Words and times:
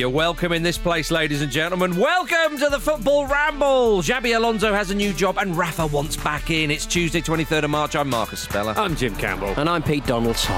You're 0.00 0.08
welcome 0.08 0.52
in 0.52 0.62
this 0.62 0.78
place, 0.78 1.10
ladies 1.10 1.42
and 1.42 1.52
gentlemen. 1.52 1.94
Welcome 1.94 2.56
to 2.56 2.70
the 2.70 2.80
Football 2.80 3.26
Ramble. 3.26 4.00
Xabi 4.00 4.34
Alonso 4.34 4.72
has 4.72 4.90
a 4.90 4.94
new 4.94 5.12
job 5.12 5.36
and 5.36 5.54
Rafa 5.54 5.88
wants 5.88 6.16
back 6.16 6.50
in. 6.50 6.70
It's 6.70 6.86
Tuesday, 6.86 7.20
23rd 7.20 7.64
of 7.64 7.70
March. 7.70 7.94
I'm 7.94 8.08
Marcus 8.08 8.40
Speller. 8.40 8.72
I'm 8.78 8.96
Jim 8.96 9.14
Campbell. 9.14 9.52
And 9.58 9.68
I'm 9.68 9.82
Pete 9.82 10.06
Donaldson. 10.06 10.54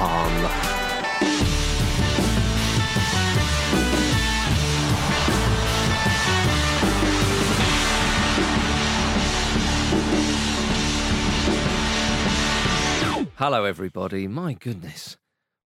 Hello, 13.34 13.64
everybody. 13.64 14.28
My 14.28 14.52
goodness. 14.52 15.16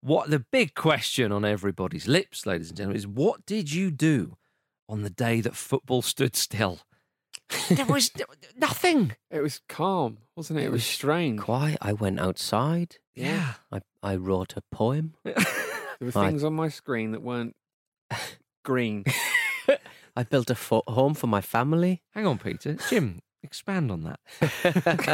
What 0.07 0.31
the 0.31 0.39
big 0.39 0.75
question 0.77 1.33
on 1.33 1.45
everybody's 1.45 2.07
lips, 2.07 2.47
ladies 2.47 2.69
and 2.69 2.77
gentlemen, 2.77 2.97
is 2.97 3.09
what 3.09 3.45
did 3.45 3.73
you 3.75 3.91
do 3.91 4.37
on 4.89 5.03
the 5.03 5.11
day 5.11 5.41
that 5.41 5.57
football 5.57 6.01
stood 6.01 6.37
still? 6.37 6.79
there 7.69 7.87
was 7.87 8.13
nothing. 8.57 9.17
It 9.33 9.41
was 9.41 9.61
calm, 9.69 10.19
wasn't 10.37 10.61
it? 10.61 10.67
It, 10.67 10.71
was, 10.71 10.85
strange. 10.85 11.41
Quiet. 11.41 11.79
I 11.83 11.93
went 11.93 12.21
outside. 12.21 12.99
Yeah. 13.17 13.55
I, 13.73 13.81
I 14.01 14.15
wrote 14.15 14.55
a 14.57 14.63
poem. 14.71 15.15
There 15.99 16.11
were 16.13 16.21
I- 16.21 16.29
things 16.29 16.45
on 16.45 16.53
my 16.53 16.69
screen 16.69 17.13
that 17.13 17.23
weren't 17.23 17.57
green. 18.65 19.07
I 20.15 20.23
built 20.25 20.51
a 20.51 20.55
fo- 20.55 20.83
home 20.87 21.15
for 21.15 21.27
my 21.27 21.41
family. 21.41 22.03
Hang 22.11 22.27
on, 22.27 22.37
Peter. 22.39 22.77
Jim, 22.91 23.23
expand 23.43 23.91
on 23.91 24.03
that. 24.05 24.21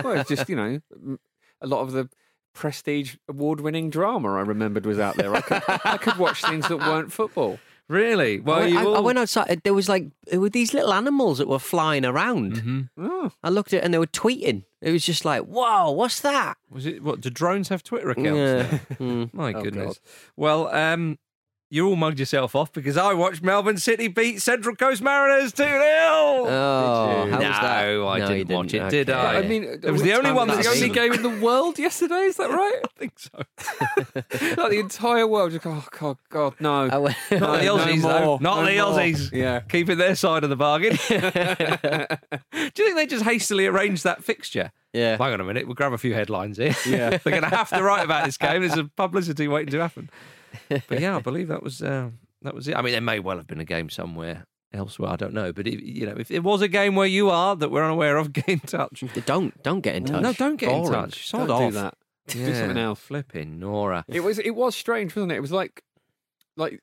well, 0.04 0.18
it's 0.18 0.28
just 0.28 0.48
you 0.48 0.56
know, 0.56 0.80
m- 0.92 1.20
a 1.60 1.66
lot 1.68 1.82
of 1.82 1.92
the 1.92 2.10
prestige 2.54 3.16
award-winning 3.28 3.90
drama 3.90 4.34
I 4.34 4.40
remembered 4.40 4.86
was 4.86 4.98
out 4.98 5.16
there. 5.16 5.34
I 5.34 5.40
could, 5.40 5.62
I 5.68 5.96
could 5.98 6.16
watch 6.18 6.42
things 6.42 6.68
that 6.68 6.76
weren't 6.78 7.12
football. 7.12 7.58
Really? 7.88 8.40
Well, 8.40 8.58
I, 8.58 8.60
went- 8.66 8.76
I, 8.76 8.84
all... 8.84 8.96
I 8.96 9.00
went 9.00 9.18
outside. 9.18 9.60
There 9.64 9.74
was 9.74 9.88
like 9.88 10.06
there 10.30 10.40
were 10.40 10.48
these 10.48 10.72
little 10.72 10.92
animals 10.94 11.38
that 11.38 11.48
were 11.48 11.58
flying 11.58 12.04
around. 12.04 12.54
Mhm. 12.62 12.88
Oh, 12.96 13.32
I 13.42 13.50
looked 13.50 13.72
at 13.74 13.78
it 13.78 13.84
and 13.84 13.92
they 13.92 13.98
were 13.98 14.06
tweeting. 14.06 14.64
It 14.80 14.92
was 14.92 15.04
just 15.04 15.24
like, 15.24 15.42
whoa, 15.42 15.90
what's 15.90 16.20
that? 16.20 16.56
Was 16.70 16.86
it 16.86 17.02
what? 17.02 17.20
Do 17.20 17.28
drones 17.28 17.68
have 17.68 17.82
Twitter 17.82 18.10
accounts? 18.10 18.28
Yeah. 18.72 18.78
Mm. 18.98 19.34
My 19.34 19.52
Oh, 19.52 19.62
goodness. 19.62 20.00
Well, 20.36 20.68
um, 20.68 21.18
you 21.72 21.88
all 21.88 21.96
mugged 21.96 22.18
yourself 22.18 22.54
off 22.54 22.70
because 22.70 22.98
I 22.98 23.14
watched 23.14 23.42
Melbourne 23.42 23.78
City 23.78 24.06
beat 24.06 24.42
Central 24.42 24.76
Coast 24.76 25.00
Mariners 25.00 25.54
2 25.54 25.62
0. 25.62 25.74
Oh, 25.80 26.44
Did 26.44 27.26
you? 27.28 27.32
how 27.32 27.38
no, 27.38 27.48
was 27.48 27.60
that? 27.60 27.64
I 27.64 28.18
No, 28.18 28.28
didn't 28.28 28.50
you 28.50 28.56
watch 28.56 28.66
it, 28.66 28.70
didn't. 28.70 28.90
did 28.90 29.10
I? 29.10 29.38
I 29.38 29.48
mean, 29.48 29.64
it 29.64 29.90
was 29.90 30.02
the 30.02 30.12
only 30.12 30.32
one, 30.32 30.48
the 30.48 30.68
only 30.68 30.90
game 30.90 31.14
in 31.14 31.22
the 31.22 31.30
world 31.42 31.78
yesterday. 31.78 32.24
Is 32.24 32.36
that 32.36 32.50
right? 32.50 32.80
I 32.84 32.98
think 32.98 33.18
so. 33.18 33.30
like 34.62 34.70
the 34.70 34.80
entire 34.80 35.26
world. 35.26 35.52
Just 35.52 35.64
go, 35.64 35.70
oh 35.70 35.86
God, 35.98 36.18
God, 36.28 36.54
no. 36.60 36.86
Not 36.88 37.14
the 37.30 37.38
No 37.40 37.78
Aussies, 37.78 38.02
though. 38.02 38.36
Not 38.36 38.64
no 38.64 38.66
the 38.66 38.76
more. 38.76 38.92
Aussies. 39.00 39.32
Yeah. 39.32 39.60
Keeping 39.60 39.96
their 39.96 40.14
side 40.14 40.44
of 40.44 40.50
the 40.50 40.56
bargain. 40.56 40.98
Do 41.08 41.14
you 41.14 42.70
think 42.84 42.96
they 42.96 43.06
just 43.06 43.24
hastily 43.24 43.64
arranged 43.66 44.04
that 44.04 44.22
fixture? 44.22 44.72
yeah. 44.92 45.16
Hang 45.16 45.32
on 45.32 45.40
a 45.40 45.44
minute, 45.44 45.66
we'll 45.66 45.74
grab 45.74 45.94
a 45.94 45.98
few 45.98 46.12
headlines 46.12 46.58
here. 46.58 46.76
Yeah. 46.86 47.16
They're 47.16 47.40
going 47.40 47.42
to 47.44 47.48
have 47.48 47.70
to 47.70 47.82
write 47.82 48.04
about 48.04 48.26
this 48.26 48.36
game. 48.36 48.60
There's 48.60 48.76
a 48.76 48.84
publicity 48.84 49.48
waiting 49.48 49.70
to 49.72 49.80
happen. 49.80 50.10
But 50.88 51.00
yeah, 51.00 51.16
I 51.16 51.20
believe 51.30 51.48
that 51.48 51.62
was 51.62 51.82
uh, 51.82 52.10
that 52.42 52.54
was 52.54 52.68
it. 52.68 52.76
I 52.76 52.82
mean, 52.82 52.92
there 52.92 53.00
may 53.00 53.18
well 53.20 53.36
have 53.36 53.46
been 53.46 53.60
a 53.60 53.64
game 53.64 53.88
somewhere 53.90 54.46
elsewhere. 54.72 55.10
I 55.10 55.16
don't 55.16 55.34
know. 55.34 55.52
But 55.52 55.66
if, 55.66 55.80
you 55.80 56.06
know, 56.06 56.16
if 56.18 56.30
it 56.30 56.42
was 56.42 56.62
a 56.62 56.68
game 56.68 56.94
where 56.94 57.06
you 57.06 57.30
are 57.30 57.54
that 57.56 57.70
we're 57.70 57.84
unaware 57.84 58.16
of, 58.16 58.32
get 58.32 58.48
in 58.48 58.60
touch. 58.60 59.04
Don't 59.26 59.62
don't 59.62 59.80
get 59.80 59.96
in 59.96 60.04
touch. 60.04 60.22
No, 60.22 60.32
don't 60.32 60.56
get 60.56 60.70
in 60.70 60.90
touch. 60.90 61.28
Sod 61.28 61.48
Don't 61.48 61.50
off. 61.50 61.72
do 61.72 61.78
that. 61.78 61.94
Yeah. 62.34 62.46
Do 62.46 62.54
something 62.54 62.78
else. 62.78 63.00
Flipping 63.00 63.58
Nora. 63.58 64.04
It 64.08 64.20
was 64.20 64.38
it 64.38 64.52
was 64.54 64.74
strange, 64.76 65.14
wasn't 65.16 65.32
it? 65.32 65.36
It 65.36 65.40
was 65.40 65.52
like 65.52 65.82
like 66.56 66.80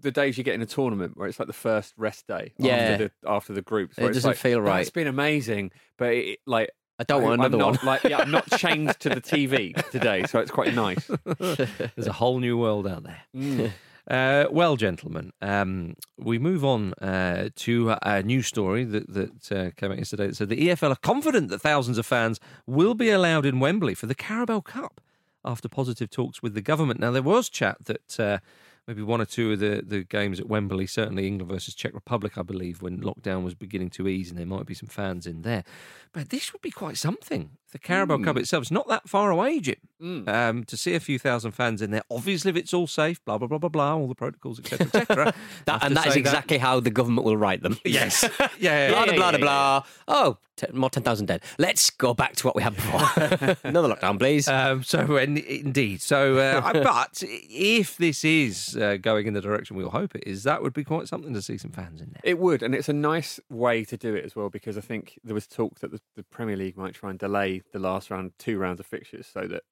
the 0.00 0.10
days 0.10 0.36
you 0.36 0.44
get 0.44 0.54
in 0.54 0.60
a 0.62 0.66
tournament 0.66 1.16
where 1.16 1.28
it's 1.28 1.38
like 1.38 1.46
the 1.46 1.52
first 1.54 1.94
rest 1.96 2.26
day 2.26 2.52
Yeah. 2.58 2.74
after 2.74 2.96
the 3.22 3.28
after 3.30 3.52
the 3.52 3.62
groups. 3.62 3.96
It 3.98 4.08
doesn't 4.12 4.28
like, 4.28 4.36
feel 4.36 4.60
right. 4.60 4.80
It's 4.80 4.90
been 4.90 5.06
amazing, 5.06 5.70
but 5.96 6.12
it, 6.12 6.38
like 6.46 6.70
I 6.98 7.04
don't 7.04 7.22
want 7.22 7.34
I'm 7.34 7.40
another 7.40 7.58
not, 7.58 7.82
one. 7.82 7.86
Like 7.86 8.04
yeah, 8.04 8.18
I'm 8.18 8.30
not 8.30 8.48
chained 8.58 8.98
to 9.00 9.08
the 9.08 9.20
TV 9.20 9.74
today, 9.90 10.24
so 10.24 10.38
it's 10.38 10.50
quite 10.50 10.74
nice. 10.74 11.10
There's 11.38 12.06
a 12.06 12.12
whole 12.12 12.38
new 12.38 12.56
world 12.56 12.86
out 12.86 13.02
there. 13.04 13.22
Mm. 13.34 13.72
Uh, 14.06 14.44
well, 14.50 14.76
gentlemen, 14.76 15.32
um, 15.40 15.96
we 16.18 16.38
move 16.38 16.62
on 16.62 16.92
uh, 17.00 17.48
to 17.56 17.96
a 18.02 18.22
news 18.22 18.46
story 18.46 18.84
that, 18.84 19.10
that 19.10 19.50
uh, 19.50 19.70
came 19.76 19.90
out 19.90 19.96
yesterday. 19.96 20.26
that 20.26 20.36
said 20.36 20.50
the 20.50 20.68
EFL 20.68 20.92
are 20.92 20.96
confident 20.96 21.48
that 21.48 21.60
thousands 21.60 21.96
of 21.96 22.04
fans 22.04 22.38
will 22.66 22.92
be 22.92 23.08
allowed 23.08 23.46
in 23.46 23.60
Wembley 23.60 23.94
for 23.94 24.04
the 24.04 24.14
Carabao 24.14 24.60
Cup 24.60 25.00
after 25.42 25.70
positive 25.70 26.10
talks 26.10 26.42
with 26.42 26.52
the 26.52 26.60
government. 26.60 27.00
Now, 27.00 27.12
there 27.12 27.22
was 27.22 27.48
chat 27.48 27.78
that 27.86 28.20
uh, 28.20 28.38
maybe 28.86 29.02
one 29.02 29.20
or 29.20 29.24
two 29.24 29.52
of 29.52 29.60
the, 29.60 29.82
the 29.86 30.04
games 30.04 30.40
at 30.40 30.48
Wembley, 30.48 30.86
certainly 30.86 31.26
England 31.26 31.50
versus 31.50 31.74
Czech 31.74 31.94
Republic, 31.94 32.36
I 32.36 32.42
believe, 32.42 32.82
when 32.82 33.00
lockdown 33.00 33.44
was 33.44 33.54
beginning 33.54 33.90
to 33.90 34.08
ease, 34.08 34.30
and 34.30 34.38
there 34.38 34.46
might 34.46 34.66
be 34.66 34.74
some 34.74 34.88
fans 34.88 35.26
in 35.26 35.42
there. 35.42 35.64
But 36.12 36.30
this 36.30 36.52
would 36.52 36.62
be 36.62 36.70
quite 36.70 36.98
something. 36.98 37.50
The 37.74 37.80
Carabao 37.80 38.18
Cup 38.18 38.36
itself 38.36 38.62
is 38.62 38.70
not 38.70 38.86
that 38.86 39.08
far 39.08 39.30
away, 39.32 39.58
Jim 39.58 39.74
Mm. 40.00 40.28
um, 40.28 40.64
to 40.64 40.76
see 40.76 40.94
a 40.94 41.00
few 41.00 41.18
thousand 41.18 41.52
fans 41.52 41.80
in 41.80 41.90
there. 41.90 42.02
Obviously, 42.10 42.50
if 42.50 42.56
it's 42.56 42.74
all 42.74 42.86
safe, 42.86 43.24
blah 43.24 43.38
blah 43.38 43.48
blah 43.48 43.56
blah 43.58 43.68
blah, 43.70 43.96
all 43.96 44.06
the 44.06 44.14
protocols, 44.14 44.58
etc., 44.60 44.86
etc. 44.86 45.34
That, 45.64 45.82
and 45.82 45.96
that 45.96 46.06
is 46.08 46.14
exactly 46.16 46.58
how 46.58 46.78
the 46.78 46.90
government 46.90 47.24
will 47.24 47.38
write 47.38 47.62
them. 47.62 47.78
yes, 47.84 48.22
yeah, 48.38 48.48
yeah, 48.58 48.88
Blah, 48.90 49.04
yeah, 49.04 49.12
blah, 49.14 49.14
blah, 49.14 49.30
yeah, 49.30 49.36
blah. 49.38 49.84
Oh, 50.06 50.38
t- 50.56 50.66
more 50.74 50.90
10,000 50.90 51.24
dead. 51.26 51.42
Let's 51.58 51.88
go 51.90 52.12
back 52.12 52.36
to 52.36 52.46
what 52.46 52.54
we 52.54 52.62
had 52.62 52.74
before. 52.76 53.56
Another 53.64 53.88
lockdown, 53.88 54.18
please. 54.18 54.46
Um, 54.46 54.82
so 54.82 55.16
in, 55.16 55.38
indeed, 55.38 56.02
so 56.02 56.36
uh, 56.36 56.72
but 56.82 57.22
if 57.22 57.96
this 57.96 58.24
is 58.26 58.76
uh, 58.76 58.98
going 59.00 59.26
in 59.26 59.32
the 59.32 59.40
direction 59.40 59.74
we 59.76 59.84
all 59.84 59.90
hope 59.90 60.14
it 60.14 60.24
is, 60.26 60.42
that 60.42 60.62
would 60.62 60.74
be 60.74 60.84
quite 60.84 61.08
something 61.08 61.32
to 61.32 61.40
see 61.40 61.56
some 61.56 61.70
fans 61.70 62.00
in 62.02 62.10
there. 62.12 62.20
It 62.24 62.38
would, 62.38 62.62
and 62.62 62.74
it's 62.74 62.88
a 62.90 62.92
nice 62.92 63.40
way 63.48 63.84
to 63.84 63.96
do 63.96 64.14
it 64.14 64.24
as 64.24 64.36
well 64.36 64.50
because 64.50 64.76
I 64.76 64.82
think 64.82 65.18
there 65.24 65.34
was 65.34 65.46
talk 65.46 65.80
that 65.80 65.92
the, 65.92 66.00
the 66.14 66.24
Premier 66.24 66.56
League 66.56 66.76
might 66.76 66.92
try 66.94 67.08
and 67.10 67.18
delay 67.18 67.62
the 67.72 67.78
last 67.78 68.10
round, 68.10 68.32
two 68.38 68.58
rounds 68.58 68.80
of 68.80 68.86
fixtures, 68.86 69.26
so 69.26 69.40
that 69.40 69.62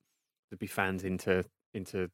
there'd 0.51 0.59
be 0.59 0.67
fans 0.67 1.05
into 1.05 1.45
into 1.75 2.11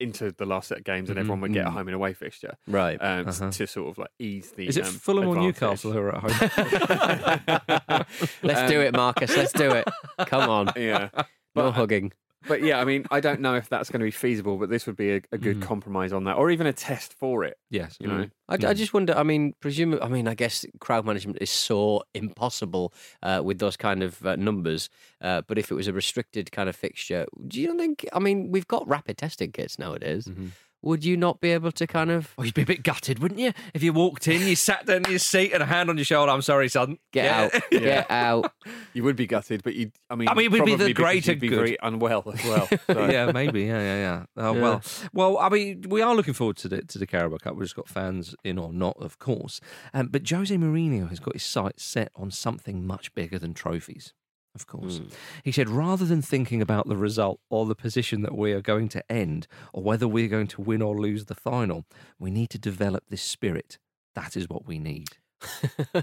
into 0.00 0.32
the 0.32 0.44
last 0.46 0.68
set 0.68 0.78
of 0.78 0.84
games, 0.84 1.08
and 1.10 1.18
everyone 1.18 1.40
would 1.40 1.52
get 1.52 1.66
a 1.66 1.70
mhm. 1.70 1.74
home 1.74 1.88
and 1.88 1.94
away 1.94 2.12
fixture 2.12 2.56
right. 2.66 2.98
um, 3.00 3.28
Uh-huh. 3.28 3.50
to 3.52 3.66
sort 3.66 3.88
of 3.90 3.98
like 3.98 4.10
ease 4.18 4.50
the. 4.52 4.66
Is 4.66 4.76
it 4.76 4.84
um, 4.84 4.92
Fulham 4.92 5.28
or. 5.28 5.36
Newcastle 5.36 5.92
who 5.92 5.98
are 5.98 6.16
at 6.16 6.20
home? 6.20 8.04
Let's 8.42 8.70
do 8.70 8.80
it, 8.80 8.92
Marcus. 8.94 9.36
Let's 9.36 9.52
do 9.52 9.70
it. 9.70 9.86
Come 10.26 10.50
on. 10.50 10.72
Yeah, 10.76 11.10
No 11.54 11.70
hugging. 11.70 12.12
But 12.48 12.62
yeah, 12.62 12.80
I 12.80 12.84
mean, 12.84 13.04
I 13.10 13.20
don't 13.20 13.40
know 13.40 13.54
if 13.54 13.68
that's 13.68 13.90
going 13.90 14.00
to 14.00 14.04
be 14.04 14.10
feasible, 14.10 14.56
but 14.58 14.68
this 14.70 14.86
would 14.86 14.96
be 14.96 15.10
a, 15.16 15.20
a 15.32 15.38
good 15.38 15.58
Mhm. 15.58 15.62
compromise 15.62 16.12
on 16.12 16.24
that, 16.24 16.36
or 16.36 16.50
even 16.50 16.66
a 16.66 16.72
test 16.72 17.14
for 17.14 17.44
it. 17.44 17.56
yes, 17.70 17.96
You 18.00 18.08
know, 18.08 18.28
I, 18.48 18.54
I 18.54 18.74
just 18.74 18.92
wonder. 18.94 19.14
I 19.16 19.22
mean, 19.22 19.54
presume. 19.60 19.98
I 20.02 20.08
mean, 20.08 20.26
I 20.28 20.34
guess 20.34 20.64
crowd 20.80 21.04
management 21.06 21.38
is 21.40 21.50
so 21.50 22.02
impossible 22.14 22.92
uh, 23.22 23.40
with 23.44 23.58
those 23.58 23.76
kind 23.76 24.02
of 24.02 24.24
uh, 24.26 24.36
numbers. 24.36 24.88
Uh, 25.20 25.42
but 25.46 25.58
if 25.58 25.70
it 25.70 25.74
was 25.74 25.88
a 25.88 25.92
restricted 25.92 26.50
kind 26.52 26.68
of 26.68 26.76
fixture, 26.76 27.26
do 27.48 27.60
you 27.60 27.76
think? 27.78 28.06
I 28.12 28.18
mean, 28.18 28.50
we've 28.50 28.68
got 28.68 28.86
rapid 28.88 29.18
testing 29.18 29.52
kits 29.52 29.78
nowadays. 29.78 30.26
Mhm. 30.26 30.50
Would 30.82 31.04
you 31.04 31.16
not 31.16 31.40
be 31.40 31.52
able 31.52 31.72
to 31.72 31.86
kind 31.86 32.10
of 32.10 32.34
Oh, 32.36 32.42
you'd 32.42 32.54
be 32.54 32.62
a 32.62 32.66
bit 32.66 32.82
gutted, 32.82 33.20
wouldn't 33.20 33.38
you? 33.40 33.52
If 33.72 33.82
you 33.82 33.92
walked 33.92 34.26
in, 34.28 34.42
you 34.46 34.56
sat 34.56 34.84
down 34.86 35.04
in 35.04 35.10
your 35.10 35.18
seat 35.18 35.52
and 35.52 35.62
a 35.62 35.66
hand 35.66 35.88
on 35.90 35.96
your 35.96 36.04
shoulder. 36.04 36.32
I'm 36.32 36.42
sorry, 36.42 36.68
son. 36.68 36.98
get 37.12 37.24
Yeah. 37.24 37.42
out? 37.54 37.62
Get 37.70 38.10
out. 38.10 38.52
you 38.92 39.04
would 39.04 39.16
be 39.16 39.26
gutted, 39.26 39.62
but 39.62 39.74
you. 39.74 39.92
I 40.10 40.14
mean, 40.16 40.28
I 40.28 40.34
mean, 40.34 40.46
it 40.46 40.52
would 40.52 40.64
be 40.64 40.74
the 40.74 40.92
greater 40.92 41.32
you'd 41.32 41.40
be 41.40 41.48
good. 41.48 41.56
very 41.56 41.76
unwell 41.82 42.24
as 42.32 42.44
well. 42.44 42.68
so. 42.86 43.10
yeah, 43.10 43.30
maybe. 43.32 43.62
Yeah, 43.62 43.80
yeah, 43.80 43.96
yeah. 43.96 44.24
Oh, 44.36 44.54
Yeah. 44.54 44.60
Well, 44.60 44.82
well. 45.12 45.38
I 45.38 45.48
mean, 45.48 45.82
we 45.88 46.02
are 46.02 46.14
looking 46.14 46.34
forward 46.34 46.56
to 46.58 46.68
the 46.68 46.82
to 46.82 46.98
the 46.98 47.06
Carabao 47.06 47.38
Cup. 47.38 47.54
We've 47.54 47.64
just 47.64 47.76
got 47.76 47.88
fans 47.88 48.34
in 48.44 48.58
or 48.58 48.72
not, 48.72 48.96
of 49.00 49.18
course. 49.18 49.60
Um, 49.94 50.08
but 50.08 50.28
Jose 50.28 50.54
Mourinho 50.56 51.08
has 51.08 51.20
got 51.20 51.34
his 51.34 51.44
sights 51.44 51.84
set 51.84 52.10
on 52.16 52.30
something 52.30 52.86
much 52.86 53.14
bigger 53.14 53.38
than 53.38 53.54
trophies. 53.54 54.12
Of 54.54 54.66
course, 54.66 54.98
hmm. 54.98 55.04
he 55.44 55.50
said 55.52 55.68
rather 55.70 56.04
than 56.04 56.20
thinking 56.20 56.60
about 56.60 56.86
the 56.86 56.96
result 56.96 57.40
or 57.48 57.64
the 57.64 57.74
position 57.74 58.20
that 58.22 58.36
we 58.36 58.52
are 58.52 58.60
going 58.60 58.88
to 58.90 59.12
end, 59.12 59.46
or 59.72 59.82
whether 59.82 60.06
we're 60.06 60.28
going 60.28 60.48
to 60.48 60.60
win 60.60 60.82
or 60.82 60.98
lose 61.00 61.24
the 61.24 61.34
final, 61.34 61.84
we 62.18 62.30
need 62.30 62.50
to 62.50 62.58
develop 62.58 63.04
this 63.08 63.22
spirit. 63.22 63.78
That 64.14 64.36
is 64.36 64.48
what 64.50 64.66
we 64.66 64.78
need. 64.78 65.08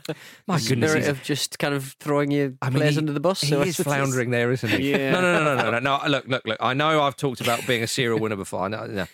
My 0.48 0.58
The 0.58 0.66
goodness, 0.70 0.92
spirit 0.92 1.08
of 1.08 1.22
just 1.24 1.60
kind 1.60 1.74
of 1.74 1.96
throwing 2.00 2.32
your 2.32 2.54
I 2.62 2.70
mean, 2.70 2.80
players 2.80 2.96
he- 2.96 3.00
under 3.00 3.14
the 3.14 3.20
bus. 3.20 3.42
He 3.42 3.48
so 3.48 3.62
is 3.62 3.78
floundering 3.78 4.32
there, 4.32 4.52
isn't 4.52 4.70
he? 4.70 4.92
Yeah. 4.92 5.12
No, 5.12 5.22
no, 5.22 5.34
no, 5.44 5.56
no, 5.56 5.64
no, 5.64 5.80
no. 5.80 5.80
no. 5.80 6.08
Look, 6.10 6.28
look, 6.28 6.46
look. 6.48 6.58
I 6.60 6.74
know 6.74 7.02
I've 7.04 7.16
talked 7.16 7.42
about 7.42 7.66
being 7.68 7.84
a 7.84 7.88
serial 7.88 8.20
winner 8.20 8.36
before. 8.36 8.64
I 8.64 8.68
know, 8.68 8.86
no. 8.88 9.06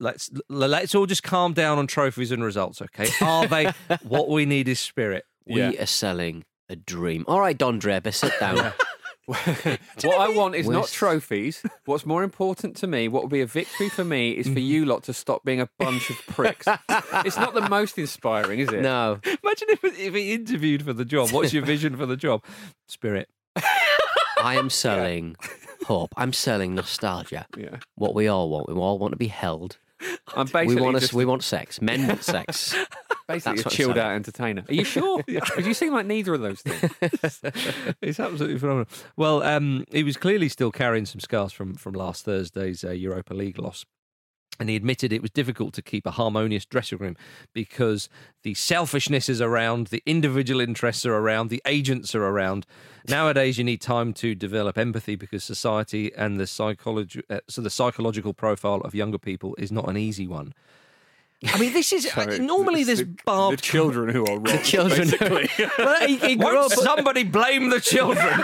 Let's 0.00 0.30
let's 0.48 0.94
all 0.94 1.06
just 1.06 1.24
calm 1.24 1.52
down 1.52 1.78
on 1.78 1.88
trophies 1.88 2.30
and 2.30 2.44
results, 2.44 2.80
okay? 2.80 3.08
Are 3.20 3.46
they 3.48 3.72
what 4.04 4.28
we 4.28 4.46
need 4.46 4.68
is 4.68 4.78
spirit? 4.78 5.24
We 5.46 5.60
Yeah. 5.60 5.82
are 5.82 5.86
selling 5.86 6.44
a 6.68 6.76
dream. 6.76 7.24
All 7.28 7.40
right, 7.40 7.56
Don 7.56 7.78
Draper, 7.78 8.12
sit 8.12 8.32
down. 8.40 8.72
what 9.28 9.78
I 10.04 10.30
want 10.30 10.54
is 10.54 10.66
not 10.68 10.82
West- 10.82 10.94
trophies. 10.94 11.62
What's 11.84 12.06
more 12.06 12.22
important 12.22 12.76
to 12.76 12.86
me, 12.86 13.08
what 13.08 13.22
will 13.22 13.28
be 13.28 13.42
a 13.42 13.46
victory 13.46 13.90
for 13.90 14.04
me, 14.04 14.32
is 14.32 14.46
for 14.46 14.52
mm-hmm. 14.52 14.60
you 14.60 14.84
lot 14.86 15.02
to 15.04 15.12
stop 15.12 15.44
being 15.44 15.60
a 15.60 15.68
bunch 15.78 16.08
of 16.08 16.16
pricks. 16.28 16.66
it's 16.88 17.36
not 17.36 17.52
the 17.52 17.68
most 17.68 17.98
inspiring, 17.98 18.60
is 18.60 18.70
it? 18.70 18.80
no. 18.80 19.20
Imagine 19.24 19.68
if 19.68 19.84
if 19.84 20.14
he 20.14 20.32
interviewed 20.32 20.82
for 20.82 20.94
the 20.94 21.04
job. 21.04 21.30
What's 21.30 21.52
your 21.52 21.64
vision 21.64 21.96
for 21.96 22.06
the 22.06 22.16
job? 22.16 22.42
Spirit. 22.86 23.28
I 24.40 24.54
am 24.54 24.70
selling 24.70 25.36
hope. 25.84 26.14
I'm 26.16 26.32
selling 26.32 26.74
nostalgia. 26.74 27.46
Yeah. 27.56 27.76
What 27.96 28.14
we 28.14 28.28
all 28.28 28.48
want. 28.48 28.68
We 28.68 28.74
all 28.74 28.98
want 28.98 29.12
to 29.12 29.18
be 29.18 29.28
held. 29.28 29.78
I'm 30.34 30.46
basically 30.46 30.76
we 30.76 30.82
want 30.82 30.96
just 30.96 31.10
us. 31.10 31.14
We 31.14 31.24
want 31.24 31.42
sex. 31.42 31.80
Men 31.80 32.06
want 32.06 32.22
sex. 32.22 32.74
basically 33.28 33.58
That's 33.62 33.74
a 33.74 33.76
chilled 33.76 33.98
out 33.98 34.12
entertainer. 34.12 34.64
Are 34.68 34.74
you 34.74 34.84
sure? 34.84 35.22
Because 35.26 35.66
you 35.66 35.74
seem 35.74 35.92
like 35.92 36.06
neither 36.06 36.34
of 36.34 36.40
those 36.40 36.60
things. 36.60 37.42
it's 38.00 38.20
absolutely 38.20 38.58
phenomenal. 38.58 38.88
Well, 39.16 39.42
um, 39.42 39.84
he 39.90 40.02
was 40.02 40.16
clearly 40.16 40.48
still 40.48 40.70
carrying 40.70 41.06
some 41.06 41.20
scars 41.20 41.52
from 41.52 41.74
from 41.74 41.94
last 41.94 42.24
Thursday's 42.24 42.84
uh, 42.84 42.90
Europa 42.90 43.34
League 43.34 43.58
loss. 43.58 43.84
And 44.60 44.68
he 44.68 44.76
admitted 44.76 45.12
it 45.12 45.22
was 45.22 45.30
difficult 45.30 45.72
to 45.74 45.82
keep 45.82 46.04
a 46.04 46.12
harmonious 46.12 46.64
dressing 46.64 46.98
room 46.98 47.16
because 47.52 48.08
the 48.42 48.54
selfishness 48.54 49.28
is 49.28 49.40
around, 49.40 49.88
the 49.88 50.02
individual 50.04 50.60
interests 50.60 51.06
are 51.06 51.14
around, 51.14 51.48
the 51.48 51.62
agents 51.64 52.14
are 52.14 52.24
around. 52.24 52.66
Nowadays, 53.08 53.56
you 53.56 53.64
need 53.64 53.80
time 53.80 54.12
to 54.14 54.34
develop 54.34 54.76
empathy 54.76 55.14
because 55.14 55.44
society 55.44 56.12
and 56.14 56.40
the 56.40 56.46
psychology, 56.46 57.22
uh, 57.30 57.40
so 57.48 57.62
the 57.62 57.70
psychological 57.70 58.34
profile 58.34 58.80
of 58.80 58.94
younger 58.94 59.18
people 59.18 59.54
is 59.58 59.70
not 59.70 59.88
an 59.88 59.96
easy 59.96 60.26
one. 60.26 60.54
I 61.46 61.58
mean, 61.58 61.72
this 61.72 61.92
is 61.92 62.10
So 62.12 62.24
normally 62.38 62.82
this 62.82 62.98
there's 62.98 63.08
the, 63.08 63.16
barbed 63.24 63.58
the 63.60 63.62
children 63.62 64.08
who 64.08 64.24
are 64.26 64.34
wrong. 64.34 64.42
The 64.42 64.58
children. 64.58 65.08
basically. 65.10 65.48
well, 65.78 66.06
he, 66.06 66.16
he 66.16 66.36
grew 66.36 66.54
Won't 66.56 66.72
up. 66.72 66.78
somebody 66.78 67.22
blame 67.24 67.70
the 67.70 67.80
children? 67.80 68.42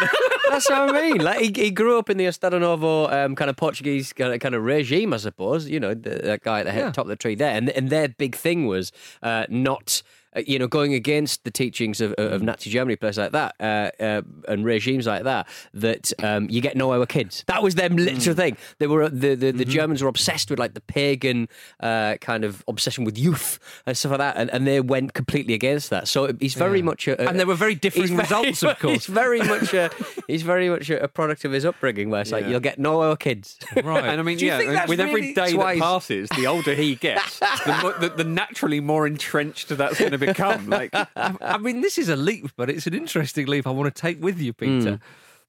That's 0.49 0.69
what 0.71 0.95
I 0.95 1.01
mean. 1.11 1.17
Like 1.19 1.41
he, 1.41 1.53
he 1.65 1.71
grew 1.71 1.99
up 1.99 2.09
in 2.09 2.17
the 2.19 2.27
Estado 2.27 2.59
Novo 2.59 3.09
um, 3.09 3.35
kind 3.35 3.51
of 3.51 3.57
Portuguese 3.57 4.13
kind 4.13 4.33
of, 4.33 4.39
kind 4.41 4.55
of 4.55 4.63
regime, 4.65 5.13
I 5.13 5.17
suppose. 5.17 5.69
You 5.69 5.81
know, 5.81 5.95
the, 5.95 6.11
that 6.11 6.43
guy 6.43 6.61
at 6.61 6.67
the 6.67 6.73
head, 6.73 6.85
Yeah. 6.85 6.93
top 6.93 7.07
of 7.07 7.09
the 7.09 7.17
tree 7.17 7.35
there, 7.35 7.51
and 7.57 7.69
and 7.71 7.91
their 7.91 8.09
big 8.09 8.37
thing 8.37 8.67
was 8.67 8.93
uh, 9.23 9.47
not. 9.49 10.03
Uh, 10.37 10.43
You 10.47 10.59
know, 10.59 10.67
going 10.67 10.95
against 10.95 11.45
the 11.45 11.51
teachings 11.51 12.01
of, 12.01 12.13
of 12.15 12.43
Nazi 12.43 12.71
Germany, 12.71 12.97
places 12.97 13.19
like 13.19 13.33
that, 13.33 13.55
uh, 13.61 14.03
uh, 14.03 14.23
and 14.49 14.65
regimes 14.65 15.07
like 15.07 15.25
that, 15.25 15.47
that 15.75 16.13
um, 16.23 16.49
you 16.51 16.61
get 16.61 16.77
nowhere 16.77 16.99
with 16.99 17.09
kids. 17.09 17.45
That 17.47 17.63
was 17.63 17.75
their 17.75 17.89
literal 17.89 18.35
thing. 18.37 18.57
They 18.79 18.87
were 18.87 19.09
the 19.09 19.35
the, 19.35 19.51
the 19.53 19.65
Germans 19.65 20.03
were 20.03 20.09
obsessed 20.09 20.51
with 20.51 20.59
like 20.59 20.75
the 20.75 20.81
pagan 20.81 21.49
uh, 21.81 22.17
kind 22.21 22.45
of 22.45 22.63
obsession 22.69 23.05
with 23.05 23.19
youth 23.19 23.59
and 23.87 23.97
stuff 23.97 24.11
like 24.11 24.19
that, 24.19 24.37
and, 24.37 24.51
and 24.51 24.67
they 24.67 24.81
went 24.81 25.15
completely 25.15 25.55
against 25.55 25.91
that. 25.91 26.09
So 26.09 26.33
he's 26.41 26.55
very 26.55 26.83
much 26.83 27.07
a, 27.09 27.21
a- 27.23 27.29
and 27.29 27.39
there 27.39 27.47
were 27.47 27.55
very 27.55 27.75
differing 27.75 28.09
He's 28.09 28.11
very- 28.11 28.23
results, 28.49 28.63
of 28.63 28.79
course. 28.79 29.07
He's 29.07 29.15
very 29.15 29.41
much 29.41 29.73
a 29.75 29.91
he's 30.27 30.43
very 30.43 30.69
much 30.69 30.91
a, 30.91 31.03
a 31.05 31.09
product 31.09 31.45
of 31.45 31.53
his 31.53 31.65
upbringing, 31.65 32.11
where 32.11 32.21
it's 32.21 32.33
like 32.33 32.45
Yeah. 32.45 32.51
you'll 32.51 32.61
get 32.61 32.79
no 32.79 33.01
other 33.01 33.17
kids. 33.17 33.59
Right. 33.77 34.05
And 34.05 34.21
I 34.21 34.23
mean, 34.23 34.39
yeah, 34.39 34.59
think 34.59 34.73
that's 34.73 34.89
with 34.89 35.01
every 35.01 35.15
really- 35.21 35.35
day 35.35 35.53
that's 35.53 35.57
that 35.57 35.79
passes, 35.79 36.29
the 36.31 36.47
older 36.47 36.75
he 36.75 36.95
gets, 36.97 37.39
the, 37.39 37.79
mo- 37.83 37.99
the, 37.99 38.09
the 38.11 38.25
naturally 38.25 38.81
more 38.81 39.07
entrenched 39.07 39.69
that's 39.69 39.99
going 39.99 40.13
to 40.13 40.19
become. 40.27 40.67
Like, 40.75 40.91
I, 40.95 41.07
I 41.41 41.59
mean, 41.59 41.81
this 41.81 41.99
is 41.99 42.09
a 42.09 42.17
leap, 42.17 42.51
but 42.57 42.71
it's 42.71 42.87
an 42.87 42.95
interesting 42.95 43.47
leap 43.47 43.67
I 43.67 43.71
want 43.71 43.95
to 43.95 44.01
take 44.01 44.23
with 44.23 44.41
you, 44.41 44.53
Peter. 44.53 44.99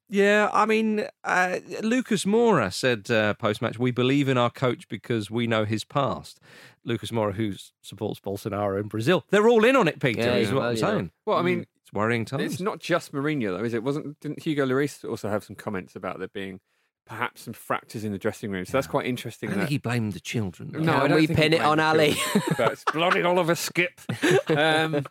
Yeah, 0.08 0.50
I 0.52 0.66
mean, 0.66 1.04
uh, 1.24 1.58
Lucas 1.82 2.24
Moura 2.24 2.72
said 2.72 3.10
uh, 3.10 3.34
post 3.34 3.60
match, 3.60 3.76
we 3.78 3.90
believe 3.90 4.28
in 4.28 4.38
our 4.38 4.50
coach 4.50 4.86
because 4.88 5.30
we 5.32 5.48
know 5.48 5.64
his 5.64 5.82
past. 5.82 6.38
Lucas 6.84 7.10
Moura, 7.10 7.34
who 7.34 7.54
supports 7.82 8.20
Bolsonaro 8.20 8.80
in 8.80 8.86
Brazil, 8.86 9.24
they're 9.30 9.48
all 9.48 9.64
in 9.64 9.74
on 9.74 9.88
it, 9.88 9.98
Peter, 9.98 10.20
Yeah, 10.20 10.34
is 10.36 10.48
yeah, 10.48 10.54
what 10.54 10.60
well, 10.60 10.70
I'm 10.70 10.76
you 10.76 10.82
know. 10.82 10.88
saying. 10.90 11.10
well, 11.26 11.38
I 11.38 11.42
mean, 11.42 11.66
It's 11.82 11.92
worrying 11.92 12.24
times. 12.24 12.52
it's 12.52 12.60
not 12.60 12.78
just 12.78 13.12
Mourinho 13.12 13.56
though, 13.58 13.64
is 13.64 13.74
it? 13.74 13.82
Wasn't 13.82 14.20
didn't 14.20 14.42
Hugo 14.44 14.64
Lloris 14.64 15.04
also 15.08 15.28
have 15.28 15.42
some 15.42 15.56
comments 15.56 15.96
about 15.96 16.20
there 16.20 16.28
being 16.28 16.60
perhaps 17.06 17.42
some 17.42 17.52
fractures 17.54 18.04
in 18.04 18.12
the 18.12 18.18
dressing 18.18 18.50
room? 18.50 18.64
So 18.64 18.72
that's 18.72 18.86
quite 18.86 19.06
interesting. 19.06 19.48
don't 19.50 19.58
think 19.60 19.70
he 19.70 19.78
blamed 19.78 20.12
the 20.12 20.20
children. 20.20 20.70
though. 20.72 20.80
No, 20.80 20.92
I 20.96 21.08
don't 21.08 21.16
we 21.16 21.26
think 21.26 21.38
he 21.38 21.42
pin 21.44 21.52
it 21.54 21.62
on 21.62 21.80
Alli? 21.80 22.14
children, 22.14 22.42
but 22.58 22.72
it's 22.72 22.84
bloody 22.92 23.22
Oliver 23.22 23.54
Skipp. 23.54 24.56
Um, 24.56 25.06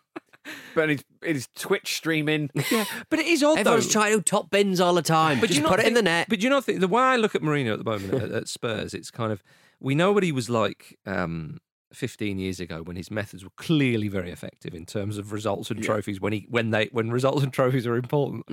but 0.74 0.90
it's, 0.90 1.04
it's 1.22 1.48
Twitch 1.56 1.96
streaming. 1.96 2.50
Yeah, 2.70 2.84
but 3.10 3.18
it 3.18 3.26
is 3.26 3.42
odd, 3.42 3.58
Everyone's 3.58 3.86
though. 3.86 3.92
trying 4.00 4.16
to 4.16 4.22
top 4.22 4.50
bins 4.50 4.80
all 4.80 4.94
the 4.94 5.02
time. 5.02 5.40
But 5.40 5.48
Just 5.48 5.58
you 5.58 5.62
not 5.64 5.70
put 5.72 5.80
it 5.80 5.86
in 5.86 5.94
the 5.94 6.02
net. 6.02 6.28
But 6.28 6.42
you 6.42 6.50
know, 6.50 6.60
the 6.60 6.86
way 6.88 7.02
I 7.02 7.16
look 7.16 7.34
at 7.34 7.42
Mourinho 7.42 7.72
at 7.72 7.78
the 7.78 7.84
moment 7.84 8.14
at, 8.14 8.30
at 8.30 8.48
Spurs, 8.48 8.94
it's 8.94 9.10
kind 9.10 9.32
of 9.32 9.42
we 9.80 9.94
know 9.94 10.12
what 10.12 10.22
he 10.22 10.32
was 10.32 10.48
like 10.48 10.98
um, 11.06 11.58
15 11.92 12.38
years 12.38 12.58
ago 12.60 12.82
when 12.82 12.96
his 12.96 13.10
methods 13.10 13.44
were 13.44 13.50
clearly 13.56 14.08
very 14.08 14.30
effective 14.30 14.74
in 14.74 14.84
terms 14.84 15.18
of 15.18 15.32
results 15.32 15.70
and 15.70 15.78
Yeah. 15.80 15.86
trophies 15.86 16.20
when 16.20 16.32
he 16.32 16.46
when 16.50 16.70
they 16.70 16.86
when 16.92 17.10
results 17.10 17.42
and 17.42 17.52
trophies 17.52 17.86
are 17.86 17.96
important. 17.96 18.44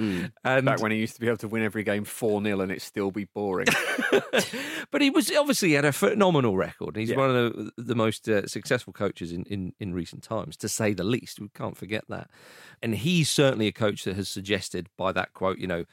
And 0.44 0.66
Back 0.66 0.82
when 0.82 0.92
he 0.92 0.98
used 1.00 1.16
to 1.16 1.22
be 1.22 1.28
able 1.28 1.38
to 1.38 1.48
win 1.48 1.64
every 1.64 1.84
game 1.84 2.04
4 2.06 2.44
0 2.44 2.62
and 2.62 2.72
it 2.72 2.82
still 2.82 3.12
be 3.12 3.26
boring. 3.26 3.68
but 4.92 5.02
he 5.02 5.10
was 5.10 5.32
obviously 5.32 5.74
had 5.74 5.86
a 5.86 5.92
phenomenal 5.92 6.56
record. 6.58 6.96
He's 6.96 7.10
Yeah. 7.10 7.18
one 7.18 7.36
of 7.36 7.56
the, 7.56 7.72
the 7.78 7.96
most 7.96 8.30
uh, 8.30 8.46
successful 8.48 8.94
coaches 8.94 9.32
in, 9.32 9.44
in, 9.46 9.74
in 9.80 9.94
recent 9.94 10.24
times, 10.24 10.56
to 10.58 10.70
say 10.70 10.94
the 10.94 11.04
least. 11.04 11.40
We 11.40 11.50
can't 11.50 11.78
forget 11.78 12.04
that. 12.10 12.30
And 12.82 12.96
he's 12.96 13.30
certainly 13.30 13.68
a 13.68 13.72
coach 13.72 14.04
that 14.04 14.16
has 14.16 14.30
suggested 14.30 14.90
by 14.98 15.12
that 15.12 15.34
quote, 15.34 15.58
you 15.58 15.68
know, 15.68 15.86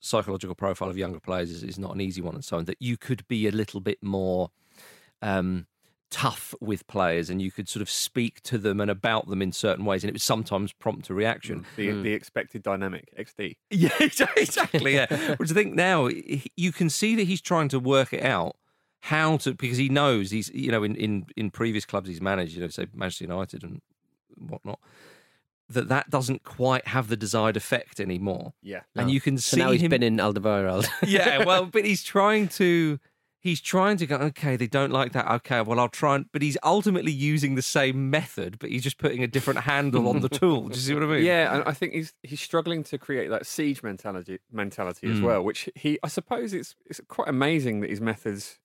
psychological 0.00 0.54
profile 0.54 0.90
of 0.90 0.98
younger 0.98 1.20
players 1.20 1.50
is, 1.50 1.62
is 1.62 1.78
not 1.78 1.94
an 1.94 2.00
easy 2.00 2.20
one 2.20 2.34
and 2.34 2.44
so 2.44 2.56
on, 2.58 2.64
that 2.66 2.76
you 2.80 2.96
could 2.96 3.26
be 3.28 3.46
a 3.46 3.52
little 3.52 3.80
bit 3.80 3.98
more 4.02 4.50
um, 5.22 5.66
tough 6.12 6.54
with 6.60 6.86
players 6.86 7.30
and 7.30 7.40
you 7.40 7.50
could 7.50 7.68
sort 7.68 7.80
of 7.80 7.90
speak 7.90 8.42
to 8.42 8.58
them 8.58 8.80
and 8.80 8.90
about 8.90 9.26
them 9.28 9.40
in 9.42 9.50
certain 9.50 9.84
ways. 9.84 10.04
And 10.04 10.10
it 10.10 10.12
would 10.12 10.20
sometimes 10.22 10.72
prompt 10.72 11.08
a 11.10 11.14
reaction. 11.14 11.60
Mm, 11.60 11.76
the, 11.76 11.88
mm. 11.88 12.02
the 12.04 12.12
expected 12.12 12.62
dynamic, 12.62 13.08
XD. 13.18 13.56
Yeah, 13.70 13.90
exactly. 13.98 14.94
Yeah. 14.94 15.34
Which 15.36 15.50
I 15.50 15.54
think 15.54 15.74
now 15.74 16.08
you 16.56 16.70
can 16.70 16.90
see 16.90 17.16
that 17.16 17.26
he's 17.26 17.40
trying 17.40 17.68
to 17.70 17.80
work 17.80 18.12
it 18.12 18.22
out 18.22 18.56
how 19.00 19.36
to 19.38 19.54
because 19.54 19.78
he 19.78 19.88
knows 19.88 20.30
he's 20.30 20.48
you 20.54 20.70
know 20.70 20.84
in 20.84 20.94
in 20.94 21.26
in 21.36 21.50
previous 21.50 21.84
clubs 21.84 22.08
he's 22.08 22.20
managed, 22.20 22.54
you 22.54 22.60
know, 22.60 22.68
say 22.68 22.86
Manchester 22.94 23.24
United 23.24 23.64
and 23.64 23.80
whatnot, 24.36 24.78
that 25.68 25.88
that 25.88 26.10
doesn't 26.10 26.44
quite 26.44 26.86
have 26.88 27.08
the 27.08 27.16
desired 27.16 27.56
effect 27.56 27.98
anymore. 27.98 28.52
Yeah. 28.62 28.82
And 28.94 29.10
you 29.10 29.20
can 29.20 29.38
So 29.38 29.56
see 29.56 29.62
now 29.62 29.70
he's 29.70 29.80
him. 29.80 29.90
been 29.90 30.02
in 30.02 30.20
Aldebaran. 30.20 30.84
yeah, 31.06 31.44
well, 31.44 31.66
but 31.66 31.84
he's 31.84 32.02
trying 32.02 32.48
to. 32.48 32.98
He's 33.42 33.60
trying 33.60 33.96
to 33.96 34.06
go. 34.06 34.16
Okay, 34.16 34.54
they 34.54 34.68
don't 34.68 34.92
like 34.92 35.10
that. 35.12 35.28
Okay, 35.28 35.60
well, 35.62 35.80
I'll 35.80 35.88
try 35.88 36.14
and. 36.14 36.26
But 36.30 36.42
he's 36.42 36.56
ultimately 36.62 37.10
using 37.10 37.56
the 37.56 37.62
same 37.62 38.08
method, 38.08 38.58
but 38.60 38.70
he's 38.70 38.84
just 38.84 38.98
putting 38.98 39.24
a 39.24 39.26
different 39.26 39.60
handle 39.60 40.06
on 40.08 40.20
the 40.20 40.28
tool. 40.40 40.68
Do 40.68 40.74
you 40.76 40.80
see 40.80 40.94
what 40.94 41.02
I 41.02 41.06
mean? 41.06 41.24
Yeah, 41.24 41.52
and 41.56 41.64
I 41.66 41.72
think 41.72 41.92
he's 41.92 42.14
he's 42.22 42.40
struggling 42.40 42.84
to 42.84 42.98
create 42.98 43.30
that 43.30 43.44
siege 43.44 43.82
mentality 43.82 44.38
mentality 44.52 45.10
as 45.10 45.18
Mm. 45.18 45.22
well, 45.24 45.42
which 45.42 45.68
he 45.74 45.98
I 46.04 46.08
suppose 46.08 46.54
it's 46.54 46.76
it's 46.86 47.00
quite 47.08 47.28
amazing 47.28 47.80
that 47.80 47.90
his 47.90 48.00
methods 48.00 48.60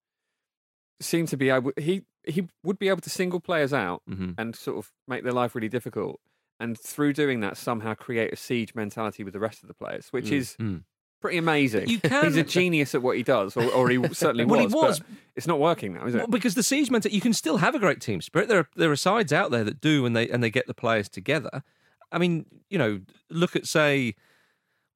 seem 1.00 1.26
to 1.28 1.38
be 1.38 1.50
able 1.50 1.72
he 1.78 2.04
he 2.28 2.48
would 2.64 2.80
be 2.80 2.88
able 2.90 3.02
to 3.02 3.10
single 3.10 3.40
players 3.40 3.74
out 3.74 4.02
hmm 4.08 4.32
and 4.38 4.56
sort 4.56 4.78
of 4.78 4.92
make 5.08 5.24
their 5.24 5.34
life 5.34 5.56
really 5.56 5.70
difficult 5.70 6.20
and 6.60 6.78
through 6.80 7.14
doing 7.14 7.40
that 7.40 7.56
somehow 7.58 7.94
create 7.94 8.32
a 8.34 8.36
siege 8.36 8.74
mentality 8.76 9.24
with 9.24 9.34
the 9.34 9.40
rest 9.40 9.62
of 9.64 9.68
the 9.68 9.74
players, 9.76 10.08
which 10.10 10.32
is 10.32 10.56
Mm. 10.60 10.84
Pretty 11.22 11.38
amazing. 11.38 11.88
You 11.90 12.00
can- 12.00 12.26
He's 12.26 12.36
a 12.38 12.44
genius 12.44 12.94
at 12.96 13.02
what 13.02 13.18
he 13.18 13.24
does, 13.24 13.56
or, 13.58 13.64
or 13.72 13.90
he 13.90 13.98
certainly 14.14 14.46
Well, 14.46 14.60
he 14.60 14.66
was. 14.68 14.74
was. 14.74 15.00
but 15.00 15.08
it's 15.36 15.48
not 15.48 15.60
working 15.60 15.94
now, 15.94 16.06
is 16.06 16.16
it? 16.16 16.20
Well, 16.20 16.28
because 16.28 16.56
the 16.56 16.64
siege 16.64 16.90
meant 16.90 17.04
that 17.04 17.12
you 17.14 17.22
can 17.22 17.34
still 17.34 17.58
have 17.58 17.76
a 17.76 17.80
great 17.80 18.02
team 18.02 18.22
spirit. 18.22 18.48
There 18.48 18.60
are 18.60 18.70
there 18.76 18.92
are 18.92 18.96
sides 18.96 19.32
out 19.34 19.52
there 19.52 19.64
that 19.64 19.82
do, 19.82 20.06
and 20.06 20.16
they 20.16 20.28
and 20.30 20.44
they 20.44 20.50
get 20.50 20.68
the 20.68 20.74
players 20.74 21.10
together. 21.10 21.64
I 22.12 22.18
mean, 22.18 22.46
you 22.70 22.78
know, 22.78 23.02
look 23.30 23.56
at 23.56 23.66
say, 23.68 24.16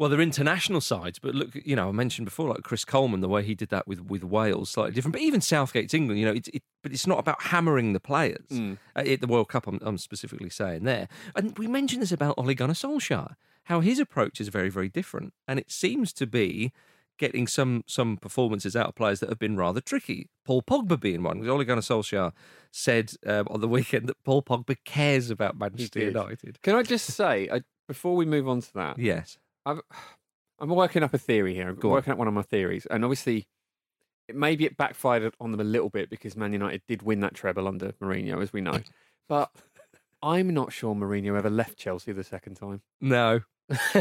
well, 0.01 0.09
they're 0.09 0.19
international 0.19 0.81
sides, 0.81 1.19
but 1.19 1.35
look, 1.35 1.49
you 1.53 1.75
know, 1.75 1.89
I 1.89 1.91
mentioned 1.91 2.25
before, 2.25 2.49
like 2.49 2.63
Chris 2.63 2.83
Coleman, 2.83 3.21
the 3.21 3.29
way 3.29 3.43
he 3.43 3.53
did 3.53 3.69
that 3.69 3.87
with 3.87 4.01
with 4.01 4.23
Wales, 4.23 4.71
slightly 4.71 4.93
different. 4.95 5.13
But 5.13 5.21
even 5.21 5.41
Southgate's 5.41 5.93
England, 5.93 6.19
you 6.19 6.25
know, 6.25 6.31
it's 6.33 6.47
it, 6.47 6.63
but 6.81 6.91
it's 6.91 7.05
not 7.05 7.19
about 7.19 7.43
hammering 7.43 7.93
the 7.93 7.99
players. 7.99 8.47
Mm. 8.49 8.79
Uh, 8.95 9.01
At 9.01 9.21
the 9.21 9.27
World 9.27 9.49
Cup, 9.49 9.67
I'm, 9.67 9.77
I'm 9.83 9.99
specifically 9.99 10.49
saying 10.49 10.85
there, 10.85 11.07
and 11.35 11.55
we 11.55 11.67
mentioned 11.67 12.01
this 12.01 12.11
about 12.11 12.33
Ole 12.39 12.55
Gunnar 12.55 12.73
Solskjaer, 12.73 13.35
how 13.65 13.81
his 13.81 13.99
approach 13.99 14.41
is 14.41 14.47
very 14.47 14.69
very 14.69 14.89
different, 14.89 15.35
and 15.47 15.59
it 15.59 15.69
seems 15.69 16.13
to 16.13 16.25
be 16.25 16.71
getting 17.19 17.45
some 17.45 17.83
some 17.85 18.17
performances 18.17 18.75
out 18.75 18.87
of 18.87 18.95
players 18.95 19.19
that 19.19 19.29
have 19.29 19.37
been 19.37 19.55
rather 19.55 19.81
tricky. 19.81 20.29
Paul 20.45 20.63
Pogba 20.63 20.99
being 20.99 21.21
one. 21.21 21.47
Ole 21.47 21.63
Gunnar 21.63 21.83
Solskjaer 21.83 22.31
said 22.71 23.13
um, 23.27 23.47
on 23.51 23.61
the 23.61 23.67
weekend 23.67 24.07
that 24.09 24.23
Paul 24.23 24.41
Pogba 24.41 24.77
cares 24.83 25.29
about 25.29 25.59
Manchester. 25.59 25.99
United. 25.99 26.59
Can 26.63 26.73
I 26.73 26.81
just 26.81 27.05
say, 27.05 27.47
I, 27.51 27.61
before 27.87 28.15
we 28.15 28.25
move 28.25 28.49
on 28.49 28.61
to 28.61 28.73
that, 28.73 28.97
Yes. 28.97 29.37
I've, 29.65 29.81
I'm 30.59 30.69
working 30.69 31.03
up 31.03 31.13
a 31.13 31.17
theory 31.17 31.53
here. 31.53 31.69
I'm 31.69 31.75
Go 31.75 31.89
on. 31.89 31.93
working 31.95 32.13
up 32.13 32.19
one 32.19 32.27
of 32.27 32.33
my 32.33 32.41
theories, 32.43 32.85
and 32.89 33.03
obviously, 33.03 33.47
it 34.27 34.35
maybe 34.35 34.65
it 34.65 34.77
backfired 34.77 35.33
on 35.39 35.51
them 35.51 35.59
a 35.59 35.63
little 35.65 35.89
bit 35.89 36.09
because 36.09 36.35
Man 36.35 36.53
United 36.53 36.81
did 36.87 37.01
win 37.01 37.19
that 37.21 37.33
treble 37.33 37.67
under 37.67 37.91
Mourinho, 37.93 38.41
as 38.41 38.53
we 38.53 38.61
know. 38.61 38.79
But 39.29 39.49
I'm 40.21 40.53
not 40.53 40.73
sure 40.73 40.93
Mourinho 40.93 41.37
ever 41.37 41.49
left 41.49 41.77
Chelsea 41.77 42.11
the 42.11 42.23
second 42.23 42.55
time. 42.55 42.81
No. 42.99 43.39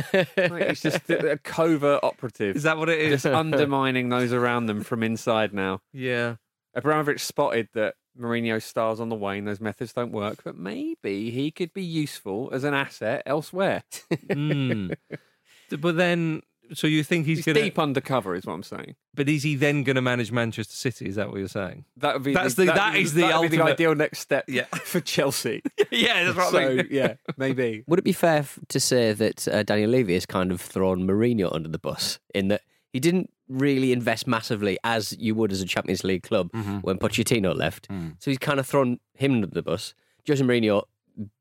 Like, 0.03 0.69
He's 0.69 0.81
just 0.83 1.09
a 1.09 1.39
covert 1.45 2.01
operative, 2.03 2.57
Is 2.57 2.65
that 2.65 2.79
what 2.79 2.89
it 2.89 2.99
is? 2.99 3.23
just 3.23 3.27
undermining 3.27 4.09
those 4.09 4.33
around 4.33 4.67
them 4.67 4.83
from 4.83 5.05
inside. 5.05 5.55
Now, 5.55 5.83
yeah. 5.93 6.37
Abramovich 6.75 7.21
spotted 7.25 7.69
that 7.75 7.95
Mourinho's 8.19 8.65
stars 8.65 8.99
on 8.99 9.09
the 9.09 9.15
wane; 9.15 9.45
those 9.45 9.61
methods 9.61 9.93
don't 9.93 10.11
work. 10.11 10.43
But 10.45 10.57
maybe 10.57 11.31
he 11.31 11.53
could 11.53 11.73
be 11.73 11.85
useful 11.85 12.51
as 12.53 12.65
an 12.65 12.75
asset 12.75 13.23
elsewhere. 13.25 13.85
Mm. 14.11 14.97
but 15.79 15.97
then, 15.97 16.43
so 16.73 16.87
you 16.87 17.03
think 17.03 17.27
he's, 17.27 17.39
He's 17.39 17.47
going 17.47 17.57
to? 17.57 17.63
deep 17.63 17.79
undercover, 17.79 18.35
is 18.35 18.47
what 18.47 18.55
I'm 18.55 18.63
saying. 18.63 18.95
But 19.15 19.29
is 19.29 19.43
he 19.43 19.57
then 19.57 19.83
going 19.83 19.97
to 19.97 20.03
manage 20.03 20.31
Manchester 20.33 20.75
City? 20.75 21.07
Is 21.07 21.17
that 21.17 21.29
what 21.31 21.39
you're 21.39 21.49
saying? 21.49 21.85
That 21.97 22.15
would 22.15 22.23
be 22.23 22.33
That's 22.35 22.55
the, 22.55 22.63
the- 22.63 22.67
that'd 22.67 22.81
that 22.81 22.93
be- 22.95 23.03
is 23.03 23.15
the 23.15 23.21
that'd 23.23 23.43
be 23.51 23.57
the 23.57 23.63
ultimate- 23.63 23.73
ideal 23.73 23.95
next 23.95 24.21
step 24.21 24.45
Yeah. 24.49 24.65
for 24.85 25.01
Chelsea. 25.01 25.63
yeah, 25.91 26.25
that's 26.25 26.37
what 26.37 26.51
so 26.53 26.59
I 26.59 26.75
mean. 26.77 26.89
yeah, 26.91 27.15
maybe. 27.37 27.83
Would 27.89 27.99
it 27.99 28.05
be 28.05 28.13
fair 28.13 28.45
to 28.69 28.81
say 28.81 29.13
that 29.13 29.49
uh, 29.49 29.63
Daniel 29.65 29.91
Levy 29.91 30.15
has 30.15 30.27
kind 30.27 30.53
of 30.53 30.61
thrown 30.61 31.07
Mourinho 31.07 31.53
under 31.55 31.69
the 31.69 31.79
bus 31.79 32.19
in 32.35 32.49
that 32.49 32.63
he 32.93 33.01
didn't 33.01 33.31
really 33.49 33.93
invest 33.93 34.27
massively 34.29 34.79
as 34.85 35.17
you 35.19 35.35
would 35.35 35.51
as 35.53 35.61
a 35.61 35.67
Champions 35.67 36.05
League 36.05 36.23
club 36.23 36.51
when 36.83 36.99
Pochettino 36.99 37.53
left. 37.57 37.89
So 38.21 38.31
he's 38.31 38.39
kind 38.39 38.61
of 38.61 38.67
thrown 38.67 39.01
him 39.15 39.35
under 39.35 39.47
the 39.49 39.63
bus. 39.63 39.95
Jose 40.29 40.43
Mourinho, 40.45 40.85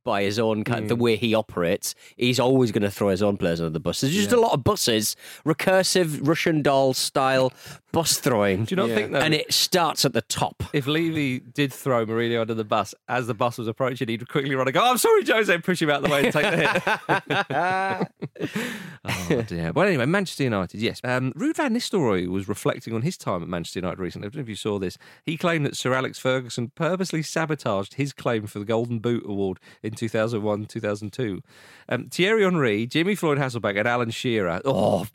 by 0.10 0.24
his 0.24 0.39
own 0.39 0.63
kind, 0.63 0.89
the 0.89 0.96
way 0.96 1.16
he 1.16 1.36
operates, 1.36 1.94
he's 2.18 2.39
always 2.39 2.72
going 2.72 2.82
to 2.82 2.89
throw 2.89 3.10
his 3.10 3.22
own 3.22 3.38
players 3.38 3.62
under 3.62 3.70
the 3.70 3.80
bus. 3.80 4.01
There's 4.01 4.13
just 4.13 4.32
a 4.32 4.39
lot 4.42 4.54
of 4.54 4.63
buses, 4.63 5.16
recursive 5.46 6.28
Russian 6.28 6.63
doll 6.63 6.96
style 6.96 7.54
bus 7.92 8.18
throwing. 8.20 8.66
Do 8.66 8.74
you 8.74 8.78
not 8.78 8.89
Yeah. 8.89 8.96
think 8.96 9.12
that 9.12 9.22
and 9.24 9.34
it 9.36 9.51
starts 9.54 10.06
at 10.06 10.13
the 10.13 10.22
top. 10.24 10.63
if 10.74 10.88
Levy 10.88 11.39
did 11.39 11.72
throw 11.72 12.06
Mourinho 12.08 12.42
under 12.42 12.54
the 12.56 12.63
bus 12.63 12.96
as 13.08 13.28
the 13.28 13.34
bus 13.36 13.58
was 13.60 13.68
approaching, 13.68 14.08
he'd 14.08 14.28
quickly 14.28 14.56
run 14.56 14.68
and 14.68 14.74
go, 14.74 14.82
"I'm 14.84 14.98
sorry, 14.98 15.24
Jose," 15.25 15.58
push 15.60 15.82
him 15.82 15.89
out 15.92 16.01
the 16.04 16.10
way 16.10 16.24
and 16.25 16.34
take 16.34 16.50
the 16.50 16.58
hit. 16.58 18.10
oh 19.30 19.42
dear. 19.48 19.72
Well, 19.74 19.88
anyway, 19.88 20.06
Manchester 20.06 20.44
United. 20.44 20.80
Yes, 20.82 21.01
um, 21.04 21.34
Ruud 21.34 21.56
van 21.56 21.74
Nistelrooy 21.74 22.28
was 22.28 22.48
reflecting 22.48 22.94
on 22.94 23.01
his 23.01 23.18
time 23.18 23.42
at 23.42 23.48
Manchester 23.50 23.80
United 23.80 24.00
recently. 24.00 24.28
I 24.28 24.30
don't 24.30 24.38
know 24.38 24.44
if 24.44 24.50
you 24.50 24.56
saw 24.56 24.80
this. 24.80 24.98
He 25.25 25.38
claimed 25.38 25.66
that 25.66 25.75
Sir 25.78 25.94
Alex 25.94 26.20
Ferguson 26.20 26.72
purposely 26.75 27.22
sabotaged 27.24 27.96
his 27.96 28.13
claim 28.13 28.48
for 28.48 28.60
the 28.60 28.66
Golden 28.66 29.00
Boot 29.00 29.24
award 29.28 29.60
in 29.84 29.94
2001, 30.00 30.65
2002. 30.65 31.41
Um, 31.91 32.06
Thierry 32.10 32.44
Henry, 32.44 32.86
Jimmy 32.86 33.15
Floyd 33.15 33.38
Hasselbaink, 33.39 33.77
and 33.77 33.88
Alan 33.88 34.12
Shearer. 34.12 34.62
Oh, 34.63 35.08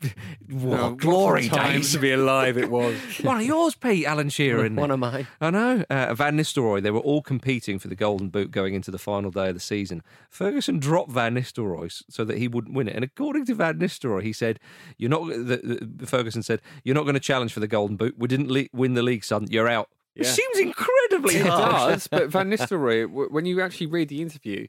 what 0.49 0.79
Oh, 0.79 0.95
glory 0.95 1.47
what 1.47 1.75
a 1.75 1.79
to 1.81 1.99
be 1.99 2.11
alive 2.11 2.57
it 2.57 2.69
was. 2.69 2.95
One 3.23 3.37
of 3.37 3.43
yours, 3.45 3.75
Pete, 3.75 4.05
Alan 4.05 4.29
Shearer. 4.29 4.59
isn't? 4.65 4.75
One 4.75 4.91
of 4.91 4.99
mine. 4.99 5.27
I 5.41 5.49
know. 5.51 5.83
Uh, 5.89 6.13
Van 6.13 6.37
Nistelrooy, 6.37 6.81
they 6.81 6.91
were 6.91 6.99
all 6.99 7.21
competing 7.21 7.79
for 7.79 7.87
the 7.87 7.95
Golden 7.95 8.29
Boot 8.29 8.51
going 8.51 8.73
into 8.73 8.91
the 8.91 8.97
final 8.97 9.31
day 9.31 9.49
of 9.49 9.53
the 9.55 9.59
season. 9.61 10.03
Ferguson 10.29 10.79
dropped 10.79 11.11
Van 11.11 11.35
Nistelrooy 11.35 12.03
so 12.09 12.23
that 12.25 12.37
he 12.37 12.47
wouldn't 12.47 12.73
win 12.75 12.87
it. 12.87 12.95
And 12.95 13.03
according 13.03 13.45
to 13.45 13.55
Van 13.55 13.79
Nistelrooy, 13.79 14.23
he 14.23 14.33
said, 14.33 14.59
"You're 14.97 15.09
not." 15.09 15.27
The, 15.27 15.87
the, 15.97 16.05
Ferguson 16.05 16.43
said, 16.43 16.61
"You're 16.83 16.95
not 16.95 17.03
going 17.03 17.13
to 17.15 17.19
challenge 17.19 17.53
for 17.53 17.59
the 17.61 17.67
Golden 17.67 17.95
Boot. 17.95 18.15
We 18.17 18.27
didn't 18.27 18.51
le- 18.51 18.67
win 18.73 18.93
the 18.93 19.03
league, 19.03 19.23
son. 19.23 19.47
You're 19.49 19.69
out." 19.69 19.89
Yeah. 20.15 20.23
seems 20.31 20.57
incredibly 21.15 21.35
It 21.39 21.47
harsh. 21.47 21.93
does, 21.93 22.07
but 22.07 22.29
Van 22.29 22.49
Nistelrooy, 22.49 23.31
when 23.31 23.45
you 23.45 23.61
actually 23.61 23.87
read 23.87 24.09
the 24.09 24.21
interview, 24.21 24.67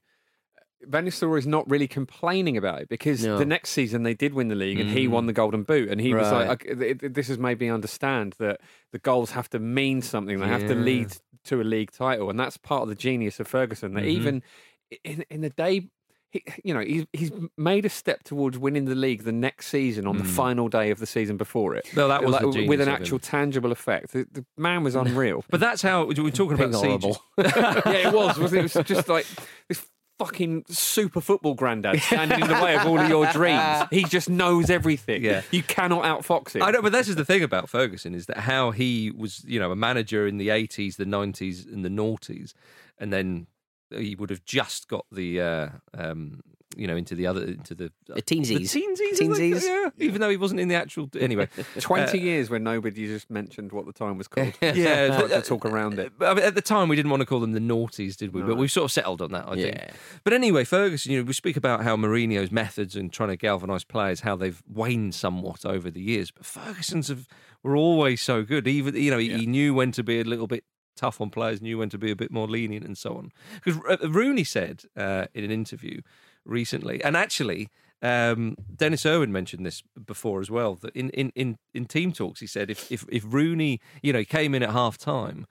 Van 0.83 1.07
Nistelrooy 1.07 1.38
is 1.38 1.47
not 1.47 1.69
really 1.69 1.88
complaining 1.88 2.57
about 2.57 2.83
it 2.83 2.88
because 2.88 3.25
No. 3.25 3.38
the 3.38 3.47
next 3.47 3.71
season 3.71 4.03
they 4.03 4.15
did 4.15 4.35
win 4.35 4.49
the 4.49 4.55
league 4.55 4.79
and 4.79 4.91
he 4.91 5.07
mm. 5.07 5.11
won 5.11 5.26
the 5.26 5.33
Golden 5.33 5.62
Boot, 5.62 5.88
and 5.88 6.00
he 6.00 6.15
was 6.15 6.31
like, 6.31 6.49
"Okay, 6.49 6.75
th- 6.75 6.99
th- 7.00 7.12
"This 7.12 7.29
has 7.29 7.38
made 7.38 7.59
me 7.61 7.69
understand 7.69 8.35
that 8.38 8.61
the 8.93 8.99
goals 8.99 9.33
have 9.33 9.49
to 9.50 9.59
mean 9.59 10.03
something. 10.03 10.38
They 10.38 10.47
have 10.47 10.69
to 10.69 10.75
lead 10.75 11.17
to 11.45 11.61
a 11.61 11.65
league 11.65 11.93
title, 11.93 12.31
and 12.31 12.38
that's 12.38 12.57
part 12.57 12.83
of 12.83 12.88
the 12.88 12.95
genius 12.95 13.41
of 13.41 13.49
Ferguson. 13.49 13.95
That 13.95 14.05
mm-hmm. 14.05 14.11
even 14.11 14.43
in 15.03 15.25
in 15.31 15.41
the 15.41 15.50
day." 15.50 15.88
He, 16.30 16.45
you 16.64 16.75
know, 16.75 16.80
he's, 16.80 17.06
he's 17.12 17.33
made 17.56 17.85
a 17.85 17.88
step 17.88 18.25
towards 18.25 18.59
winning 18.59 18.85
the 18.87 18.95
league 18.95 19.25
the 19.25 19.33
next 19.33 19.68
season 19.68 20.06
on 20.06 20.16
the 20.18 20.25
hmm. 20.25 20.30
final 20.30 20.68
day 20.68 20.90
of 20.90 20.99
the 20.99 21.06
season 21.06 21.37
before 21.37 21.75
it. 21.75 21.87
No, 21.95 22.09
that 22.09 22.25
was 22.25 22.33
Like, 22.33 22.68
with 22.68 22.80
an 22.80 22.88
actual 22.88 23.18
tangible 23.18 23.73
effect. 23.73 24.12
The, 24.12 24.26
the 24.30 24.45
man 24.56 24.83
was 24.83 24.95
unreal. 24.95 25.45
But 25.50 25.61
that's 25.61 25.83
how 25.83 26.04
we 26.04 26.14
we're 26.14 26.30
talking 26.30 26.61
about 26.61 26.75
horrible. 26.75 27.23
yeah, 27.38 28.09
it 28.09 28.12
was. 28.12 28.38
Wasn't 28.38 28.61
it? 28.61 28.64
it 28.66 28.75
was 28.75 28.87
just 28.87 29.09
like 29.09 29.26
this 29.68 29.87
fucking 30.18 30.64
super 30.68 31.21
football 31.21 31.54
granddad 31.54 32.00
standing 32.00 32.40
in 32.40 32.49
the 32.49 32.54
way 32.54 32.76
of 32.76 32.87
all 32.87 32.99
of 32.99 33.09
your 33.09 33.26
dreams. 33.33 33.85
He 33.90 34.04
just 34.04 34.28
knows 34.28 34.71
everything. 34.71 35.23
Yeah. 35.23 35.42
You 35.50 35.62
cannot 35.62 36.04
outfox 36.04 36.54
him. 36.54 36.62
I 36.62 36.71
know, 36.71 36.83
but 36.83 36.92
this 36.92 37.09
is 37.09 37.16
the 37.16 37.25
thing 37.25 37.42
about 37.42 37.68
Ferguson 37.68 38.14
is 38.14 38.26
that 38.26 38.38
how 38.38 38.71
he 38.71 39.11
was, 39.11 39.45
you 39.47 39.61
know, 39.61 39.71
a 39.71 39.76
manager 39.76 40.26
in 40.26 40.38
the 40.38 40.50
eighties, 40.50 40.97
the 40.97 41.06
nineties, 41.06 41.66
and 41.66 41.85
the 41.85 41.88
noughties, 41.88 42.54
and 42.99 43.12
then 43.12 43.47
he 43.90 44.14
would 44.14 44.31
have 44.31 44.45
just 44.45 44.88
got 44.88 45.07
the, 45.12 45.40
uh, 45.40 45.69
um, 45.95 46.40
you 46.76 46.87
know, 46.87 46.97
into 46.97 47.14
the 47.14 47.26
other, 47.26 47.43
into 47.43 47.75
the 47.75 47.90
The 48.07 48.21
teensies. 48.21 48.71
the 48.71 48.81
teensies, 48.81 49.16
think, 49.16 49.35
Teensies. 49.35 49.62
yeah, 49.62 49.88
even 49.99 50.21
though 50.21 50.28
he 50.28 50.37
wasn't 50.37 50.61
in 50.61 50.69
the 50.69 50.75
actual. 50.75 51.09
Anyway, 51.19 51.49
20 51.78 52.19
years 52.19 52.50
when 52.50 52.64
nobody 52.64 53.07
just 53.07 53.31
mentioned 53.31 53.73
what 53.73 53.87
the 53.87 53.93
time 53.95 54.19
was 54.19 54.28
called. 54.28 54.52
yeah, 54.61 55.07
Tried 55.19 55.28
to 55.28 55.43
talk 55.43 55.64
around 55.64 55.99
it. 55.99 56.12
I 56.21 56.35
mean, 56.35 56.45
at 56.45 56.55
the 56.55 56.61
time, 56.61 56.88
we 56.88 56.97
didn't 56.97 57.11
want 57.11 57.23
to 57.23 57.26
call 57.26 57.40
them 57.40 57.52
the 57.52 57.61
noughties, 57.61 58.16
did 58.16 58.35
we? 58.35 58.43
But 58.43 58.57
we've 58.57 58.71
sort 58.71 58.85
of 58.85 58.93
settled 58.93 59.23
on 59.23 59.33
that, 59.33 59.49
I 59.49 59.55
think. 59.55 59.75
Yeah. 59.76 59.90
But 60.23 60.35
anyway, 60.35 60.64
Ferguson, 60.64 61.12
you 61.12 61.19
know, 61.21 61.25
we 61.25 61.33
speak 61.33 61.57
about 61.57 61.83
how 61.83 61.97
Mourinho's 61.97 62.50
methods 62.52 62.95
and 62.95 63.11
trying 63.11 63.31
to 63.31 63.37
galvanise 63.37 63.85
players, 63.85 64.21
how 64.21 64.37
they've 64.37 64.62
waned 64.69 65.14
somewhat 65.14 65.64
over 65.64 65.90
the 65.90 66.02
years. 66.02 66.31
But 66.31 66.45
Ferguson's 66.45 67.09
have, 67.09 67.26
were 67.62 67.76
always 67.76 68.21
so 68.21 68.43
good. 68.43 68.69
Even 68.69 68.95
you 68.97 69.11
know, 69.11 69.19
he, 69.19 69.33
he 69.33 69.47
knew 69.47 69.73
when 69.73 69.93
to 69.93 70.02
be 70.02 70.21
a 70.21 70.25
little 70.25 70.47
bit 70.47 70.64
tough 70.97 71.21
on 71.21 71.31
players, 71.31 71.62
knew 71.62 71.79
when 71.79 71.88
to 71.91 71.99
be 71.99 72.11
a 72.11 72.17
bit 72.17 72.31
more 72.31 72.49
lenient, 72.49 72.85
and 72.85 72.97
so 72.99 73.17
on. 73.17 73.33
Because 73.62 73.81
Rooney 74.09 74.45
said 74.45 74.85
uh, 74.97 75.26
in 75.35 75.45
an 75.45 75.50
interview 75.50 76.00
recently, 76.45 77.03
and 77.03 77.17
actually. 77.17 77.69
Um, 78.03 78.57
Denis 78.76 79.07
Irwin 79.07 79.33
mentioned 79.33 79.65
this 79.65 79.83
before 80.05 80.43
as 80.43 80.50
well. 80.50 80.75
That 80.75 80.95
in, 80.95 81.09
in, 81.11 81.33
in, 81.35 81.57
in 81.73 81.87
team 81.87 82.12
talks, 82.12 82.41
he 82.41 82.47
said 82.47 82.71
if, 82.71 82.93
if 82.93 83.07
if 83.09 83.25
Rooney, 83.26 83.81
you 84.03 84.12
know, 84.12 84.23
came 84.23 84.55
in 84.55 84.62
at 84.62 84.71
half 84.71 84.99
time, 84.99 85.47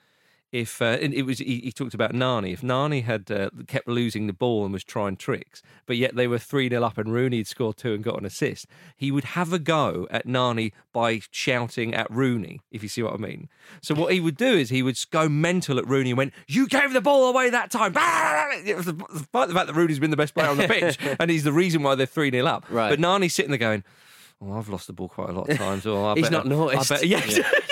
if 0.51 0.81
uh, 0.81 0.97
it 1.01 1.25
was 1.25 1.39
he, 1.39 1.59
he 1.59 1.71
talked 1.71 1.93
about 1.93 2.13
Nani. 2.13 2.53
If 2.53 2.63
Nani 2.63 3.01
had 3.01 3.29
uh, 3.29 3.49
kept 3.67 3.87
losing 3.87 4.27
the 4.27 4.33
ball 4.33 4.63
and 4.63 4.71
was 4.71 4.83
trying 4.83 5.17
tricks, 5.17 5.61
but 5.85 5.97
yet 5.97 6.15
they 6.15 6.27
were 6.27 6.37
three 6.37 6.69
0 6.69 6.83
up 6.83 6.97
and 6.97 7.13
Rooney 7.13 7.37
had 7.37 7.47
scored 7.47 7.77
two 7.77 7.93
and 7.93 8.03
got 8.03 8.19
an 8.19 8.25
assist, 8.25 8.67
he 8.95 9.11
would 9.11 9.23
have 9.23 9.51
a 9.51 9.59
go 9.59 10.07
at 10.11 10.25
Nani 10.25 10.71
by 10.93 11.19
shouting 11.31 11.93
at 11.93 12.09
Rooney. 12.09 12.61
If 12.71 12.83
you 12.83 12.89
see 12.89 13.03
what 13.03 13.13
I 13.13 13.17
mean. 13.17 13.49
So 13.81 13.93
what 13.95 14.13
he 14.13 14.19
would 14.19 14.37
do 14.37 14.45
is 14.45 14.69
he 14.69 14.81
would 14.81 14.97
go 15.11 15.27
mental 15.27 15.77
at 15.77 15.87
Rooney 15.87 16.11
and 16.11 16.17
went, 16.17 16.33
"You 16.47 16.67
gave 16.67 16.93
the 16.93 17.01
ball 17.01 17.29
away 17.29 17.49
that 17.49 17.71
time." 17.71 17.93
Despite 17.93 19.47
the 19.49 19.53
fact 19.53 19.67
that 19.67 19.75
Rooney's 19.75 19.99
been 19.99 20.11
the 20.11 20.17
best 20.17 20.33
player 20.33 20.49
on 20.49 20.57
the 20.57 20.67
pitch 20.69 20.97
and 21.19 21.29
he's 21.29 21.43
the 21.43 21.53
reason 21.53 21.83
why 21.83 21.95
they're 21.95 22.05
three 22.05 22.31
0 22.31 22.45
up. 22.45 22.65
Right. 22.69 22.89
But 22.89 22.99
Nani's 22.99 23.33
sitting 23.33 23.51
there 23.51 23.57
going. 23.57 23.83
Oh, 24.41 24.51
I've 24.53 24.67
lost 24.69 24.87
the 24.87 24.93
ball 24.93 25.07
quite 25.07 25.29
a 25.29 25.31
lot 25.31 25.49
of 25.49 25.57
times. 25.65 25.85
Oh, 25.87 26.05
I 26.05 26.13
He's 26.15 26.23
better- 26.29 26.35
not 26.35 26.47
noticed. 26.47 26.91
I 26.91 26.95
better, 26.95 27.05
yeah. 27.07 27.21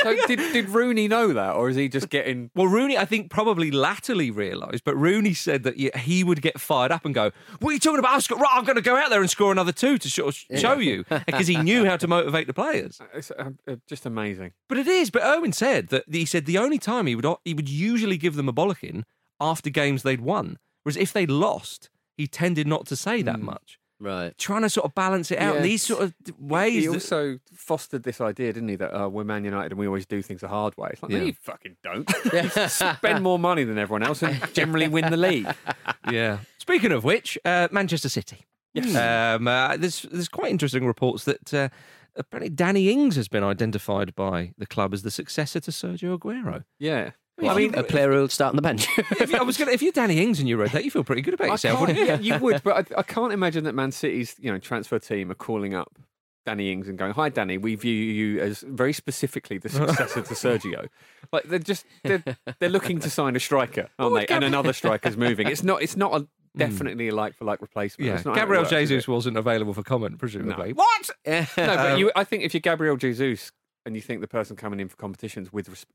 So 0.01 0.15
did, 0.27 0.39
did 0.53 0.69
Rooney 0.69 1.07
know 1.07 1.33
that, 1.33 1.55
or 1.55 1.69
is 1.69 1.75
he 1.75 1.89
just 1.89 2.09
getting? 2.09 2.49
Well, 2.55 2.67
Rooney, 2.67 2.97
I 2.97 3.05
think, 3.05 3.29
probably 3.29 3.69
latterly 3.71 4.31
realised, 4.31 4.83
but 4.85 4.95
Rooney 4.95 5.33
said 5.33 5.63
that 5.63 5.75
he 5.97 6.23
would 6.23 6.41
get 6.41 6.59
fired 6.61 6.91
up 6.91 7.03
and 7.05 7.13
go, 7.13 7.31
"What 7.59 7.69
are 7.71 7.73
you 7.73 7.79
talking 7.79 7.99
about? 7.99 8.11
I've 8.15 8.23
sco- 8.23 8.37
right, 8.37 8.49
I'm 8.53 8.63
going 8.63 8.75
to 8.77 8.81
go 8.81 8.95
out 8.95 9.09
there 9.09 9.21
and 9.21 9.29
score 9.29 9.51
another 9.51 9.71
two 9.71 9.97
to 9.97 10.09
sort 10.09 10.29
of 10.35 10.59
show 10.59 10.77
you," 10.77 11.03
because 11.25 11.47
he 11.47 11.57
knew 11.57 11.85
how 11.85 11.97
to 11.97 12.07
motivate 12.07 12.47
the 12.47 12.53
players. 12.53 12.99
It's 13.13 13.31
uh, 13.31 13.51
uh, 13.67 13.75
just 13.87 14.05
amazing. 14.05 14.53
But 14.69 14.77
it 14.77 14.87
is. 14.87 15.09
But 15.09 15.23
Owen 15.23 15.51
said 15.51 15.89
that 15.89 16.03
he 16.09 16.25
said 16.25 16.45
the 16.45 16.57
only 16.57 16.77
time 16.79 17.07
he 17.07 17.15
would 17.15 17.25
he 17.43 17.53
would 17.53 17.69
usually 17.69 18.17
give 18.17 18.35
them 18.35 18.47
a 18.47 18.53
bollocking 18.53 19.03
after 19.41 19.69
games 19.69 20.03
they'd 20.03 20.21
won, 20.21 20.57
whereas 20.83 20.95
if 20.97 21.11
they'd 21.11 21.29
lost, 21.31 21.89
he 22.15 22.27
tended 22.27 22.67
not 22.67 22.85
to 22.87 22.95
say 22.95 23.21
that 23.21 23.39
much. 23.41 23.79
Right. 24.03 24.37
Trying 24.37 24.63
to 24.63 24.69
sort 24.69 24.85
of 24.85 24.93
balance 24.93 25.31
it 25.31 25.39
out 25.39 25.55
in 25.55 25.61
Yeah. 25.61 25.67
these 25.69 25.81
sort 25.81 26.03
of 26.03 26.13
ways. 26.37 26.73
He 26.73 26.87
that- 26.87 26.93
also 26.93 27.39
fostered 27.53 28.03
this 28.03 28.19
idea, 28.19 28.51
didn't 28.51 28.67
he, 28.69 28.75
that 28.75 28.93
uh, 28.93 29.07
we're 29.07 29.23
Man 29.23 29.45
United 29.45 29.71
and 29.71 29.79
we 29.79 29.87
always 29.87 30.05
do 30.05 30.21
things 30.21 30.41
the 30.41 30.49
hard 30.49 30.75
way. 30.77 30.89
It's 30.91 31.01
like, 31.01 31.11
Yeah. 31.11 31.19
no, 31.19 31.25
you 31.25 31.33
fucking 31.41 31.77
don't. 31.83 32.11
You 32.33 32.67
spend 32.67 33.23
more 33.23 33.39
money 33.39 33.63
than 33.63 33.77
everyone 33.77 34.03
else 34.03 34.21
and 34.21 34.37
generally 34.53 34.87
win 34.89 35.09
the 35.09 35.17
league. 35.17 35.47
Yeah. 36.11 36.39
Speaking 36.57 36.91
of 36.91 37.05
which, 37.05 37.37
uh, 37.45 37.69
Manchester 37.71 38.09
City. 38.09 38.45
Yes. 38.73 38.93
Um, 38.95 39.47
uh, 39.47 39.77
there's 39.77 40.01
there's 40.11 40.27
quite 40.27 40.51
interesting 40.51 40.85
reports 40.85 41.23
that 41.23 41.53
uh, 41.53 41.69
apparently 42.17 42.49
Danny 42.49 42.89
Ings 42.89 43.15
has 43.15 43.27
been 43.29 43.43
identified 43.43 44.13
by 44.15 44.53
the 44.57 44.65
club 44.65 44.93
as 44.93 45.03
the 45.03 45.11
successor 45.11 45.59
to 45.61 45.71
Sergio 45.71 46.17
Aguero. 46.19 46.65
Yeah. 46.79 47.11
I 47.41 47.55
mean, 47.55 47.73
a 47.75 47.83
player 47.83 48.11
who'll 48.11 48.29
start 48.29 48.51
on 48.51 48.55
the 48.55 48.61
bench. 48.61 48.87
if 48.97 49.31
you, 49.31 49.37
I 49.37 49.43
was 49.43 49.57
gonna, 49.57 49.71
if 49.71 49.81
you're 49.81 49.91
Danny 49.91 50.21
Ings 50.21 50.39
and 50.39 50.47
you 50.47 50.57
read 50.57 50.71
that, 50.71 50.83
you 50.83 50.91
feel 50.91 51.03
pretty 51.03 51.21
good 51.21 51.33
about 51.33 51.47
yourself, 51.47 51.79
wouldn't 51.79 51.97
you? 51.97 52.05
yeah, 52.05 52.19
you 52.19 52.37
would, 52.37 52.61
but 52.63 52.91
I, 52.91 52.99
I 52.99 53.03
can't 53.03 53.33
imagine 53.33 53.63
that 53.63 53.73
Man 53.73 53.91
City's 53.91 54.35
you 54.39 54.51
know 54.51 54.59
transfer 54.59 54.99
team 54.99 55.31
are 55.31 55.35
calling 55.35 55.73
up 55.73 55.97
Danny 56.45 56.71
Ings 56.71 56.87
and 56.87 56.97
going, 56.97 57.13
"Hi, 57.13 57.29
Danny, 57.29 57.57
we 57.57 57.75
view 57.75 57.93
you 57.93 58.39
as 58.39 58.61
very 58.61 58.93
specifically 58.93 59.57
the 59.57 59.69
successor 59.69 60.21
to 60.21 60.33
Sergio." 60.33 60.87
Like 61.31 61.45
they're 61.45 61.57
just 61.57 61.85
they're, 62.03 62.23
they're 62.59 62.69
looking 62.69 62.99
to 62.99 63.09
sign 63.09 63.35
a 63.35 63.39
striker, 63.39 63.89
aren't 63.97 64.13
Well, 64.13 64.21
they? 64.21 64.27
And 64.27 64.43
another 64.43 64.71
striker's 64.71 65.17
moving. 65.17 65.47
It's 65.47 65.63
not. 65.63 65.81
It's 65.81 65.97
not 65.97 66.13
a 66.13 66.19
hmm. 66.53 66.59
definitely 66.59 67.07
a 67.07 67.15
like 67.15 67.35
for 67.35 67.45
like 67.45 67.59
replacement. 67.59 68.23
Yeah, 68.23 68.33
Gabriel 68.35 68.61
works, 68.61 68.69
Jesus 68.69 69.07
wasn't 69.07 69.37
available 69.37 69.73
for 69.73 69.81
comment, 69.81 70.19
presumably. 70.19 70.73
No. 70.73 70.75
What? 70.75 71.09
No, 71.25 71.45
but 71.57 71.97
you. 71.97 72.11
I 72.15 72.23
think 72.23 72.43
if 72.43 72.53
you're 72.53 72.61
Gabriel 72.61 72.97
Jesus 72.97 73.51
and 73.85 73.95
you 73.95 74.01
think 74.01 74.21
the 74.21 74.27
person 74.27 74.55
coming 74.55 74.79
in 74.79 74.87
for 74.89 74.95
competitions 74.97 75.51
with 75.51 75.69
res- 75.69 75.85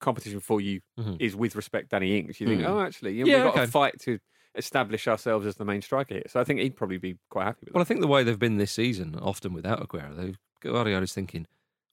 competition 0.00 0.40
for 0.40 0.60
you 0.60 0.80
Mhm. 0.98 1.16
is 1.20 1.34
with 1.34 1.56
respect 1.56 1.90
Danny 1.90 2.18
Ings, 2.18 2.40
you 2.40 2.46
think, 2.46 2.60
Mm. 2.62 2.66
oh, 2.68 2.80
actually, 2.80 3.14
you 3.14 3.24
know, 3.24 3.30
Yeah, 3.30 3.36
we've 3.36 3.44
got 3.44 3.54
okay. 3.60 3.66
to 3.66 3.70
fight 3.72 4.00
to 4.00 4.18
establish 4.54 5.08
ourselves 5.08 5.46
as 5.46 5.56
the 5.56 5.64
main 5.64 5.80
striker 5.80 6.14
here. 6.14 6.24
So 6.28 6.40
I 6.40 6.44
think 6.44 6.60
he'd 6.60 6.76
probably 6.76 6.98
be 6.98 7.18
quite 7.30 7.44
happy 7.44 7.60
with 7.64 7.74
Well, 7.74 7.80
I 7.80 7.84
think 7.84 8.00
the 8.00 8.06
way 8.06 8.22
they've 8.22 8.38
been 8.38 8.58
this 8.58 8.72
season, 8.72 9.14
often 9.18 9.54
without 9.54 9.80
Aguero, 9.86 10.14
they've 10.16 10.38
Guardiola's 10.60 11.12
thinking, 11.14 11.46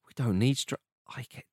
we 0.07 0.13
don't 0.15 0.37
need 0.37 0.57
stri- 0.57 0.75
I 1.07 1.23
get. 1.29 1.45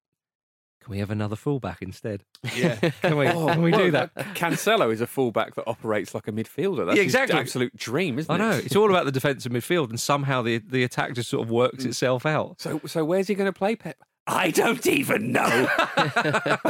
Can 0.86 0.92
we 0.92 0.98
have 1.00 1.10
another 1.10 1.34
fullback 1.34 1.82
instead? 1.82 2.22
Yeah. 2.54 2.76
Can 3.02 3.16
we? 3.16 3.26
Oh, 3.26 3.46
can 3.48 3.60
we 3.62 3.72
do 3.72 3.90
that? 3.90 4.14
Cancelo 4.36 4.92
is 4.92 5.00
a 5.00 5.06
fullback 5.08 5.56
that 5.56 5.64
operates 5.66 6.14
like 6.14 6.28
a 6.28 6.30
midfielder. 6.32 6.86
That's 6.86 6.96
Yeah, 6.96 7.02
exactly. 7.02 7.36
absolute 7.36 7.76
dream, 7.76 8.20
isn't 8.20 8.30
it? 8.32 8.34
I 8.34 8.38
know 8.38 8.56
it's 8.56 8.76
all 8.76 8.88
about 8.88 9.04
the 9.04 9.10
defensive 9.10 9.50
midfield, 9.50 9.90
and 9.90 9.98
somehow 9.98 10.42
the 10.42 10.58
the 10.58 10.84
attack 10.84 11.14
just 11.14 11.28
sort 11.28 11.42
of 11.42 11.50
works 11.50 11.82
Mm. 11.82 11.88
itself 11.88 12.24
out. 12.24 12.60
So, 12.60 12.80
so 12.86 13.04
where's 13.04 13.26
he 13.26 13.34
going 13.34 13.52
to 13.52 13.58
play, 13.58 13.74
Pep? 13.74 13.96
I 14.28 14.52
don't 14.52 14.86
even 14.86 15.32
know. 15.32 15.66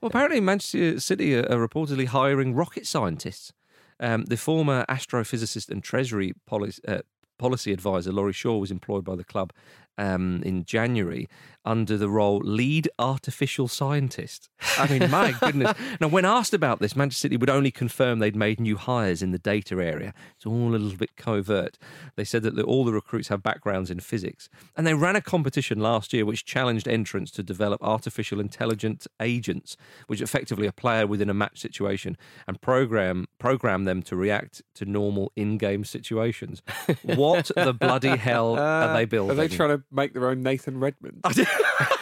Well, 0.00 0.08
apparently 0.08 0.40
Manchester 0.40 1.00
City 1.00 1.34
are, 1.36 1.42
are 1.50 1.66
reportedly 1.68 2.06
hiring 2.06 2.54
rocket 2.54 2.86
scientists. 2.86 3.52
Um, 4.00 4.24
the 4.26 4.36
former 4.36 4.84
astrophysicist 4.88 5.68
and 5.68 5.82
Treasury 5.82 6.32
policy, 6.46 6.80
uh, 6.86 7.00
policy 7.38 7.72
advisor 7.72 8.12
Laurie 8.12 8.32
Shaw 8.32 8.56
was 8.58 8.70
employed 8.70 9.04
by 9.04 9.16
the 9.16 9.24
club 9.24 9.52
um, 9.98 10.42
in 10.44 10.64
January 10.64 11.28
under 11.64 11.96
the 11.96 12.08
role 12.08 12.40
lead 12.40 12.88
artificial 12.98 13.68
scientist. 13.68 14.48
I 14.78 14.88
mean, 14.88 15.10
my 15.10 15.32
goodness. 15.40 15.76
Now, 16.00 16.08
when 16.08 16.24
asked 16.24 16.54
about 16.54 16.80
this, 16.80 16.96
Manchester 16.96 17.20
City 17.22 17.36
would 17.36 17.50
only 17.50 17.70
confirm 17.70 18.18
they'd 18.18 18.36
made 18.36 18.60
new 18.60 18.76
hires 18.76 19.22
in 19.22 19.30
the 19.30 19.38
data 19.38 19.76
area. 19.76 20.12
It's 20.36 20.46
all 20.46 20.70
a 20.70 20.76
little 20.76 20.98
bit 20.98 21.16
covert. 21.16 21.78
They 22.16 22.24
said 22.24 22.42
that 22.42 22.56
the, 22.56 22.64
all 22.64 22.84
the 22.84 22.92
recruits 22.92 23.28
have 23.28 23.42
backgrounds 23.42 23.90
in 23.90 24.00
physics. 24.00 24.48
And 24.76 24.86
they 24.86 24.94
ran 24.94 25.16
a 25.16 25.20
competition 25.20 25.78
last 25.78 26.12
year 26.12 26.24
which 26.24 26.44
challenged 26.44 26.88
entrants 26.88 27.30
to 27.32 27.42
develop 27.42 27.82
artificial 27.82 28.40
intelligent 28.40 29.06
agents, 29.20 29.76
which 30.08 30.20
effectively 30.20 30.66
a 30.66 30.72
player 30.72 31.06
within 31.06 31.30
a 31.30 31.34
match 31.34 31.60
situation 31.60 32.16
and 32.48 32.60
program 32.60 33.26
program 33.38 33.84
them 33.84 34.02
to 34.02 34.16
react 34.16 34.62
to 34.74 34.84
normal 34.84 35.32
in-game 35.36 35.84
situations. 35.84 36.62
What 37.02 37.50
the 37.54 37.72
bloody 37.72 38.16
hell 38.16 38.58
are 38.58 38.94
they 38.94 39.04
building? 39.04 39.32
Are 39.32 39.48
they 39.48 39.54
trying 39.54 39.70
to 39.70 39.82
make 39.92 40.14
their 40.14 40.28
own 40.28 40.42
Nathan 40.42 40.80
Redmond? 40.80 41.20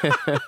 the 0.00 0.40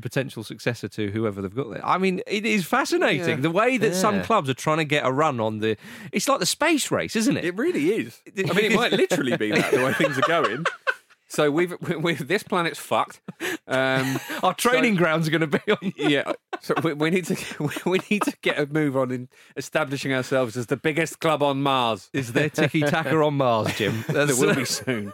potential 0.00 0.42
successor 0.42 0.88
to 0.88 1.10
whoever 1.10 1.42
they've 1.42 1.54
got 1.54 1.70
there. 1.70 1.84
I 1.84 1.98
mean, 1.98 2.20
it 2.26 2.46
is 2.46 2.64
fascinating 2.64 3.28
Yeah. 3.28 3.36
the 3.36 3.50
way 3.50 3.76
that 3.78 3.94
some 3.94 4.22
clubs 4.22 4.48
are 4.50 4.54
trying 4.54 4.78
to 4.78 4.84
get 4.84 5.06
a 5.06 5.12
run 5.12 5.40
on 5.40 5.58
the. 5.58 5.76
It's 6.12 6.28
like 6.28 6.40
the 6.40 6.46
space 6.46 6.90
race, 6.90 7.16
isn't 7.16 7.36
it? 7.36 7.44
It 7.44 7.56
really 7.56 7.92
is. 7.94 8.20
I 8.36 8.52
mean, 8.52 8.72
it 8.72 8.74
might 8.74 8.92
literally 8.92 9.36
be 9.36 9.50
that 9.52 9.70
the 9.72 9.84
way 9.84 9.92
things 9.94 10.18
are 10.18 10.28
going. 10.28 10.64
So 11.26 11.50
we've, 11.50 11.74
we 11.80 11.96
we 11.96 12.14
this 12.14 12.44
planet's 12.44 12.78
fucked. 12.78 13.20
Um, 13.66 14.20
Our 14.44 14.54
training 14.54 14.94
grounds 14.94 15.26
are 15.26 15.32
going 15.32 15.50
to 15.50 15.58
be 15.58 15.72
on. 15.72 15.92
yeah. 15.96 16.32
So 16.60 16.74
we, 16.84 16.92
we 16.92 17.10
need 17.10 17.24
to 17.24 17.36
we 17.86 17.98
need 18.08 18.22
to 18.22 18.32
get 18.42 18.56
a 18.58 18.66
move 18.66 18.96
on 18.96 19.10
in 19.10 19.28
establishing 19.56 20.12
ourselves 20.12 20.56
as 20.56 20.66
the 20.66 20.76
biggest 20.76 21.18
club 21.18 21.42
on 21.42 21.60
Mars. 21.62 22.08
Is 22.12 22.34
there 22.34 22.50
tiki 22.50 22.82
taka 22.82 23.16
on 23.20 23.34
Mars, 23.34 23.74
Jim? 23.76 24.04
There 24.08 24.26
will 24.28 24.54
be 24.54 24.64
soon. 24.64 25.12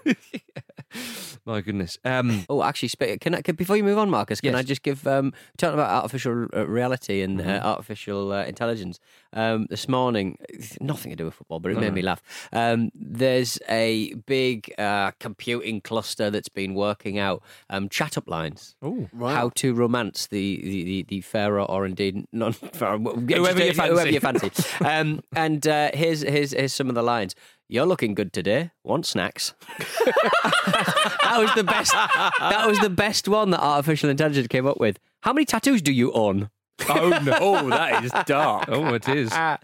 My 1.51 1.61
goodness. 1.63 1.99
Um, 2.05 2.45
Oh, 2.49 2.63
actually, 2.63 2.91
can 3.19 3.35
I, 3.35 3.43
can, 3.43 3.57
before 3.57 3.77
you 3.77 3.83
move 3.85 3.99
on, 3.99 4.09
Marcus, 4.09 4.41
can 4.41 4.53
Yes. 4.53 4.61
I 4.61 4.63
just 4.63 4.83
give 4.83 5.05
um, 5.07 5.33
talking 5.59 5.75
about 5.75 5.91
artificial 5.91 6.47
uh, 6.55 6.67
reality 6.67 7.23
and 7.23 7.41
uh, 7.41 7.61
artificial 7.63 8.33
uh, 8.33 8.45
intelligence? 8.45 9.01
Um, 9.33 9.67
this 9.71 9.89
morning, 9.89 10.39
nothing 10.81 11.11
to 11.11 11.17
do 11.17 11.25
with 11.25 11.35
football, 11.35 11.61
but 11.61 11.71
it 11.73 11.79
made 11.79 11.93
me 11.93 12.03
laugh. 12.03 12.21
Um, 12.53 12.91
there's 12.95 13.59
a 13.69 14.15
big 14.27 14.73
uh, 14.79 15.11
computing 15.21 15.81
cluster 15.81 16.31
that's 16.31 16.49
been 16.49 16.75
working 16.75 17.19
out 17.19 17.43
um, 17.69 17.89
chat 17.89 18.17
up 18.19 18.29
lines. 18.29 18.75
oh, 18.83 19.09
How 19.19 19.51
to 19.57 19.75
romance 19.75 20.27
the 20.29 20.61
the, 20.63 20.85
the, 20.85 21.03
the 21.09 21.21
fairer 21.21 21.63
or 21.63 21.85
indeed 21.87 22.27
non 22.33 22.53
fairer, 22.53 22.99
Whoever 22.99 23.65
you 23.65 23.73
fancy. 23.75 23.93
whoever 23.93 24.11
fancy. 24.21 24.47
you 24.47 24.51
fancy. 24.51 24.85
um, 24.85 25.21
and 25.35 25.67
uh, 25.67 25.91
here's 25.95 26.23
here's 26.23 26.53
here's 26.53 26.73
some 26.73 26.89
of 26.89 26.95
the 26.95 27.03
lines. 27.03 27.35
You're 27.71 27.87
looking 27.87 28.15
good 28.15 28.33
today. 28.33 28.73
Want 28.83 29.07
snacks? 29.07 29.55
that 29.79 31.37
was 31.39 31.55
the 31.55 31.63
best. 31.63 31.93
That 31.93 32.67
was 32.67 32.81
the 32.81 32.91
best 32.91 33.29
one 33.29 33.51
that 33.51 33.61
artificial 33.61 34.11
intelligence 34.11 34.49
came 34.49 34.67
up 34.67 34.81
with. 34.81 34.99
How 35.21 35.33
many 35.33 35.45
tattoos 35.45 35.81
do 35.81 35.93
you 35.93 36.11
own? 36.11 36.51
Oh 36.89 37.11
no! 37.23 37.71
That 37.71 38.03
is 38.03 38.11
dark. 38.27 38.65
oh, 38.69 38.95
it 38.95 39.09
is. 39.09 39.29
Ah, 39.33 39.59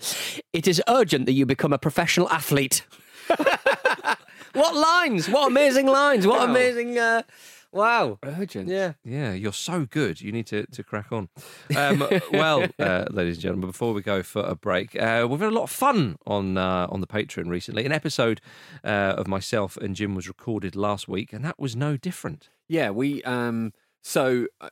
it 0.53 0.69
is 0.69 0.81
urgent 0.87 1.27
that 1.27 1.33
you 1.33 1.47
become 1.47 1.73
a 1.73 1.79
professional 1.79 2.29
athlete. 2.31 2.87
what 4.53 4.77
lines? 4.77 5.29
What 5.29 5.49
amazing 5.49 5.87
lines! 5.87 6.29
What 6.29 6.49
amazing! 6.49 6.97
Uh, 6.97 7.23
wow. 7.73 8.19
Urgent. 8.25 8.69
Yeah. 8.69 8.95
Yeah, 9.05 9.33
you're 9.33 9.53
so 9.53 9.85
good. 9.87 10.21
You 10.21 10.33
need 10.33 10.47
to, 10.49 10.67
to 10.67 10.83
crack 10.83 11.13
on. 11.13 11.29
Um, 11.77 12.05
well, 12.33 12.67
uh, 12.79 13.05
ladies 13.11 13.37
and 13.37 13.43
gentlemen, 13.43 13.69
before 13.71 13.93
we 13.93 14.03
go 14.03 14.23
for 14.23 14.43
a 14.43 14.55
break, 14.55 14.95
uh, 15.01 15.27
we've 15.29 15.41
had 15.41 15.51
a 15.51 15.55
lot 15.55 15.65
of 15.65 15.71
fun 15.71 16.17
on 16.27 16.57
uh, 16.57 16.87
on 16.91 17.01
the 17.01 17.07
Patreon 17.07 17.49
recently. 17.49 17.85
An 17.85 17.93
episode 17.93 18.41
uh, 18.85 19.15
of 19.17 19.27
myself 19.29 19.77
and 19.77 19.95
Jim 19.97 20.15
was 20.15 20.29
recorded 20.29 20.77
last 20.77 21.09
week, 21.09 21.33
and 21.33 21.45
that 21.45 21.59
was 21.59 21.77
no 21.77 21.97
different. 21.97 22.49
Yeah, 22.69 22.91
we. 22.91 23.23
Um, 23.25 23.73
so 24.03 24.47
uh, 24.61 24.69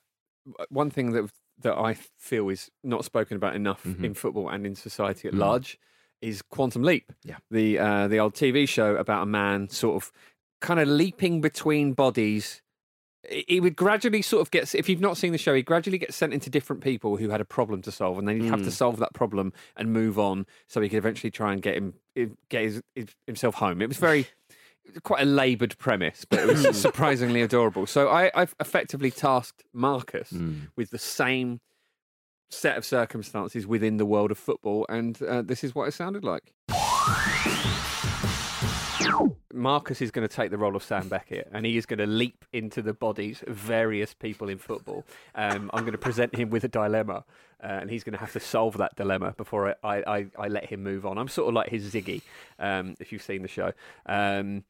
one 0.68 0.90
thing 0.90 1.12
that 1.12 1.30
that 1.62 1.74
I 1.78 1.96
feel 2.18 2.48
is 2.48 2.70
not 2.82 3.04
spoken 3.04 3.36
about 3.36 3.54
enough 3.54 3.84
Mhm. 3.84 4.04
in 4.04 4.14
football 4.14 4.48
and 4.48 4.66
in 4.66 4.74
society 4.74 5.28
at 5.28 5.34
Mm. 5.34 5.38
large 5.38 5.78
is 6.20 6.42
Quantum 6.42 6.82
Leap. 6.82 7.12
Yeah. 7.22 7.36
the 7.50 7.78
uh, 7.78 8.08
the 8.08 8.18
old 8.18 8.34
TV 8.34 8.66
show 8.68 8.96
about 8.96 9.22
a 9.22 9.26
man 9.26 9.68
sort 9.68 10.02
of 10.02 10.10
kind 10.60 10.80
of 10.80 10.88
leaping 10.88 11.40
between 11.40 11.92
bodies. 11.92 12.60
He 13.30 13.60
would 13.60 13.76
gradually 13.76 14.22
sort 14.22 14.42
of 14.42 14.50
get. 14.50 14.74
If 14.74 14.88
you've 14.88 15.00
not 15.00 15.16
seen 15.16 15.32
the 15.32 15.38
show, 15.38 15.54
he 15.54 15.62
gradually 15.62 15.98
gets 15.98 16.16
sent 16.16 16.32
into 16.34 16.50
different 16.50 16.82
people 16.82 17.16
who 17.16 17.30
had 17.30 17.40
a 17.40 17.44
problem 17.44 17.80
to 17.82 17.90
solve, 17.92 18.18
and 18.18 18.28
then 18.28 18.40
he'd 18.40 18.48
have 18.50 18.62
to 18.62 18.68
Mm. 18.68 18.72
solve 18.72 18.96
that 18.98 19.14
problem 19.14 19.52
and 19.76 19.92
move 19.92 20.18
on, 20.18 20.46
so 20.68 20.80
he 20.80 20.88
could 20.88 20.98
eventually 20.98 21.30
try 21.30 21.52
and 21.52 21.62
get 21.62 21.76
him 21.76 21.94
get 22.48 22.62
his, 22.62 22.82
himself 23.26 23.54
home. 23.56 23.80
It 23.82 23.88
was 23.88 23.96
very 23.98 24.26
quite 25.02 25.22
a 25.22 25.24
laboured 25.26 25.76
premise, 25.78 26.24
but 26.24 26.40
it 26.40 26.46
was 26.46 26.80
surprisingly 26.80 27.40
adorable. 27.42 27.86
So 27.86 28.08
I, 28.08 28.30
I've 28.34 28.54
effectively 28.60 29.10
tasked 29.10 29.64
Marcus 29.72 30.32
with 30.76 30.90
the 30.90 30.98
same 30.98 31.60
set 32.50 32.76
of 32.76 32.84
circumstances 32.84 33.66
within 33.66 33.96
the 33.96 34.06
world 34.06 34.30
of 34.30 34.38
football, 34.38 34.86
and 34.88 35.20
uh, 35.22 35.42
this 35.42 35.64
is 35.64 35.74
what 35.74 35.88
it 35.88 35.92
sounded 35.92 36.22
like. 36.24 36.52
Marcus 39.54 40.02
is 40.02 40.10
going 40.10 40.26
to 40.26 40.34
take 40.34 40.50
the 40.50 40.58
role 40.58 40.76
of 40.76 40.82
Sam 40.82 41.08
Beckett, 41.08 41.48
and 41.52 41.64
he 41.64 41.76
is 41.76 41.86
going 41.86 42.00
to 42.00 42.06
leap 42.06 42.44
into 42.52 42.82
the 42.82 42.92
bodies 42.92 43.42
of 43.46 43.54
various 43.54 44.12
people 44.12 44.48
in 44.48 44.58
football. 44.58 45.04
Um, 45.34 45.70
I'm 45.72 45.82
going 45.82 45.92
to 45.92 45.98
present 45.98 46.34
him 46.34 46.50
with 46.50 46.64
a 46.64 46.68
dilemma, 46.68 47.24
uh, 47.62 47.66
and 47.66 47.90
he's 47.90 48.04
going 48.04 48.14
to 48.14 48.18
have 48.18 48.32
to 48.32 48.40
solve 48.40 48.76
that 48.78 48.96
dilemma 48.96 49.34
before 49.36 49.76
I, 49.82 50.02
I, 50.06 50.26
I 50.38 50.48
let 50.48 50.66
him 50.66 50.82
move 50.82 51.06
on. 51.06 51.18
I'm 51.18 51.28
sort 51.28 51.48
of 51.48 51.54
like 51.54 51.68
his 51.68 51.94
Ziggy, 51.94 52.22
um, 52.58 52.96
if 52.98 53.12
you've 53.12 53.22
seen 53.22 53.42
the 53.42 53.48
show. 53.48 53.72
Um, 54.06 54.64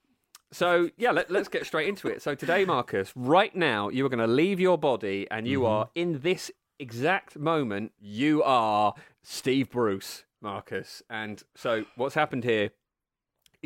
so 0.52 0.90
yeah, 0.96 1.10
let, 1.10 1.30
us 1.30 1.48
get 1.48 1.66
straight 1.66 1.88
into 1.88 2.08
it. 2.08 2.22
So 2.22 2.34
today, 2.34 2.64
Marcus, 2.64 3.12
right 3.16 3.54
now, 3.56 3.88
you 3.88 4.04
are 4.06 4.08
going 4.08 4.18
to 4.18 4.32
leave 4.32 4.60
your 4.60 4.78
body, 4.78 5.26
and 5.30 5.48
you 5.48 5.66
are 5.66 5.88
in 5.94 6.20
this 6.20 6.50
exact 6.78 7.38
moment. 7.38 7.92
You 7.98 8.42
are 8.42 8.94
Steve 9.22 9.70
Bruce, 9.70 10.24
Marcus. 10.40 11.02
And 11.08 11.42
so, 11.56 11.86
what's 11.96 12.14
happened 12.14 12.44
here 12.44 12.70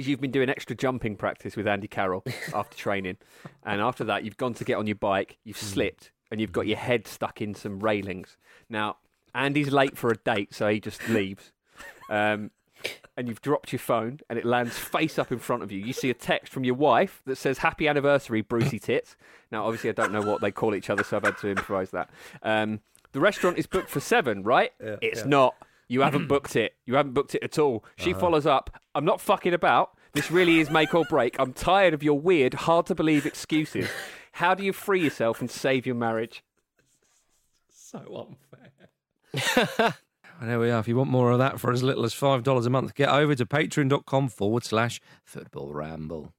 you've 0.07 0.21
been 0.21 0.31
doing 0.31 0.49
extra 0.49 0.77
jumping 0.77 1.17
practice 1.17 1.57
with 1.57 1.67
Andy 1.67 1.89
Carroll 1.89 2.25
after 2.55 2.77
training, 2.77 3.17
and 3.65 3.81
after 3.81 4.05
that, 4.05 4.25
you've 4.25 4.37
gone 4.37 4.55
to 4.55 4.65
get 4.65 4.75
on 4.75 4.87
your 4.87 4.97
bike, 4.97 5.39
you've 5.45 5.57
slipped, 5.57 6.13
and 6.31 6.41
you've 6.41 6.53
got 6.53 6.67
your 6.67 6.77
head 6.77 7.07
stuck 7.07 7.41
in 7.41 7.55
some 7.55 7.81
railings. 7.81 8.37
Now, 8.69 8.99
Andy's 9.35 9.73
late 9.73 9.97
for 9.97 10.11
a 10.11 10.17
date, 10.17 10.55
so 10.55 10.69
he 10.69 10.81
just 10.81 11.09
leaves. 11.09 11.53
Um, 12.11 12.51
and 13.17 13.29
you've 13.29 13.41
dropped 13.41 13.73
your 13.73 13.81
phone 13.81 14.21
and 14.31 14.39
it 14.39 14.45
lands 14.45 14.79
face 14.79 15.19
up 15.19 15.33
in 15.33 15.41
front 15.41 15.65
of 15.65 15.73
you. 15.73 15.81
You 15.81 15.93
see 15.93 16.11
a 16.11 16.15
text 16.15 16.53
from 16.53 16.63
your 16.63 16.77
wife 16.77 17.21
that 17.27 17.37
says 17.37 17.59
"Happy 17.59 17.89
anniversary, 17.89 18.43
Brucey 18.43 18.79
Tits." 18.79 19.17
Now, 19.51 19.65
obviously, 19.65 19.91
I 19.91 19.93
don't 19.93 20.13
know 20.13 20.23
what 20.23 20.41
they 20.41 20.53
call 20.53 20.75
each 20.75 20.89
other, 20.89 21.03
so 21.03 21.17
I've 21.17 21.25
had 21.25 21.39
to 21.39 21.49
improvise 21.49 21.91
that. 21.91 22.11
Um, 22.43 22.81
the 23.13 23.21
restaurant 23.21 23.59
is 23.59 23.67
booked 23.67 23.91
for 23.91 24.01
seven, 24.01 24.43
right? 24.45 24.71
it's 25.03 25.25
not. 25.25 25.55
You 25.89 26.03
haven't 26.03 26.23
mm-hmm. 26.23 26.29
booked 26.29 26.55
it. 26.55 26.77
You 26.85 26.95
haven't 26.95 27.15
booked 27.15 27.35
it 27.35 27.43
at 27.43 27.59
all. 27.59 27.85
She 27.97 28.11
uh-huh. 28.13 28.21
follows 28.21 28.47
up. 28.47 28.71
I'm 28.95 29.05
not 29.05 29.21
fucking 29.21 29.55
about. 29.55 29.91
This 30.13 30.31
really 30.31 30.61
is 30.61 30.71
make 30.71 30.95
or 30.95 31.05
break. 31.05 31.37
I'm 31.39 31.53
tired 31.53 31.95
of 31.95 32.03
your 32.03 32.19
weird, 32.19 32.55
hard 32.55 32.87
to 32.87 32.95
believe 32.95 33.27
excuses. 33.27 33.89
How 34.33 34.55
do 34.55 34.65
you 34.65 34.73
free 34.73 35.03
yourself 35.03 35.41
and 35.41 35.51
save 35.51 35.87
your 35.87 35.95
marriage? 35.95 36.43
So 37.69 38.29
unfair. 39.33 39.95
And 40.41 40.49
there 40.51 40.61
we 40.61 40.71
are. 40.71 40.81
If 40.81 40.89
you 40.89 40.97
want 40.97 41.11
more 41.11 41.31
of 41.31 41.39
that 41.39 41.61
for 41.61 41.73
as 41.73 41.83
little 41.83 42.05
as 42.05 42.15
$5 42.15 42.67
a 42.67 42.71
month, 42.71 42.95
get 42.95 43.09
over 43.09 43.35
to 43.35 43.47
patreon.com 43.47 44.29
forward 44.29 44.65
slash 44.65 45.01
football 45.25 45.73
ramble. 45.73 46.33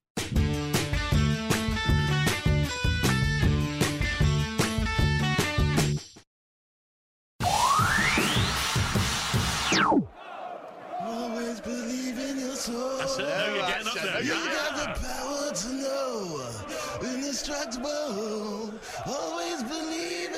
Indestructible. 17.61 18.73
Always 19.05 19.63
believe. 19.63 20.29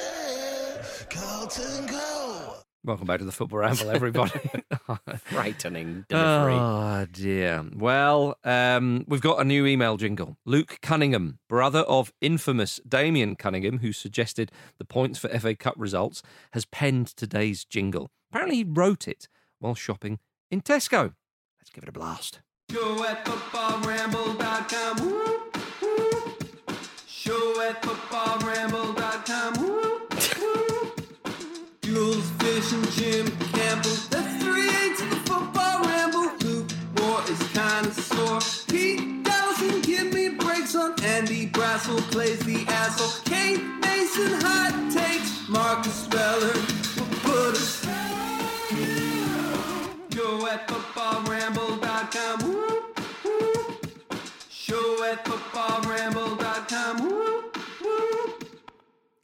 Carlton 1.09 1.85
Go. 1.85 2.53
Welcome 2.83 3.05
back 3.05 3.19
to 3.19 3.25
the 3.25 3.31
football 3.31 3.59
ramble, 3.59 3.91
everybody. 3.91 4.39
Frightening 5.25 6.05
delivery. 6.09 6.53
Oh 6.53 7.05
dear. 7.11 7.63
Well, 7.75 8.37
um, 8.43 9.05
we've 9.07 9.21
got 9.21 9.39
a 9.39 9.43
new 9.43 9.67
email 9.67 9.97
jingle. 9.97 10.37
Luke 10.45 10.79
Cunningham, 10.81 11.37
brother 11.47 11.81
of 11.81 12.11
infamous 12.21 12.79
Damien 12.87 13.35
Cunningham, 13.35 13.79
who 13.79 13.93
suggested 13.93 14.51
the 14.79 14.85
points 14.85 15.19
for 15.19 15.27
FA 15.27 15.55
Cup 15.55 15.75
results, 15.77 16.23
has 16.53 16.65
penned 16.65 17.07
today's 17.07 17.65
jingle. 17.65 18.09
Apparently, 18.31 18.57
he 18.57 18.63
wrote 18.63 19.07
it 19.07 19.27
while 19.59 19.75
shopping 19.75 20.17
in 20.49 20.61
Tesco. 20.61 21.13
Let's 21.59 21.69
give 21.71 21.83
it 21.83 21.89
a 21.89 21.93
blast. 21.93 22.39
Show 22.71 23.05
at 23.05 23.23
footballramble.com. 23.25 25.05
Whoop, 25.05 25.27
whoop. 25.27 25.50
Show 27.23 27.61
at 27.61 27.83
footballramble.com. 27.83 29.53
Woo, 29.61 30.01
woo. 30.39 30.91
Jules, 31.83 32.27
Fish, 32.39 32.73
and 32.73 32.91
Jim 32.93 33.27
Campbell. 33.53 33.91
That's 34.09 34.43
three 34.43 34.67
eights 34.67 35.03
of 35.03 35.09
the 35.11 35.17
football 35.29 35.83
ramble. 35.83 36.31
Luke 36.41 36.71
Moore 36.97 37.21
is 37.29 37.37
kind 37.53 37.85
of 37.85 37.93
sore. 37.93 38.39
Pete 38.69 39.23
Dallison, 39.23 39.83
give 39.83 40.11
me 40.11 40.29
breaks 40.29 40.73
on 40.75 40.99
Andy 41.03 41.45
Brassell. 41.45 42.01
Plays 42.09 42.39
the 42.39 42.65
asshole. 42.67 43.23
Kate 43.25 43.80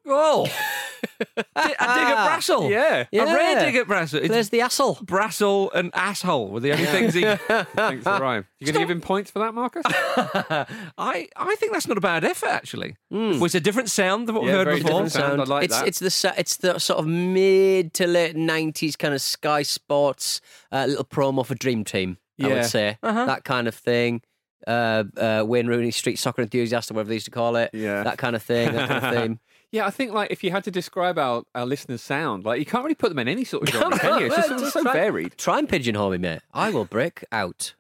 Oh, 0.09 0.45
Di- 1.19 1.33
a 1.55 1.63
dig 1.65 1.67
at 1.79 2.27
Brassell. 2.29 2.69
Yeah. 2.71 3.05
a 3.11 3.25
rare 3.25 3.51
Yeah. 3.53 3.65
dig 3.65 3.75
at 3.75 3.87
Brassell. 3.87 4.19
It's 4.19 4.29
There's 4.29 4.49
the 4.49 4.61
asshole. 4.61 4.95
Brassell 4.95 5.69
and 5.73 5.91
asshole 5.93 6.49
were 6.49 6.59
the 6.59 6.71
only 6.71 6.85
things 6.85 7.13
he. 7.13 7.21
Thanks 7.23 8.03
for 8.03 8.19
rhyme. 8.19 8.45
You 8.59 8.65
going 8.65 8.73
to 8.73 8.79
give 8.79 8.89
him 8.89 9.01
points 9.01 9.29
for 9.31 9.39
that, 9.39 9.53
Marcus? 9.53 9.83
I 9.87 11.27
I 11.35 11.55
think 11.55 11.71
that's 11.73 11.87
not 11.87 11.97
a 11.97 12.01
bad 12.01 12.23
effort 12.23 12.49
actually. 12.49 12.95
Well, 13.09 13.43
it's 13.45 13.55
a 13.55 13.59
different 13.59 13.89
sound 13.89 14.27
than 14.27 14.35
what 14.35 14.43
Yeah, 14.45 14.51
we 14.51 14.57
heard 14.57 14.65
very 14.65 14.77
before. 14.81 15.03
different 15.03 15.11
sound. 15.11 15.41
I 15.41 15.43
like 15.45 15.65
it's 15.65 15.77
that. 15.79 15.87
it's 15.87 15.99
the 15.99 16.33
it's 16.37 16.57
the 16.57 16.79
sort 16.79 16.99
of 16.99 17.07
mid 17.07 17.93
to 17.95 18.07
late 18.07 18.35
nineties 18.35 18.95
kind 18.95 19.13
of 19.13 19.21
Sky 19.21 19.63
Sports 19.63 20.41
uh, 20.71 20.85
little 20.87 21.05
promo 21.05 21.45
for 21.45 21.55
Dream 21.55 21.83
Team. 21.83 22.17
I 22.41 22.47
would 22.49 22.65
say 22.65 22.97
Uh-huh. 23.01 23.25
that 23.25 23.43
kind 23.43 23.67
of 23.67 23.73
thing. 23.75 24.21
Uh, 24.65 25.05
uh, 25.17 25.43
Wayne 25.47 25.67
Rooney, 25.67 25.91
street 25.91 26.19
soccer 26.19 26.41
enthusiast, 26.41 26.91
or 26.91 26.95
whatever 26.95 27.09
they 27.09 27.15
used 27.15 27.25
to 27.25 27.31
call 27.31 27.55
it. 27.55 27.69
Yeah. 27.73 28.03
that 28.03 28.17
kind 28.17 28.35
of 28.35 28.43
thing. 28.43 28.73
That 28.73 28.89
kind 28.89 29.05
of 29.05 29.13
thing. 29.13 29.39
Yeah, 29.71 29.85
I 29.85 29.89
think 29.89 30.13
like 30.13 30.31
if 30.31 30.43
you 30.43 30.51
had 30.51 30.63
to 30.63 30.71
describe 30.71 31.17
our, 31.19 31.43
our 31.53 31.65
listeners' 31.65 32.01
sound, 32.01 32.45
like 32.45 32.59
you 32.59 32.65
can't 32.65 32.83
really 32.83 32.95
put 32.95 33.09
them 33.09 33.19
in 33.19 33.27
any 33.27 33.43
sort 33.43 33.63
of 33.67 33.69
genre, 33.73 33.99
can 33.99 34.19
you? 34.19 34.25
It's 34.27 34.35
just, 34.35 34.51
it's 34.51 34.73
so 34.73 34.83
try- 34.83 34.93
varied. 34.93 35.37
Try 35.37 35.59
and 35.59 35.67
pigeonhole 35.67 36.11
me, 36.11 36.17
mate. 36.17 36.39
I 36.53 36.69
will 36.69 36.85
break 36.85 37.23
out. 37.31 37.73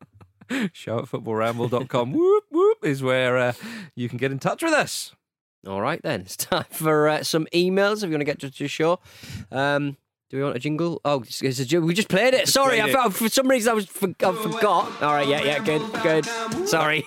Show 0.73 0.99
at 0.99 1.05
footballramble.com. 1.05 2.13
whoop 2.13 2.43
whoop 2.51 2.77
is 2.83 3.03
where 3.03 3.37
uh, 3.37 3.53
you 3.95 4.07
can 4.09 4.17
get 4.17 4.31
in 4.31 4.39
touch 4.39 4.63
with 4.63 4.73
us. 4.73 5.13
All 5.67 5.81
right, 5.81 6.01
then. 6.01 6.21
It's 6.21 6.37
time 6.37 6.65
for 6.69 7.07
uh, 7.09 7.23
some 7.23 7.47
emails 7.53 7.97
if 7.97 8.03
you 8.03 8.11
want 8.11 8.21
to 8.21 8.25
get 8.25 8.39
to 8.39 8.49
the 8.49 8.67
show. 8.69 8.99
Um, 9.51 9.97
do 10.29 10.35
we 10.37 10.43
want 10.43 10.57
a 10.57 10.59
jingle? 10.59 10.99
Oh, 11.05 11.21
it's, 11.21 11.41
it's 11.41 11.73
a. 11.73 11.79
We 11.79 11.93
just 11.93 12.09
played 12.09 12.33
it. 12.33 12.49
Sorry, 12.49 12.81
I 12.81 13.09
for 13.09 13.29
some 13.29 13.47
reason 13.47 13.71
I 13.71 13.73
was 13.73 13.85
for, 13.85 14.09
I 14.09 14.33
forgot. 14.33 15.01
All 15.01 15.13
right, 15.13 15.25
yeah, 15.25 15.41
yeah, 15.41 15.59
good, 15.59 15.81
good. 16.03 16.25
Sorry. 16.67 17.05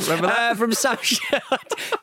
Remember 0.00 0.26
that? 0.26 0.38
Uh, 0.38 0.54
from 0.54 0.72
Sam. 0.72 0.98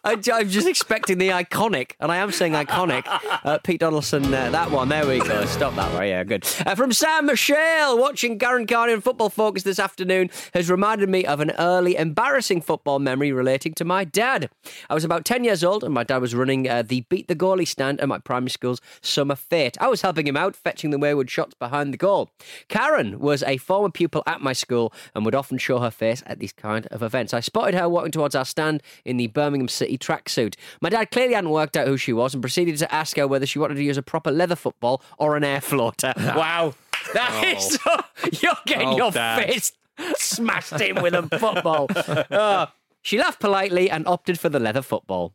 I, 0.03 0.19
I'm 0.33 0.49
just 0.49 0.67
expecting 0.67 1.19
the 1.19 1.29
iconic, 1.29 1.91
and 1.99 2.11
I 2.11 2.17
am 2.17 2.31
saying 2.31 2.53
iconic. 2.53 3.03
Uh, 3.43 3.59
Pete 3.59 3.81
Donaldson, 3.81 4.33
uh, 4.33 4.49
that 4.49 4.71
one. 4.71 4.89
There 4.89 5.05
we 5.05 5.19
go. 5.19 5.45
Stop 5.45 5.75
that 5.75 5.93
right. 5.93 6.09
Yeah, 6.09 6.23
good. 6.23 6.43
Uh, 6.65 6.73
from 6.73 6.91
Sam 6.91 7.27
Michelle, 7.27 7.99
watching 7.99 8.39
Karen 8.39 8.65
Carney 8.65 8.93
and 8.93 9.03
Football 9.03 9.29
Focus 9.29 9.61
this 9.61 9.77
afternoon 9.77 10.31
has 10.55 10.71
reminded 10.71 11.09
me 11.09 11.23
of 11.25 11.39
an 11.39 11.51
early 11.59 11.95
embarrassing 11.97 12.61
football 12.61 12.97
memory 12.97 13.31
relating 13.31 13.73
to 13.75 13.85
my 13.85 14.05
dad. 14.05 14.49
I 14.89 14.95
was 14.95 15.03
about 15.03 15.23
10 15.23 15.43
years 15.43 15.63
old, 15.63 15.83
and 15.83 15.93
my 15.93 16.03
dad 16.03 16.17
was 16.17 16.33
running 16.33 16.67
uh, 16.67 16.81
the 16.81 17.01
Beat 17.09 17.27
the 17.27 17.35
Goalie 17.35 17.67
stand 17.67 18.01
at 18.01 18.07
my 18.07 18.17
primary 18.17 18.49
school's 18.49 18.81
summer 19.01 19.35
fete. 19.35 19.77
I 19.83 19.87
was 19.87 20.01
helping 20.01 20.25
him 20.25 20.37
out, 20.37 20.55
fetching 20.55 20.91
the 20.91 20.97
wayward 20.97 21.29
shots 21.29 21.55
behind 21.55 21.91
the 21.93 21.97
goal. 21.97 22.29
Karen 22.69 23.19
was 23.19 23.43
a 23.43 23.57
former 23.57 23.89
pupil 23.89 24.23
at 24.25 24.39
my 24.39 24.53
school 24.53 24.93
and 25.13 25.25
would 25.25 25.35
often 25.35 25.57
show 25.57 25.79
her 25.79 25.91
face 25.91 26.23
at 26.25 26.39
these 26.39 26.53
kind 26.53 26.87
of 26.87 27.03
events. 27.03 27.33
I 27.33 27.41
spotted 27.41 27.75
her 27.75 27.89
walking 27.89 28.13
towards 28.13 28.33
our 28.33 28.45
stand 28.45 28.81
in 29.03 29.17
the 29.17 29.27
Birmingham 29.27 29.67
City 29.67 29.97
tracksuit. 29.97 30.55
My 30.79 30.87
dad 30.87 31.11
clearly 31.11 31.33
hadn't 31.33 31.49
worked 31.49 31.75
out 31.75 31.85
who 31.87 31.97
she 31.97 32.13
was 32.13 32.33
and 32.33 32.41
proceeded 32.41 32.77
to 32.77 32.95
ask 32.95 33.17
her 33.17 33.27
whether 33.27 33.45
she 33.45 33.59
wanted 33.59 33.75
to 33.75 33.83
use 33.83 33.97
a 33.97 34.01
proper 34.01 34.31
leather 34.31 34.55
football 34.55 35.01
or 35.17 35.35
an 35.35 35.43
air 35.43 35.59
floater. 35.59 36.13
wow. 36.17 36.73
That 37.13 37.43
is 37.57 37.73
so. 37.77 37.99
You're 38.41 38.53
getting 38.65 38.87
Oh, 38.87 38.97
your 38.97 39.11
Dad. 39.11 39.43
face 39.43 39.73
smashed 40.15 40.79
in 40.79 41.01
with 41.01 41.13
a 41.13 41.23
football. 41.37 41.87
Uh, 42.31 42.67
she 43.01 43.17
laughed 43.19 43.41
politely 43.41 43.89
and 43.89 44.07
opted 44.07 44.39
for 44.39 44.47
the 44.47 44.59
leather 44.59 44.81
football. 44.81 45.33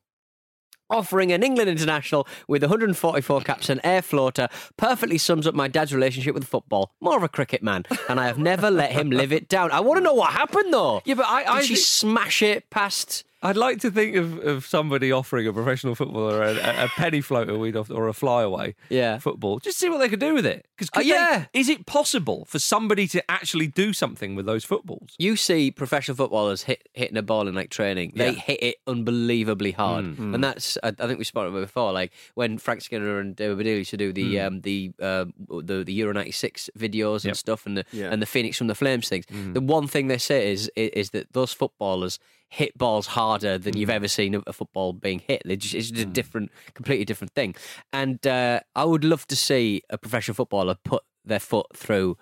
Offering 0.91 1.33
an 1.33 1.43
England 1.43 1.69
international 1.69 2.27
with 2.47 2.63
144 2.63 3.41
caps 3.43 3.69
and 3.69 3.79
air 3.85 4.01
floater 4.01 4.49
perfectly 4.77 5.19
sums 5.19 5.47
up 5.47 5.55
my 5.55 5.69
dad's 5.69 5.93
relationship 5.95 6.35
with 6.35 6.45
football. 6.45 6.93
More 7.01 7.17
of 7.17 7.23
a 7.23 7.29
cricket 7.29 7.63
man, 7.63 7.85
and 8.09 8.19
I 8.19 8.27
have 8.27 8.39
never 8.39 8.71
let 8.71 8.93
him 8.93 9.11
live 9.11 9.33
it 9.33 9.49
down. 9.49 9.71
I 9.71 9.81
want 9.81 9.99
to 9.99 10.05
know 10.05 10.15
what 10.15 10.33
happened 10.33 10.73
though. 10.73 11.03
Yeah, 11.05 11.15
but 11.15 11.27
I, 11.27 11.41
Did 11.43 11.49
I 11.51 11.61
she 11.63 11.75
thi- 11.75 11.81
smash 11.81 12.41
it 12.43 12.71
past? 12.71 13.25
I'd 13.41 13.57
like 13.57 13.79
to 13.81 13.91
think 13.91 14.17
of, 14.17 14.39
of 14.45 14.67
somebody 14.67 15.13
offering 15.13 15.47
a 15.47 15.53
professional 15.53 15.95
footballer 15.95 16.43
a, 16.43 16.55
a, 16.57 16.85
a 16.87 16.89
penny 16.97 17.21
floater 17.21 17.57
we'd 17.57 17.77
off, 17.77 17.89
or 17.91 18.09
a 18.09 18.13
flyaway 18.13 18.75
Yeah. 18.91 19.19
football. 19.19 19.61
Just 19.61 19.79
see 19.79 19.89
what 19.89 19.99
they 19.99 20.09
could 20.09 20.19
do 20.19 20.35
with 20.35 20.45
it. 20.45 20.67
Because 20.77 20.91
Oh, 20.97 21.01
yeah. 21.01 21.47
is 21.53 21.69
it 21.69 21.87
possible 21.87 22.45
for 22.47 22.59
somebody 22.59 23.07
to 23.09 23.31
actually 23.31 23.69
do 23.69 23.93
something 23.93 24.35
with 24.35 24.47
those 24.47 24.65
footballs? 24.65 25.15
You 25.19 25.37
see 25.37 25.71
professional 25.71 26.17
footballers 26.17 26.63
hit, 26.65 26.89
hitting 26.95 27.17
a 27.17 27.23
ball 27.23 27.47
in 27.47 27.55
like 27.55 27.71
training. 27.71 28.15
They 28.17 28.31
Yeah. 28.31 28.41
hit 28.41 28.63
it 28.63 28.77
unbelievably 28.89 29.73
hard, 29.73 30.05
and 30.05 30.43
that's 30.43 30.77
I, 30.83 30.89
I 30.89 31.07
think 31.07 31.19
we 31.19 31.25
spoke 31.25 31.49
about 31.49 31.59
it 31.59 31.67
before. 31.67 31.93
Like 31.93 32.13
when 32.35 32.59
Frank 32.59 32.83
Skinner 32.83 33.21
and 33.21 33.37
David 33.37 33.59
Baddiel 33.65 33.77
used 33.79 33.91
to 33.91 33.97
do 33.97 34.13
the 34.13 34.41
um, 34.41 34.61
the, 34.63 34.91
uh, 35.01 35.27
the 35.49 35.85
the 35.85 35.93
Euro 35.93 36.13
'96 36.13 36.71
videos 36.77 37.17
and 37.25 37.27
Yep. 37.27 37.37
stuff, 37.37 37.67
and 37.67 37.77
the 37.77 37.85
Yeah. 37.93 38.09
and 38.11 38.21
the 38.21 38.27
Phoenix 38.27 38.59
from 38.59 38.67
the 38.67 38.75
Flames 38.75 39.09
things. 39.09 39.27
The 39.29 39.61
one 39.61 39.87
thing 39.87 40.09
they 40.09 40.19
say 40.19 40.51
is 40.53 40.71
is, 40.75 40.91
is 40.91 41.11
that 41.11 41.33
those 41.33 41.53
footballers 41.53 42.19
hit 42.49 42.77
balls 42.77 43.09
harder 43.09 43.59
than 43.59 43.77
you've 43.77 43.91
ever 43.91 44.09
seen 44.09 44.43
a, 44.47 44.53
football 44.53 44.93
being 44.93 45.21
hit. 45.21 45.43
Just, 45.47 45.75
it's 45.75 45.91
just 45.91 46.03
a 46.03 46.07
different, 46.07 46.51
completely 46.75 47.05
different 47.05 47.35
thing. 47.35 47.55
And 47.93 48.27
uh, 48.27 48.61
I 48.75 48.85
would 48.85 49.05
love 49.05 49.27
to 49.29 49.37
see 49.37 49.83
a 49.91 49.99
professional 49.99 50.35
footballer 50.35 50.77
put 50.83 51.03
their 51.25 51.41
foot 51.41 51.67
through 51.77 52.17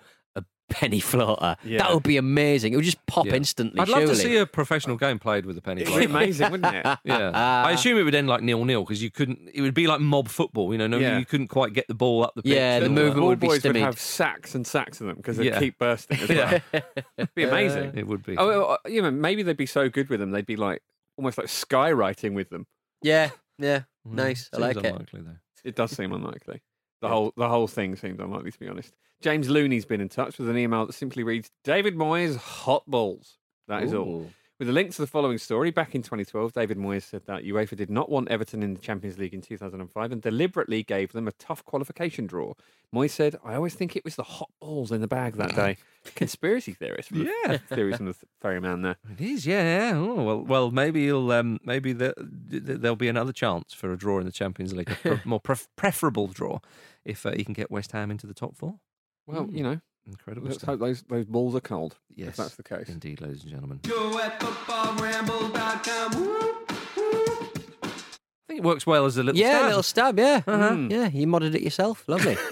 penny 0.69 0.99
floater. 0.99 1.55
Yeah. 1.63 1.79
That 1.79 1.93
would 1.93 2.03
be 2.03 2.17
amazing. 2.17 2.73
It 2.73 2.75
would 2.75 2.85
just 2.85 3.03
pop 3.05 3.25
Yeah. 3.25 3.35
instantly. 3.35 3.79
I'd 3.79 3.87
love 3.89 4.03
to 4.07 4.15
see 4.15 4.35
a 4.37 4.45
professional 4.45 4.97
game 4.97 5.17
played 5.19 5.45
with 5.45 5.57
a 5.57 5.61
penny 5.61 5.83
floater. 5.85 6.01
It'd 6.01 6.09
be 6.09 6.13
amazing, 6.15 6.51
wouldn't 6.51 6.75
it? 6.75 6.85
Yeah, 7.05 7.29
I 7.65 7.71
assume 7.71 7.97
it 7.97 8.03
would 8.03 8.15
end 8.15 8.27
like 8.27 8.41
nil 8.41 8.65
nil 8.65 8.83
because 8.83 9.01
you 9.01 9.09
couldn't. 9.09 9.49
It 9.53 9.61
would 9.61 9.73
be 9.73 9.87
like 9.87 9.99
mob 10.01 10.27
football, 10.27 10.71
you 10.73 10.77
know. 10.77 10.87
No, 10.87 10.97
Yeah. 10.97 11.17
you 11.19 11.25
couldn't 11.25 11.47
quite 11.47 11.73
get 11.73 11.87
the 11.87 11.93
ball 11.95 12.23
up 12.23 12.33
the 12.35 12.43
pitch. 12.43 12.53
Yeah, 12.53 12.79
the 12.79 12.89
movement 12.89 13.27
would 13.27 13.39
be 13.39 13.47
boys 13.47 13.63
would 13.63 13.75
have 13.77 13.99
sacks 13.99 14.55
and 14.55 14.67
sacks 14.67 14.99
of 15.01 15.07
them 15.07 15.15
because 15.17 15.37
they 15.37 15.45
Yeah. 15.45 15.51
would 15.53 15.59
keep 15.59 15.77
bursting. 15.79 16.19
As 16.19 16.29
well. 16.29 16.61
It'd 17.17 17.35
be 17.35 17.43
amazing. 17.43 17.93
It 17.95 18.07
would 18.07 18.25
be. 18.25 18.35
Oh, 18.37 18.77
you 18.87 19.01
know, 19.01 19.11
maybe 19.11 19.43
they'd 19.43 19.55
be 19.57 19.65
so 19.65 19.89
good 19.89 20.09
with 20.09 20.19
them, 20.19 20.31
they'd 20.31 20.45
be 20.45 20.55
like 20.57 20.81
almost 21.17 21.37
like 21.37 21.47
skywriting 21.47 22.33
with 22.33 22.49
them. 22.49 22.67
Yeah, 23.01 23.29
yeah, 23.57 23.81
Mm, 24.07 24.13
nice. 24.13 24.49
I 24.53 24.57
seems 24.57 24.75
like 24.75 24.77
it. 24.77 24.89
unlikely, 24.91 25.21
though. 25.21 25.35
It 25.63 25.75
does 25.75 25.91
seem 25.91 26.11
unlikely. 26.13 26.61
The 27.01 27.07
whole 27.09 27.33
the 27.37 27.47
whole 27.49 27.67
thing 27.67 27.95
seems 27.95 28.19
unlikely, 28.19 28.51
to 28.51 28.59
be 28.59 28.67
honest. 28.67 28.93
James 29.21 29.49
Looney's 29.49 29.85
been 29.85 30.01
in 30.01 30.09
touch 30.09 30.37
with 30.37 30.49
an 30.49 30.57
email 30.57 30.85
that 30.85 30.93
simply 30.93 31.23
reads 31.23 31.49
David 31.63 31.95
Moyes 31.95 32.35
hot 32.37 32.83
balls. 32.87 33.37
That 33.67 33.83
is 33.83 33.93
all. 33.93 34.31
With 34.59 34.69
a 34.69 34.71
link 34.71 34.89
to 34.95 35.01
the 35.03 35.07
following 35.07 35.37
story, 35.37 35.69
back 35.69 35.93
in 35.93 36.01
2012, 36.01 36.51
David 36.51 36.79
Moyes 36.79 37.03
said 37.03 37.21
that 37.27 37.43
UEFA 37.43 37.75
did 37.75 37.91
not 37.91 38.09
want 38.09 38.27
Everton 38.29 38.63
in 38.63 38.73
the 38.73 38.79
Champions 38.79 39.19
League 39.19 39.35
in 39.35 39.41
2005 39.41 40.11
and 40.11 40.19
deliberately 40.19 40.81
gave 40.81 41.11
them 41.11 41.27
a 41.27 41.31
tough 41.33 41.63
qualification 41.63 42.25
draw. 42.25 42.53
Moyes 42.91 43.11
said, 43.11 43.35
I 43.45 43.53
always 43.53 43.75
think 43.75 43.95
it 43.95 44.03
was 44.03 44.15
the 44.15 44.23
hot 44.23 44.49
balls 44.59 44.91
in 44.91 44.99
the 45.01 45.07
bag 45.07 45.35
that 45.35 45.53
day. 45.55 45.77
Conspiracy 46.15 46.73
theorist. 46.73 47.09
From 47.09 47.19
the- 47.19 47.31
Yeah. 47.45 47.57
Theories 47.69 47.97
from 47.97 48.07
the 48.07 48.15
ferryman 48.41 48.81
there. 48.81 48.95
It 49.11 49.21
is, 49.21 49.45
yeah. 49.45 49.91
yeah. 49.91 49.97
Oh, 49.97 50.23
well, 50.23 50.41
well, 50.41 50.71
maybe 50.71 51.05
he'll, 51.05 51.31
um, 51.31 51.59
maybe 51.63 51.93
the, 51.93 52.15
th- 52.49 52.63
there'll 52.81 52.95
be 52.95 53.09
another 53.09 53.33
chance 53.33 53.73
for 53.75 53.93
a 53.93 53.97
draw 53.97 54.17
in 54.17 54.25
the 54.25 54.31
Champions 54.31 54.73
League, 54.73 54.89
a 54.89 54.95
pre- 54.95 55.19
more 55.25 55.39
pref- 55.39 55.67
preferable 55.75 56.25
draw, 56.27 56.57
if 57.05 57.27
uh, 57.27 57.31
he 57.35 57.43
can 57.43 57.53
get 57.53 57.69
West 57.69 57.91
Ham 57.91 58.09
into 58.09 58.25
the 58.25 58.33
top 58.33 58.55
four. 58.57 58.79
Well, 59.27 59.49
you 59.51 59.61
know, 59.61 59.81
Incredible 60.07 60.47
let's 60.47 60.63
hope 60.63 60.79
those, 60.79 61.03
those 61.03 61.25
balls 61.25 61.53
are 61.55 61.59
cold. 61.59 61.97
Yes, 62.15 62.29
If 62.29 62.35
that's 62.37 62.55
the 62.55 62.63
case. 62.63 62.87
indeed, 62.89 63.19
ladies 63.21 63.41
and 63.41 63.51
gentlemen. 63.51 63.79
Show 63.85 64.19
at 64.19 64.39
footballramble.com. 64.39 66.11
Whoop, 66.21 66.71
whoop. 66.95 67.53
I 67.83 68.47
think 68.47 68.59
it 68.59 68.63
works 68.63 68.85
well 68.87 69.05
as 69.05 69.17
a 69.17 69.23
little 69.23 69.39
Yeah, 69.39 69.57
stab. 69.57 69.65
little 69.67 69.83
stab. 69.83 70.19
Yeah, 70.19 70.41
Uh-huh. 70.47 70.69
Mm, 70.71 70.91
yeah. 70.91 71.07
You 71.09 71.27
modded 71.27 71.53
it 71.55 71.61
yourself. 71.61 72.03
Lovely. 72.07 72.37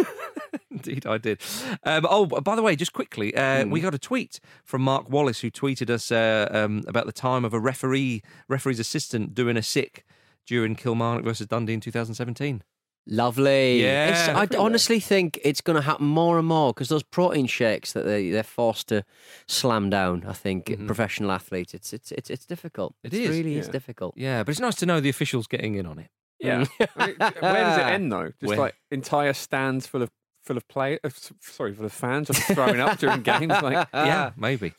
Indeed, 0.72 1.06
I 1.08 1.18
did. 1.18 1.42
Um, 1.84 2.06
oh, 2.10 2.26
by 2.26 2.56
the 2.58 2.62
way, 2.62 2.76
just 2.76 2.92
quickly, 2.92 3.34
uh, 3.36 3.64
Hmm. 3.64 3.70
we 3.72 3.80
got 3.80 3.94
a 3.96 3.98
tweet 4.00 4.42
from 4.66 4.82
Mark 4.82 5.10
Wallace 5.10 5.40
who 5.40 5.50
tweeted 5.50 5.90
us 5.90 6.12
uh, 6.12 6.50
um, 6.52 6.84
about 6.88 7.06
the 7.06 7.14
time 7.14 7.46
of 7.46 7.54
a 7.54 7.60
referee, 7.60 8.22
referee's 8.50 8.80
assistant 8.80 9.34
doing 9.34 9.56
a 9.56 9.64
sick 9.64 10.06
during 10.46 10.76
Kilmarnock 10.76 11.24
versus 11.24 11.48
Dundee 11.48 11.74
in 11.76 11.80
2017. 11.80 12.62
Lovely. 13.08 13.84
Yeah, 13.84 14.08
It's- 14.08 14.30
I 14.30 14.44
everywhere. 14.44 14.66
honestly 14.66 15.00
think 15.00 15.40
it's 15.44 15.62
going 15.62 15.76
to 15.76 15.82
happen 15.82 16.08
more 16.08 16.40
and 16.40 16.48
more 16.48 16.74
because 16.74 16.90
those 16.90 17.04
protein 17.04 17.46
shakes 17.46 17.94
that 17.94 18.04
they 18.06 18.32
they're 18.32 18.44
forced 18.44 18.88
to 18.88 19.04
slam 19.48 19.90
down. 19.90 20.26
I 20.28 20.34
think 20.34 20.66
mm-hmm. 20.66 20.88
professional 20.88 21.32
athletes, 21.32 21.74
it's 21.74 21.94
it's 21.94 22.12
it's 22.12 22.30
it's 22.30 22.46
difficult. 22.46 22.96
It 23.04 23.14
It 23.14 23.22
is, 23.22 23.30
really 23.30 23.58
is 23.58 23.68
difficult. 23.68 24.16
Yeah, 24.18 24.44
but 24.44 24.52
it's 24.52 24.60
nice 24.60 24.76
to 24.76 24.86
know 24.86 25.00
the 25.00 25.10
officials 25.10 25.46
getting 25.46 25.76
in 25.76 25.86
on 25.86 26.00
it. 26.00 26.10
Yeah. 26.40 26.66
Mm. 26.66 26.88
I 26.98 27.08
mean, 27.08 27.16
where 27.40 27.64
does 27.64 27.78
it 27.78 27.86
end 27.86 28.12
though? 28.12 28.32
Just 28.40 28.50
Where? 28.50 28.58
like 28.58 28.76
entire 28.92 29.34
stands 29.34 29.86
full 29.88 30.02
of 30.02 30.10
full 30.44 30.58
of 30.58 30.68
play, 30.68 31.00
uh, 31.04 31.10
sorry, 31.42 31.74
full 31.74 31.86
of 31.86 31.94
fans 31.94 32.28
just 32.28 32.42
throwing 32.44 32.80
up 32.80 33.00
during 33.00 33.22
games. 33.34 33.50
Like, 33.50 33.88
yeah, 33.94 34.30
ah. 34.30 34.34
maybe. 34.38 34.74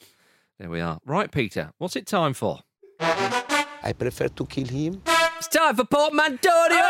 There 0.58 0.70
we 0.70 0.80
are. 0.80 1.00
Right, 1.04 1.30
Peter, 1.30 1.72
what's 1.78 1.96
it 1.96 2.06
time 2.06 2.34
for? 2.34 2.60
I 3.00 3.92
prefer 3.98 4.28
to 4.28 4.46
kill 4.46 4.68
him. 4.68 5.02
It's 5.38 5.48
time 5.48 5.76
for 5.76 5.84
Portmantonio 5.84 6.82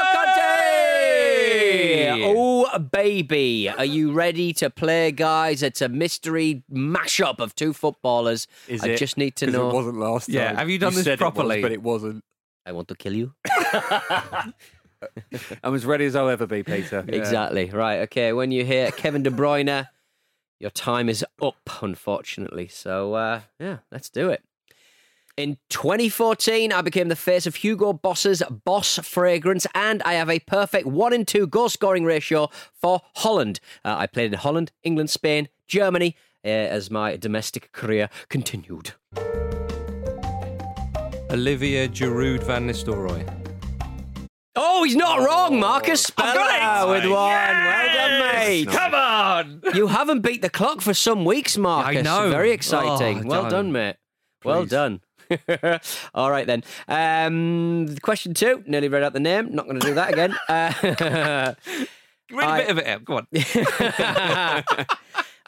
Conte. 1.77 2.35
Oh 2.37 2.79
baby, 2.79 3.69
are 3.69 3.85
you 3.85 4.13
ready 4.13 4.53
to 4.55 4.71
play, 4.71 5.13
guys? 5.13 5.63
It's 5.63 5.81
a 5.83 5.89
mystery 5.89 6.65
mashup 6.73 7.39
of 7.41 7.55
two 7.55 7.73
footballers. 7.73 8.47
is 8.69 8.83
I 8.85 8.89
it? 8.89 8.99
just 8.99 9.17
need 9.17 9.37
to 9.37 9.47
know. 9.47 9.71
It 9.71 9.75
wasn't 9.75 9.99
last 9.99 10.27
time. 10.27 10.35
Yeah, 10.35 10.55
have 10.55 10.71
you 10.71 10.79
done 10.79 10.95
this 10.95 11.05
said 11.05 11.13
it 11.13 11.21
was, 11.21 11.33
properly? 11.33 11.63
but 11.63 11.73
it 11.73 11.83
wasn't. 11.83 12.23
I 12.65 12.73
want 12.73 12.89
to 12.89 12.95
kill 12.97 13.15
you. 13.15 13.33
I'm 15.63 15.75
as 15.75 15.85
ready 15.87 16.07
as 16.07 16.17
I'll 16.17 16.29
ever 16.29 16.47
be, 16.47 16.63
Peter. 16.63 17.05
Exactly. 17.07 17.71
Right. 17.71 18.01
Okay. 18.01 18.33
When 18.33 18.51
you 18.51 18.65
hear 18.65 18.91
Kevin 18.91 19.23
De 19.23 19.31
Bruyne, 19.31 19.87
Your 20.59 20.71
time 20.71 21.09
is 21.09 21.25
up, 21.41 21.83
unfortunately. 21.83 22.67
So, 22.69 23.13
uh, 23.15 23.43
yeah, 23.61 23.79
let's 23.93 24.09
do 24.09 24.31
it. 24.31 24.43
In 25.37 25.59
2014, 25.69 26.73
I 26.73 26.81
became 26.81 27.09
the 27.09 27.15
face 27.17 27.47
of 27.47 27.57
Hugo 27.57 27.93
Boss's 27.93 28.43
Boss 28.65 28.99
fragrance, 29.01 29.67
and 29.75 30.03
I 30.03 30.15
have 30.15 30.31
a 30.31 30.39
perfect 30.39 30.87
one 30.87 31.13
in 31.13 31.27
two 31.27 31.47
goal 31.47 31.69
scoring 31.69 32.07
ratio 32.07 32.49
for 32.73 33.03
Holland. 33.17 33.61
Uh, 33.85 33.97
I 33.99 34.07
played 34.07 34.33
in 34.33 34.39
Holland, 34.39 34.73
England, 34.83 35.11
Spain, 35.11 35.51
Germany 35.69 36.17
uh, 36.43 36.49
as 36.49 36.91
my 36.91 37.17
domestic 37.19 37.71
career 37.73 38.09
continued. 38.31 38.95
Olivier 41.31 41.89
Giroud 41.89 42.43
van 42.43 42.67
Nistelrooy. 42.67 43.29
Oh, 44.55 44.85
he's 44.85 44.97
not 44.97 45.19
wrong, 45.19 45.61
Marcus. 45.61 46.11
I've 46.17 46.35
got 46.35 46.89
it. 46.89 46.91
with 46.93 47.13
one. 47.13 47.13
Well 47.13 47.95
done, 47.95 48.37
mate. 48.37 48.69
Come 48.69 48.95
on! 48.95 49.61
You 49.75 49.89
haven't 49.89 50.23
beat 50.23 50.41
the 50.41 50.49
clock 50.49 50.81
for 50.81 50.95
some 50.95 51.27
weeks, 51.27 51.59
Marcus. 51.59 51.99
I 51.99 52.01
know. 52.01 52.31
Very 52.31 52.53
exciting. 52.53 53.27
Oh, 53.27 53.29
well 53.29 53.51
done, 53.51 53.71
mate. 53.71 53.97
Well 54.43 54.65
done. 54.65 55.03
All 56.15 56.31
right 56.31 56.47
then. 56.47 56.63
Um, 56.89 57.97
question 58.03 58.35
two. 58.35 58.63
Nearly 58.67 58.89
read 58.89 59.03
out 59.03 59.13
the 59.13 59.21
name. 59.21 59.55
Not 59.55 59.67
going 59.67 59.81
to 59.81 59.87
do 59.87 59.95
that 59.95 60.13
again. 60.13 60.37
Uh, 60.49 61.55
Read 62.33 62.45
a 62.45 62.49
I- 62.51 62.59
bit 62.63 62.71
of 62.71 62.79
it 62.79 62.87
out. 62.89 63.05
Go 63.05 63.17
on. 63.19 63.27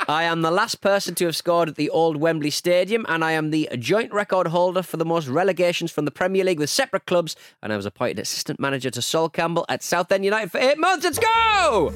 I 0.07 0.23
am 0.23 0.43
the 0.43 0.51
last 0.53 0.81
person 0.81 1.17
to 1.17 1.25
have 1.27 1.35
scored 1.35 1.69
at 1.69 1.75
the 1.75 1.91
old 1.91 2.17
Wembley 2.17 2.51
Stadium, 2.51 3.05
and 3.09 3.25
I 3.25 3.33
am 3.33 3.51
the 3.51 3.69
joint 3.81 4.13
record 4.13 4.47
holder 4.47 4.83
for 4.83 4.97
the 4.97 5.05
most 5.05 5.27
relegations 5.27 5.91
from 5.91 6.05
the 6.05 6.13
Premier 6.13 6.45
League 6.45 6.61
with 6.61 6.71
separate 6.71 7.05
clubs. 7.07 7.35
And 7.65 7.73
I 7.73 7.77
was 7.77 7.85
appointed 7.85 8.21
assistant 8.21 8.61
manager 8.61 8.91
to 8.91 9.03
Sol 9.03 9.29
Campbell 9.29 9.67
at 9.69 9.83
Southend 9.83 10.25
United 10.25 10.53
for 10.53 10.59
eight 10.59 10.79
months. 10.79 11.05
Let's 11.05 11.19
go! 11.19 11.27
All 11.29 11.91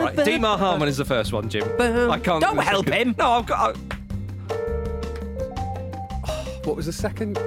right, 0.00 0.14
Dietmar 0.14 0.58
Hamann 0.58 0.86
is 0.88 0.98
the 0.98 1.06
first 1.06 1.32
one, 1.32 1.48
Jim. 1.48 1.64
I 1.80 2.18
can't. 2.18 2.42
Don't 2.42 2.58
help 2.58 2.88
him. 2.88 3.14
No, 3.18 3.30
I've 3.30 3.46
got. 3.46 3.74
What 6.66 6.74
was 6.76 6.86
the 6.86 6.92
second? 6.92 7.38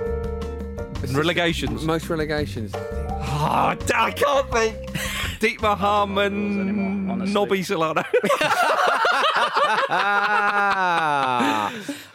Relegations. 1.14 1.84
Most 1.84 2.10
relegations. 2.10 2.72
Oh, 2.76 3.76
d- 3.86 3.94
I 3.94 4.12
can't 4.12 4.50
think. 4.52 4.76
Dietmar 5.40 5.78
Hamann, 5.78 7.32
Nobby 7.34 7.62
Solano. 7.64 8.04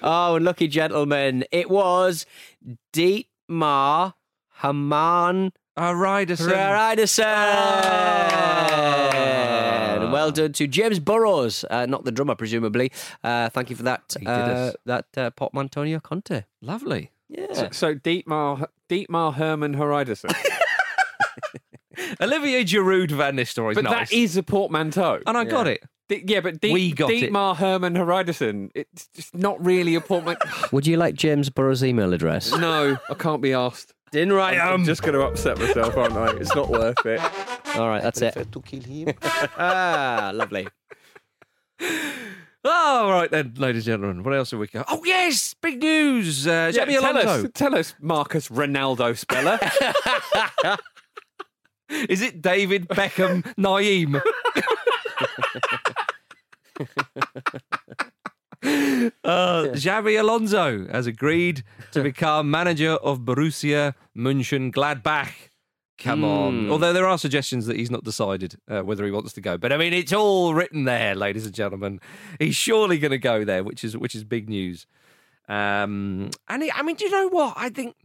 Oh, 0.07 0.38
lucky 0.40 0.69
gentleman. 0.69 1.45
It 1.51 1.71
was 1.71 2.27
Dietmar 2.93 4.12
Hamann 4.62 5.53
Hreidarsson. 5.76 6.52
Hreidarsson. 6.52 7.24
Ah. 8.74 10.10
Well 10.12 10.30
done 10.30 10.52
to 10.52 10.66
James 10.68 11.00
Burrows, 11.00 11.64
uh, 11.70 11.87
not 11.87 12.04
the 12.04 12.12
drummer, 12.12 12.34
presumably. 12.37 12.92
Uh, 13.24 13.48
thank 13.48 13.70
you 13.70 13.76
for 13.76 13.82
that. 13.82 14.14
He 14.18 14.24
did 14.24 14.30
uh, 14.30 14.32
us. 14.32 14.76
that 14.87 15.06
uh, 15.16 15.30
Portmantonio 15.32 16.00
Conte. 16.02 16.44
Lovely. 16.62 17.10
Yeah. 17.28 17.70
So 17.72 17.94
Dietmar 17.96 18.66
Dietmar 18.88 19.34
Herman 19.34 19.74
Hreidarsson. 19.74 20.32
Olivier 22.20 22.64
Giroud 22.64 23.10
van 23.10 23.37
Nistelrooy 23.37 23.70
is 23.72 23.74
but 23.76 23.84
nice. 23.84 24.10
that 24.10 24.16
is 24.16 24.37
a 24.37 24.42
portmanteau. 24.42 25.20
and 25.26 25.37
I 25.37 25.44
got 25.44 25.66
it. 25.66 25.82
Di- 26.08 26.22
yeah, 26.26 26.40
but 26.40 26.60
Di- 26.60 26.72
We 26.72 26.92
got 26.92 27.10
it. 27.10 27.32
Dietmar 27.32 27.56
Herman 27.56 27.94
Hreidarsson. 27.94 28.70
It's 28.74 29.08
just 29.14 29.34
not 29.34 29.64
really 29.64 29.94
a 29.94 30.00
portmanteau. 30.00 30.48
Would 30.72 30.87
you 30.87 30.96
like 30.96 31.14
James 31.14 31.48
Burrows' 31.50 31.82
email 31.82 32.12
address? 32.12 32.52
no, 32.52 32.98
I 33.08 33.14
can't 33.14 33.40
be 33.42 33.52
asked. 33.54 33.93
Didn't 34.14 34.33
write 34.35 34.61
I'm 34.61 34.85
just 34.85 35.03
going 35.03 35.14
to 35.14 35.22
upset 35.22 35.59
myself, 35.59 35.96
aren't 35.96 36.16
I? 36.16 36.31
It's 36.37 36.55
not 36.55 36.70
worth 36.70 37.05
it. 37.05 37.18
All 37.77 37.88
right, 37.88 38.00
that's 38.00 38.22
it. 38.22 38.53
to 38.53 38.61
kill 38.62 38.81
him. 38.81 39.09
ah, 39.22 40.31
lovely. 40.33 40.68
Oh, 42.62 43.11
right 43.11 43.29
then, 43.29 43.55
ladies 43.57 43.88
and 43.88 43.94
gentlemen. 44.00 44.22
What 44.22 44.35
else 44.35 44.53
have 44.53 44.61
we 44.61 44.68
got? 44.68 44.87
Oh, 44.88 45.03
yes, 45.05 45.57
big 45.61 45.83
news. 45.83 46.46
Uh, 46.46 46.70
Yeah, 46.72 46.85
Xabi 46.85 47.00
tell 47.00 47.12
Alonso. 47.12 47.44
us, 47.46 47.50
tell 47.55 47.74
us, 47.74 47.94
Marcus 48.00 48.48
Ronaldo 48.50 49.18
Speller. 49.18 49.59
Is 52.09 52.22
it 52.22 52.40
David 52.40 52.87
Beckham 52.87 53.42
Naeem? 53.57 54.22
uh, 59.24 59.64
Xabi 59.74 60.18
Alonso 60.18 60.87
has 60.88 61.07
agreed 61.07 61.62
to 61.92 62.03
become 62.11 62.50
manager 62.50 62.92
of 62.92 63.20
Borussia 63.20 63.94
Mönchengladbach. 64.16 65.50
Come 65.98 66.24
on. 66.24 66.64
Hmm. 66.64 66.72
Although 66.72 66.92
there 66.92 67.07
are 67.07 67.18
suggestions 67.18 67.66
that 67.66 67.77
he's 67.77 67.90
not 67.90 68.05
decided 68.05 68.57
uh, 68.68 68.81
whether 68.81 69.05
he 69.05 69.11
wants 69.11 69.33
to 69.35 69.40
go. 69.40 69.59
But 69.59 69.72
I 69.72 69.77
mean, 69.77 69.92
it's 69.92 70.12
all 70.12 70.55
written 70.55 70.85
there, 70.85 71.14
ladies 71.14 71.44
and 71.44 71.55
gentlemen. 71.55 72.00
He's 72.38 72.57
surely 72.57 72.98
going 72.98 73.12
to 73.12 73.18
go 73.18 73.44
there, 73.44 73.62
which 73.62 73.85
is 73.85 73.96
which 73.96 74.14
is 74.14 74.24
big 74.24 74.48
news. 74.48 74.87
Um, 75.48 76.31
and 76.48 76.62
he, 76.62 76.72
I 76.72 76.83
mean, 76.83 76.96
do 76.96 77.05
you 77.05 77.11
know 77.11 77.29
what? 77.29 77.55
I 77.57 77.68
think 77.68 77.96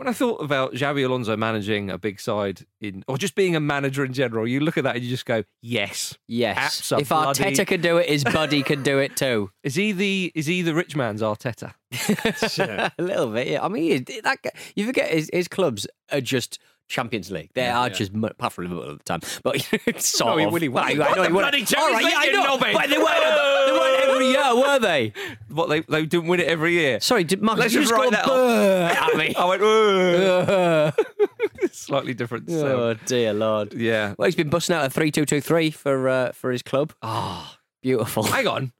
when 0.00 0.08
I 0.08 0.14
thought 0.14 0.42
about 0.42 0.72
Xabi 0.72 1.04
Alonso 1.04 1.36
managing 1.36 1.90
a 1.90 1.98
big 1.98 2.20
side 2.20 2.64
in, 2.80 3.04
or 3.06 3.18
just 3.18 3.34
being 3.34 3.54
a 3.54 3.60
manager 3.60 4.02
in 4.02 4.14
general, 4.14 4.48
you 4.48 4.60
look 4.60 4.78
at 4.78 4.84
that 4.84 4.94
and 4.94 5.04
you 5.04 5.10
just 5.10 5.26
go, 5.26 5.44
yes. 5.60 6.16
Yes. 6.26 6.80
Abso- 6.80 7.02
If 7.02 7.10
Arteta 7.10 7.66
can 7.66 7.82
do 7.82 7.98
it, 7.98 8.08
his 8.08 8.24
buddy 8.24 8.62
can 8.62 8.82
do 8.82 8.98
it 8.98 9.14
too. 9.14 9.50
Is 9.62 9.74
he 9.74 9.92
the 9.92 10.32
is 10.34 10.46
he 10.46 10.62
the 10.62 10.72
rich 10.72 10.96
man's 10.96 11.20
Arteta? 11.20 11.74
a 12.98 13.02
little 13.02 13.26
bit, 13.30 13.48
yeah. 13.48 13.62
I 13.62 13.68
mean, 13.68 14.06
that 14.24 14.38
you 14.74 14.86
forget 14.86 15.10
his, 15.10 15.28
his 15.34 15.48
clubs 15.48 15.86
are 16.10 16.22
just 16.22 16.58
Champions 16.90 17.30
League. 17.30 17.48
They 17.54 17.68
are 17.68 17.88
just 17.88 18.12
mu- 18.12 18.26
apart 18.26 18.52
from 18.52 18.64
Liverpool 18.64 18.90
at 18.92 18.98
the 18.98 19.04
time, 19.04 19.20
but 19.42 19.66
it's 19.86 20.08
sort 20.08 20.36
No, 20.36 20.44
of. 20.46 20.52
will, 20.52 20.60
he 20.60 20.68
Well, 20.68 20.84
will. 20.92 21.02
I, 21.02 21.06
I 21.06 21.14
know 21.14 21.22
he 21.22 21.32
won 21.32 21.42
bloody 21.44 21.62
it. 21.62 21.68
Champions 21.68 21.94
All 21.94 22.02
right, 22.10 22.12
yeah, 22.12 22.18
I 22.18 22.26
know. 22.32 22.58
But 22.58 22.88
they 22.90 22.98
weren't, 22.98 23.66
they 23.66 23.72
weren't 23.72 24.10
every 24.10 24.26
year, 24.26 24.54
were 24.56 24.78
they? 24.80 25.12
What 25.48 25.68
they 25.68 25.80
they 25.80 26.04
didn't 26.06 26.26
win 26.28 26.40
it 26.40 26.46
every 26.48 26.72
year. 26.72 27.00
Sorry, 27.00 27.24
did 27.24 27.40
Marcus 27.42 27.60
Let's 27.60 27.74
you 27.74 27.80
just 27.80 27.90
just 27.92 28.00
write 28.02 28.10
that 28.12 28.28
at 28.28 29.16
me? 29.16 29.34
I 29.38 29.44
went 29.46 29.62
slightly 31.72 32.14
different. 32.14 32.48
So, 32.50 32.90
oh 32.90 32.94
dear 33.06 33.32
lord. 33.32 33.74
yeah. 33.74 34.14
Well, 34.18 34.26
he's 34.26 34.36
been 34.36 34.50
busting 34.50 34.74
out 34.76 34.84
a 34.84 34.90
three-two-two-three 34.90 35.70
for 35.70 36.08
uh, 36.08 36.32
for 36.32 36.50
his 36.50 36.62
club. 36.62 36.92
Ah, 37.02 37.58
Beautiful. 37.82 38.24
hang 38.24 38.46
on. 38.46 38.72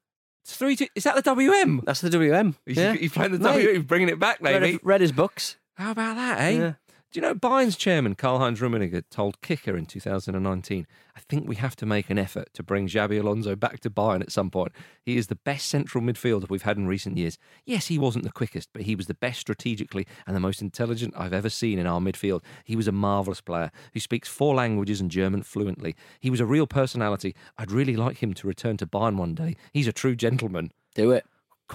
It's 0.44 0.56
three. 0.56 0.76
Two, 0.76 0.86
is 0.94 1.04
that 1.04 1.14
the 1.16 1.22
WM? 1.22 1.82
That's 1.84 2.00
the 2.00 2.10
WM. 2.10 2.56
He's, 2.66 2.76
yeah. 2.76 2.94
he's 2.94 3.12
playing 3.12 3.32
the 3.32 3.38
WM. 3.38 3.74
He's 3.76 3.84
bringing 3.84 4.08
it 4.08 4.18
back, 4.18 4.38
Read, 4.40 4.60
maybe. 4.60 4.72
his- 4.72 4.80
read 4.82 5.00
his 5.00 5.12
books. 5.12 5.56
How 5.76 5.92
about 5.92 6.16
that, 6.16 6.40
eh? 6.40 6.50
Yeah. 6.50 6.72
Do 7.12 7.18
you 7.18 7.22
know 7.22 7.34
Bayern's 7.34 7.76
chairman 7.76 8.14
Karl 8.14 8.38
Heinz 8.38 8.60
Rummenigge 8.60 9.02
told 9.10 9.40
Kicker 9.40 9.76
in 9.76 9.84
2019, 9.84 10.86
I 11.16 11.20
think 11.20 11.48
we 11.48 11.56
have 11.56 11.74
to 11.76 11.86
make 11.86 12.08
an 12.08 12.20
effort 12.20 12.54
to 12.54 12.62
bring 12.62 12.86
Xabi 12.86 13.18
Alonso 13.20 13.56
back 13.56 13.80
to 13.80 13.90
Bayern 13.90 14.20
at 14.20 14.30
some 14.30 14.48
point. 14.48 14.70
He 15.02 15.16
is 15.16 15.26
the 15.26 15.34
best 15.34 15.66
central 15.66 16.04
midfielder 16.04 16.48
we've 16.48 16.62
had 16.62 16.76
in 16.76 16.86
recent 16.86 17.16
years. 17.16 17.36
Yes, 17.64 17.88
he 17.88 17.98
wasn't 17.98 18.22
the 18.22 18.30
quickest, 18.30 18.68
but 18.72 18.82
he 18.82 18.94
was 18.94 19.08
the 19.08 19.14
best 19.14 19.40
strategically 19.40 20.06
and 20.24 20.36
the 20.36 20.40
most 20.40 20.62
intelligent 20.62 21.12
I've 21.16 21.32
ever 21.32 21.50
seen 21.50 21.80
in 21.80 21.86
our 21.88 21.98
midfield. 21.98 22.44
He 22.62 22.76
was 22.76 22.86
a 22.86 22.92
marvellous 22.92 23.40
player 23.40 23.72
who 23.92 23.98
speaks 23.98 24.28
four 24.28 24.54
languages 24.54 25.00
and 25.00 25.10
German 25.10 25.42
fluently. 25.42 25.96
He 26.20 26.30
was 26.30 26.38
a 26.38 26.46
real 26.46 26.68
personality. 26.68 27.34
I'd 27.58 27.72
really 27.72 27.96
like 27.96 28.18
him 28.18 28.34
to 28.34 28.46
return 28.46 28.76
to 28.76 28.86
Bayern 28.86 29.16
one 29.16 29.34
day. 29.34 29.56
He's 29.72 29.88
a 29.88 29.92
true 29.92 30.14
gentleman. 30.14 30.70
Do 30.94 31.10
it. 31.10 31.26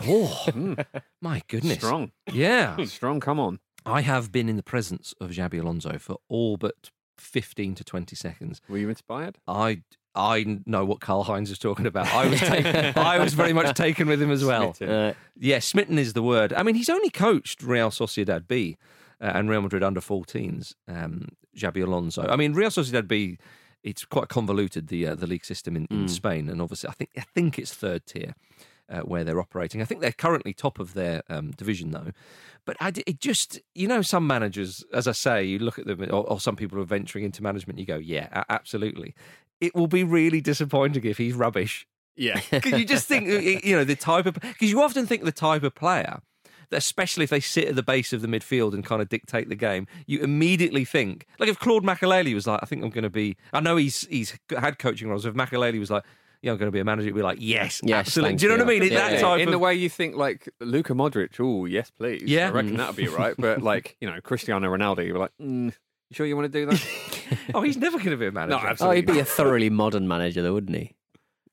Oh, 0.07 0.75
my 1.21 1.41
goodness. 1.49 1.79
Strong. 1.79 2.13
Yeah. 2.31 2.77
Strong, 2.85 3.19
come 3.19 3.41
on. 3.41 3.59
I 3.85 4.01
have 4.01 4.31
been 4.31 4.49
in 4.49 4.55
the 4.55 4.63
presence 4.63 5.13
of 5.21 5.31
Xabi 5.31 5.61
Alonso 5.61 5.97
for 5.99 6.17
all 6.27 6.57
but 6.57 6.89
15 7.17 7.75
to 7.75 7.83
20 7.83 8.15
seconds. 8.15 8.61
Were 8.67 8.77
you 8.77 8.89
inspired? 8.89 9.37
I 9.47 9.81
I 10.17 10.61
know 10.65 10.85
what 10.85 11.01
Karl 11.01 11.23
Heinz 11.23 11.51
is 11.51 11.59
talking 11.59 11.85
about. 11.85 12.07
I 12.07 12.27
was 12.27 12.39
taken, 12.39 12.93
I 12.97 13.19
was 13.19 13.33
very 13.33 13.51
much 13.51 13.75
taken 13.75 14.07
with 14.07 14.21
him 14.21 14.31
as 14.31 14.45
well. 14.45 14.73
Smitten. 14.73 14.95
Uh, 14.95 15.13
Yeah, 15.37 15.59
smitten 15.59 15.99
is 15.99 16.13
the 16.13 16.23
word. 16.23 16.53
I 16.53 16.63
mean, 16.63 16.75
he's 16.75 16.89
only 16.89 17.09
coached 17.09 17.61
Real 17.61 17.89
Sociedad 17.89 18.47
B 18.47 18.77
uh, 19.19 19.31
and 19.35 19.49
Real 19.49 19.61
Madrid 19.61 19.83
under 19.83 19.99
14s. 19.99 20.73
Um, 20.87 21.27
Xabi 21.57 21.83
Alonso. 21.83 22.25
I 22.27 22.37
mean, 22.37 22.53
Real 22.53 22.69
Sociedad 22.69 23.07
B. 23.07 23.37
It's 23.83 24.03
quite 24.03 24.29
convoluted 24.29 24.87
the 24.87 25.05
uh, 25.07 25.15
the 25.15 25.27
league 25.27 25.45
system 25.45 25.75
in, 25.75 25.85
in 25.91 26.07
Spain, 26.07 26.49
and 26.49 26.59
obviously, 26.59 26.89
I 26.89 26.93
think 26.93 27.11
I 27.17 27.21
think 27.21 27.59
it's 27.59 27.71
third 27.71 28.05
tier 28.07 28.33
uh, 28.89 29.01
where 29.01 29.23
they're 29.23 29.39
operating. 29.39 29.81
I 29.81 29.85
think 29.85 30.01
they're 30.01 30.11
currently 30.11 30.53
top 30.53 30.79
of 30.79 30.93
their 30.93 31.23
um, 31.29 31.51
division 31.51 31.91
though. 31.91 32.11
But 32.65 32.77
I, 32.79 32.91
it 33.05 33.19
just, 33.19 33.59
you 33.75 33.87
know, 33.87 34.01
some 34.01 34.25
managers, 34.25 34.83
as 34.93 35.07
I 35.07 35.11
say, 35.11 35.43
you 35.43 35.59
look 35.59 35.77
at 35.77 35.85
them, 35.85 36.01
or, 36.01 36.27
or 36.29 36.39
some 36.39 36.55
people 36.55 36.77
who 36.77 36.81
are 36.81 36.87
venturing 36.87 37.23
into 37.23 37.43
management, 37.43 37.77
you 37.77 37.85
go, 37.85 37.97
yeah, 37.97 38.43
absolutely. 38.49 39.13
It 39.61 39.75
will 39.75 39.87
be 39.87 40.03
really 40.03 40.41
disappointing 40.41 41.05
if 41.05 41.17
he's 41.17 41.35
rubbish 41.35 41.87
Yeah. 42.15 42.39
because 42.51 42.79
you 42.79 42.85
just 42.85 43.07
think, 43.07 43.27
you 43.27 43.75
know, 43.75 43.83
the 43.83 43.95
type 43.95 44.25
of 44.25 44.33
because 44.33 44.69
you 44.69 44.81
often 44.81 45.05
think 45.05 45.23
the 45.23 45.31
type 45.31 45.63
of 45.63 45.75
player 45.75 46.21
that, 46.71 46.77
especially 46.77 47.23
if 47.23 47.29
they 47.29 47.39
sit 47.39 47.67
at 47.67 47.75
the 47.75 47.83
base 47.83 48.11
of 48.13 48.21
the 48.21 48.27
midfield 48.27 48.73
and 48.73 48.83
kind 48.83 49.01
of 49.01 49.09
dictate 49.09 49.49
the 49.49 49.55
game, 49.55 49.85
you 50.07 50.19
immediately 50.21 50.85
think 50.85 51.27
like 51.39 51.49
if 51.49 51.59
Claude 51.59 51.83
Makelele 51.83 52.33
was 52.33 52.47
like, 52.47 52.59
I 52.63 52.65
think 52.65 52.83
I'm 52.83 52.89
going 52.89 53.03
to 53.03 53.09
be. 53.09 53.37
I 53.53 53.59
know 53.59 53.75
he's 53.75 54.07
he's 54.07 54.37
had 54.49 54.79
coaching 54.79 55.07
roles. 55.09 55.25
If 55.25 55.35
Makelele 55.35 55.79
was 55.79 55.91
like, 55.91 56.03
yeah, 56.45 56.51
I'm 56.51 56.57
going 56.57 56.67
to 56.67 56.71
be 56.71 56.79
a 56.79 56.85
manager, 56.85 57.07
you'd 57.07 57.15
be 57.15 57.21
like, 57.21 57.39
yes, 57.41 57.81
Yes, 57.83 58.07
absolutely. 58.07 58.29
thank 58.31 58.39
Do 58.39 58.45
you 58.45 58.49
know 58.49 58.55
you. 58.55 58.65
what 58.65 58.69
I 58.69 58.73
mean? 58.73 58.83
It's 58.83 58.91
Yeah, 58.93 58.99
that 59.09 59.13
yeah. 59.13 59.21
type 59.21 59.41
in 59.41 59.47
of 59.47 59.51
the 59.51 59.59
way 59.59 59.73
you 59.75 59.89
think 59.89 60.15
like 60.15 60.47
Luka 60.61 60.93
Modric, 60.93 61.39
oh 61.39 61.65
yes, 61.65 61.89
please. 61.91 62.23
Yeah. 62.23 62.47
I 62.47 62.51
reckon 62.51 62.77
that'd 62.77 62.95
be 62.95 63.07
right. 63.07 63.33
But 63.37 63.61
like 63.71 63.97
you 63.99 64.09
know 64.09 64.21
Cristiano 64.21 64.67
Ronaldo, 64.69 65.05
you're 65.05 65.17
like, 65.17 65.31
mm, 65.41 65.65
you 65.65 66.13
sure 66.13 66.25
you 66.25 66.35
want 66.37 66.51
to 66.53 66.59
do 66.59 66.65
that? 66.67 66.87
oh, 67.55 67.61
he's 67.61 67.77
never 67.77 67.97
going 67.97 68.11
to 68.11 68.17
be 68.17 68.27
a 68.27 68.31
manager. 68.39 68.57
No, 68.61 68.69
absolutely. 68.69 68.97
oh, 68.97 69.01
he'd 69.01 69.07
be 69.13 69.19
a 69.19 69.25
thoroughly 69.25 69.69
modern 69.71 70.07
manager, 70.07 70.41
though, 70.43 70.53
wouldn't 70.53 70.77
he? 70.77 70.95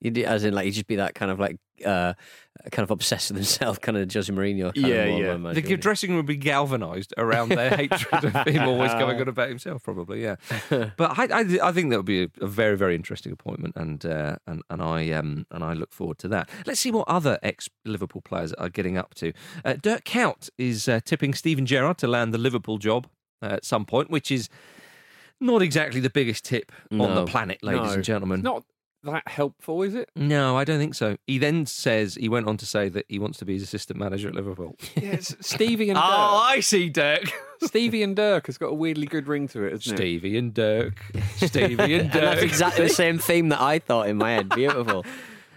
You'd, 0.03 0.19
as 0.19 0.45
in, 0.45 0.53
like, 0.53 0.65
he'd 0.65 0.73
just 0.73 0.87
be 0.89 0.97
that 0.97 1.15
kind 1.15 1.31
of 1.31 1.39
like, 1.41 1.57
uh, 1.87 2.13
kind 2.71 2.83
of 2.85 2.91
obsessed 2.91 3.31
with 3.31 3.37
himself, 3.39 3.81
kind 3.81 3.97
of 3.97 4.13
Jose 4.13 4.33
Mourinho. 4.33 4.75
Kind 4.75 4.87
Yeah, 4.87 4.95
of 5.05 5.09
more, 5.11 5.21
yeah. 5.21 5.25
I 5.27 5.29
The 5.29 5.35
imagine, 5.35 5.65
g- 5.65 5.77
dressing 5.77 6.11
room 6.11 6.17
would 6.19 6.27
be 6.27 6.37
galvanised 6.37 7.15
around 7.17 7.51
their 7.51 7.71
hatred 7.77 8.25
of 8.25 8.47
him 8.47 8.63
always 8.69 8.91
coming 8.93 9.17
on 9.21 9.29
about 9.29 9.49
himself, 9.49 9.83
probably. 9.83 10.23
Yeah, 10.23 10.37
but 10.71 11.19
I, 11.19 11.29
I, 11.33 11.69
I 11.69 11.73
think 11.73 11.91
that 11.91 11.97
would 11.99 12.05
be 12.07 12.25
a, 12.25 12.29
a 12.41 12.47
very, 12.47 12.77
very 12.77 12.95
interesting 12.95 13.33
appointment, 13.33 13.75
and 13.77 14.05
uh, 14.05 14.37
and 14.47 14.63
and 14.71 14.83
I 14.83 15.11
um 15.13 15.47
and 15.51 15.63
I 15.65 15.73
look 15.73 15.93
forward 15.93 16.19
to 16.19 16.29
that. 16.29 16.49
Let's 16.67 16.81
see 16.81 16.91
what 16.91 17.07
other 17.09 17.39
ex 17.43 17.69
Liverpool 17.85 18.23
players 18.23 18.53
are 18.55 18.69
getting 18.69 18.97
up 18.99 19.15
to. 19.15 19.33
Uh, 19.65 19.75
Dirk 19.81 20.05
Kuyt 20.05 20.51
is 20.59 20.89
uh, 20.89 21.01
tipping 21.05 21.33
Steven 21.35 21.65
Gerrard 21.67 21.99
to 21.99 22.07
land 22.09 22.35
the 22.35 22.39
Liverpool 22.39 22.79
job 22.79 23.07
uh, 23.41 23.47
at 23.47 23.65
some 23.65 23.85
point, 23.85 24.11
which 24.11 24.31
is 24.31 24.49
not 25.41 25.63
exactly 25.63 26.01
the 26.01 26.11
biggest 26.11 26.45
tip 26.45 26.71
on 26.93 27.15
the 27.15 27.25
planet, 27.25 27.63
ladies 27.63 27.83
No, 27.83 27.93
and 27.95 28.05
gentlemen. 28.05 28.39
It's 28.41 28.45
not 28.45 28.65
that 29.05 29.27
helpful, 29.27 29.83
is 29.83 29.95
it? 29.95 30.11
No, 30.15 30.57
I 30.57 30.65
don't 30.65 30.79
think 30.79 30.95
so. 30.95 31.17
He 31.27 31.39
then 31.39 31.67
says 31.67 32.15
he 32.15 32.29
went 32.29 32.47
on 32.47 32.57
to 32.59 32.67
say 32.67 32.89
that 32.89 33.07
he 33.09 33.19
wants 33.19 33.39
to 33.39 33.45
be 33.45 33.55
his 33.55 33.63
assistant 33.63 33.99
manager 33.99 34.29
at 34.29 34.35
Liverpool. 34.35 34.77
Yeah, 34.97 35.13
it's 35.13 35.35
Stevie 35.47 35.91
and 35.91 35.99
oh, 35.99 36.01
Dirk. 36.01 36.11
Oh, 36.11 36.37
I 36.45 36.61
see, 36.61 36.89
Dirk. 36.89 37.33
Stevie 37.63 38.03
and 38.03 38.17
Dirk 38.17 38.47
has 38.47 38.59
got 38.59 38.67
a 38.67 38.75
weirdly 38.75 39.07
good 39.07 39.29
ring 39.29 39.49
to 39.49 39.65
it, 39.65 39.73
isn't 39.75 39.95
it? 39.95 39.97
Stevie 39.97 40.39
and 40.39 40.53
Dirk. 40.55 41.03
Stevie 41.37 41.95
and 41.95 42.03
And 42.03 42.13
that's 42.13 42.43
exactly 42.43 42.87
the 42.87 42.95
same 42.95 43.19
theme 43.19 43.49
that 43.51 43.61
I 43.61 43.79
thought 43.79 44.09
in 44.09 44.17
my 44.17 44.33
head. 44.33 44.49
Beautiful. 44.49 45.05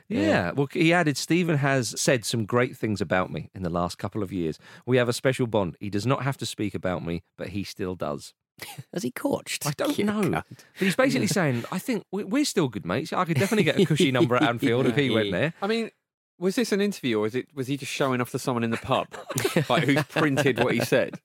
Yeah. 0.08 0.51
Well, 0.51 0.67
he 0.71 0.93
added, 0.93 1.17
Stephen 1.17 1.58
has 1.58 1.99
said 1.99 2.25
some 2.25 2.45
great 2.45 2.77
things 2.77 3.01
about 3.01 3.31
me 3.31 3.49
in 3.55 3.63
the 3.63 3.69
last 3.69 3.97
couple 3.97 4.21
of 4.21 4.31
years. 4.31 4.60
We 4.86 4.97
have 4.97 5.10
a 5.10 5.13
special 5.13 5.47
bond. 5.47 5.77
He 5.79 5.89
does 5.89 6.05
not 6.05 6.23
have 6.23 6.38
to 6.38 6.45
speak 6.45 6.75
about 6.75 7.03
me, 7.03 7.23
but 7.38 7.49
he 7.49 7.63
still 7.63 7.95
does. 7.95 8.34
Has 8.93 9.03
he 9.03 9.11
coached? 9.11 9.65
I 9.67 9.71
don't 9.71 9.97
know. 9.99 10.21
cunt. 10.21 10.43
But 10.47 10.85
he's 10.85 10.95
basically 10.95 11.27
saying, 11.27 11.65
I 11.71 11.79
think 11.79 12.05
we- 12.11 12.23
we're 12.23 12.45
still 12.45 12.67
good 12.67 12.85
mates. 12.85 13.11
I 13.13 13.25
could 13.25 13.37
definitely 13.37 13.63
get 13.65 13.79
a 13.79 13.85
cushy 13.85 14.11
number 14.11 14.35
at 14.35 14.43
Anfield 14.49 14.85
if 14.87 14.95
he 14.95 15.09
went 15.09 15.31
there. 15.31 15.53
I 15.61 15.67
mean, 15.67 15.89
was 16.37 16.55
this 16.55 16.71
an 16.73 16.81
interview 16.81 17.19
or 17.19 17.27
is 17.27 17.35
it 17.35 17.47
was 17.55 17.67
he 17.67 17.77
just 17.77 17.91
showing 17.91 18.19
off 18.19 18.31
to 18.31 18.39
someone 18.39 18.63
in 18.63 18.69
the 18.71 18.77
pub? 18.77 19.07
like 19.69 19.83
who's 19.85 20.03
printed 20.03 20.59
what 20.59 20.73
he 20.73 20.81
said? 20.81 21.19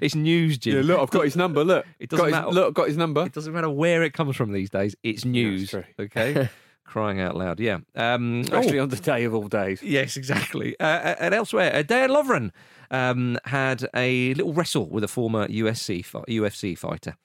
It's 0.00 0.14
news, 0.14 0.56
Jim. 0.58 0.76
Yeah, 0.76 0.82
look, 0.82 1.00
I've 1.00 1.10
got 1.10 1.24
his 1.24 1.36
number. 1.36 1.62
Look, 1.64 1.86
It 1.98 2.08
doesn't 2.10 2.22
got 2.22 2.26
his, 2.26 2.32
matter. 2.32 2.50
Look, 2.54 2.74
got 2.74 2.88
his 2.88 2.96
number. 2.96 3.26
It 3.26 3.32
doesn't 3.32 3.52
matter 3.52 3.68
where 3.70 4.02
it 4.02 4.12
comes 4.14 4.36
from 4.36 4.52
these 4.52 4.70
days. 4.70 4.96
It's 5.02 5.24
news. 5.24 5.70
true. 5.70 5.84
Okay. 5.98 6.48
Crying 6.84 7.20
out 7.20 7.36
loud. 7.36 7.60
Yeah. 7.60 7.78
Um, 7.94 8.40
Especially 8.42 8.78
oh. 8.78 8.82
on 8.84 8.88
the 8.90 8.96
day 8.96 9.24
of 9.24 9.34
all 9.34 9.48
days. 9.48 9.82
Yes, 9.82 10.16
exactly. 10.16 10.78
Uh, 10.78 11.14
and 11.18 11.34
elsewhere, 11.34 11.74
uh, 11.74 11.82
Dejan 11.82 12.10
Lovren 12.10 12.50
um, 12.90 13.38
had 13.44 13.88
a 13.94 14.34
little 14.34 14.52
wrestle 14.52 14.88
with 14.88 15.04
a 15.04 15.08
former 15.08 15.46
USC 15.48 16.04
UFC 16.28 16.76
fighter. 16.76 17.16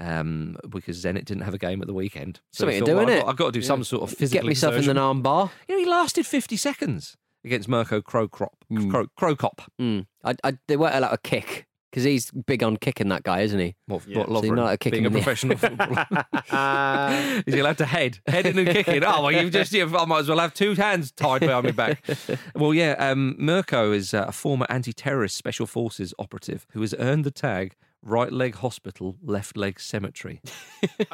Um, 0.00 0.56
because 0.68 1.02
Zenit 1.02 1.24
didn't 1.24 1.42
have 1.42 1.54
a 1.54 1.58
game 1.58 1.80
at 1.80 1.88
the 1.88 1.94
weekend, 1.94 2.38
so 2.52 2.60
Something 2.62 2.74
he 2.74 2.80
to 2.80 2.86
thought, 2.86 2.90
do, 2.92 2.96
well, 3.06 3.08
I've 3.08 3.20
got- 3.24 3.28
I've 3.30 3.36
got 3.36 3.46
to 3.46 3.52
do 3.52 3.62
some 3.62 3.82
sort 3.82 4.04
of 4.04 4.16
physical. 4.16 4.42
Get 4.44 4.46
myself 4.48 4.74
in 4.74 4.78
exertion. 4.78 4.94
the 4.96 5.02
arm 5.02 5.22
bar. 5.22 5.50
You 5.68 5.74
know, 5.74 5.80
he 5.82 5.90
lasted 5.90 6.24
fifty 6.24 6.56
seconds 6.56 7.16
against 7.44 7.68
Mirko 7.68 8.00
Cro 8.00 8.28
Cop. 8.28 8.54
Kro- 8.90 9.08
Cro 9.16 9.34
Cop. 9.34 9.62
Mm. 9.80 10.06
I, 10.24 10.36
I, 10.44 10.58
they 10.68 10.76
weren't 10.76 10.94
allowed 10.94 11.14
a 11.14 11.18
kick 11.18 11.66
because 11.90 12.04
he's 12.04 12.30
big 12.30 12.62
on 12.62 12.76
kicking 12.76 13.08
that 13.08 13.22
guy, 13.22 13.40
isn't 13.40 13.58
he? 13.58 13.74
What, 13.86 14.06
Yeah. 14.06 14.18
what 14.18 14.28
So 14.28 14.32
you're 14.44 14.52
Lovren, 14.52 14.56
not 14.56 14.62
allowed 14.62 14.70
to 14.72 14.78
kick 14.78 14.92
being 14.92 15.04
a 15.04 15.06
him 15.08 15.12
the- 15.14 15.18
professional 15.20 15.56
footballer. 15.56 16.06
Is 17.46 17.54
he 17.54 17.60
allowed 17.60 17.78
to 17.78 17.86
head? 17.86 18.18
Heading 18.26 18.58
and 18.58 18.68
kicking? 18.68 19.04
Oh, 19.04 19.22
well, 19.22 19.32
you've 19.32 19.52
just, 19.52 19.72
you've, 19.72 19.94
I 19.94 20.04
might 20.04 20.20
as 20.20 20.28
well 20.28 20.38
have 20.38 20.54
two 20.54 20.74
hands 20.74 21.12
tied 21.12 21.40
behind 21.40 21.64
my 21.64 21.70
back. 21.72 22.02
Well, 22.54 22.74
yeah, 22.74 22.92
um, 22.98 23.36
Mirko 23.38 23.92
is 23.92 24.12
uh, 24.12 24.24
a 24.28 24.32
former 24.32 24.66
anti 24.68 24.92
terrorist 24.92 25.36
special 25.36 25.66
forces 25.66 26.12
operative 26.18 26.66
who 26.72 26.80
has 26.80 26.94
earned 26.98 27.24
the 27.24 27.30
tag 27.30 27.74
right 28.02 28.32
leg 28.32 28.54
hospital, 28.56 29.16
left 29.22 29.56
leg 29.56 29.80
cemetery. 29.80 30.40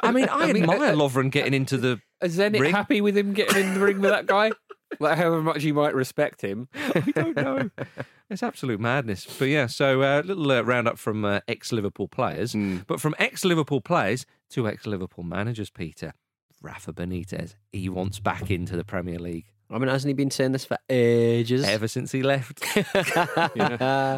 I 0.01 0.11
mean, 0.11 0.27
I, 0.31 0.51
mean, 0.51 0.63
admire 0.63 0.91
uh, 0.91 0.95
Lovren 0.95 1.31
getting 1.31 1.53
into 1.53 1.77
the. 1.77 1.99
Is 2.21 2.37
Zenit 2.37 2.59
Ring? 2.59 2.71
happy 2.73 3.01
with 3.01 3.17
him 3.17 3.33
getting 3.33 3.63
in 3.67 3.73
the 3.73 3.79
ring 3.79 3.99
with 4.01 4.11
that 4.11 4.25
guy? 4.25 4.51
Like 4.99 5.17
however 5.17 5.41
much 5.41 5.63
you 5.63 5.73
might 5.73 5.95
respect 5.95 6.41
him. 6.41 6.67
I 6.75 7.11
don't 7.13 7.35
know. 7.35 7.69
It's 8.27 8.41
absolute 8.41 8.79
madness. 8.79 9.27
But 9.37 9.49
yeah, 9.49 9.67
so 9.67 10.01
a 10.01 10.17
uh, 10.17 10.21
little 10.23 10.51
uh, 10.51 10.61
roundup 10.61 10.97
from 10.97 11.23
uh, 11.23 11.41
ex 11.47 11.71
Liverpool 11.71 12.07
players, 12.07 12.55
but 12.87 12.99
from 12.99 13.13
ex 13.19 13.45
Liverpool 13.45 13.81
players 13.81 14.25
to 14.49 14.67
ex 14.67 14.87
Liverpool 14.87 15.23
managers, 15.23 15.69
Peter. 15.69 16.15
Rafa 16.59 16.91
Benitez, 16.91 17.53
he 17.71 17.87
wants 17.87 18.19
back 18.19 18.49
into 18.49 18.75
the 18.75 18.83
Premier 18.83 19.19
League 19.19 19.45
I 19.69 19.77
mean, 19.79 19.87
hasn't 19.87 20.09
he 20.09 20.13
been 20.13 20.29
saying 20.31 20.51
this 20.51 20.65
for 20.65 20.77
ages? 20.89 21.65
ever 21.65 21.87
since 21.87 22.11
he 22.11 22.21
left. 22.23 22.63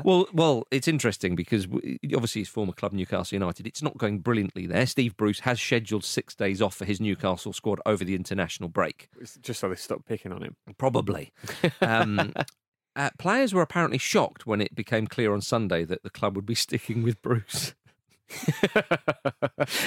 Well, 0.04 0.28
well, 0.34 0.68
it's 0.72 0.88
interesting 0.88 1.36
because 1.36 1.66
w- 1.68 1.98
obviously 2.14 2.42
his 2.42 2.50
former 2.50 2.74
club 2.74 2.94
Newcastle 2.94 3.36
United, 3.36 3.66
it's 3.68 3.82
not 3.82 3.98
going 3.98 4.20
brilliantly 4.20 4.68
there. 4.68 4.86
Steve 4.86 5.16
Bruce 5.18 5.40
has 5.42 5.60
scheduled 5.62 6.04
six 6.04 6.36
days 6.36 6.62
off 6.62 6.76
for 6.76 6.86
his 6.86 7.00
Newcastle 7.00 7.54
squad 7.54 7.80
over 7.86 8.04
the 8.04 8.16
international 8.16 8.70
break. 8.70 9.10
It's 9.20 9.38
just 9.38 9.60
so 9.60 9.70
they 9.70 9.76
stop 9.76 10.06
picking 10.06 10.32
on 10.32 10.44
him. 10.44 10.56
Probably. 10.78 11.32
Um, 11.82 12.34
uh, 12.96 13.10
players 13.20 13.54
were 13.54 13.62
apparently 13.62 13.98
shocked 13.98 14.46
when 14.48 14.60
it 14.62 14.74
became 14.76 15.06
clear 15.08 15.34
on 15.34 15.42
Sunday 15.42 15.86
that 15.86 16.04
the 16.04 16.10
club 16.10 16.36
would 16.36 16.46
be 16.46 16.56
sticking 16.56 17.04
with 17.04 17.22
Bruce. 17.22 17.74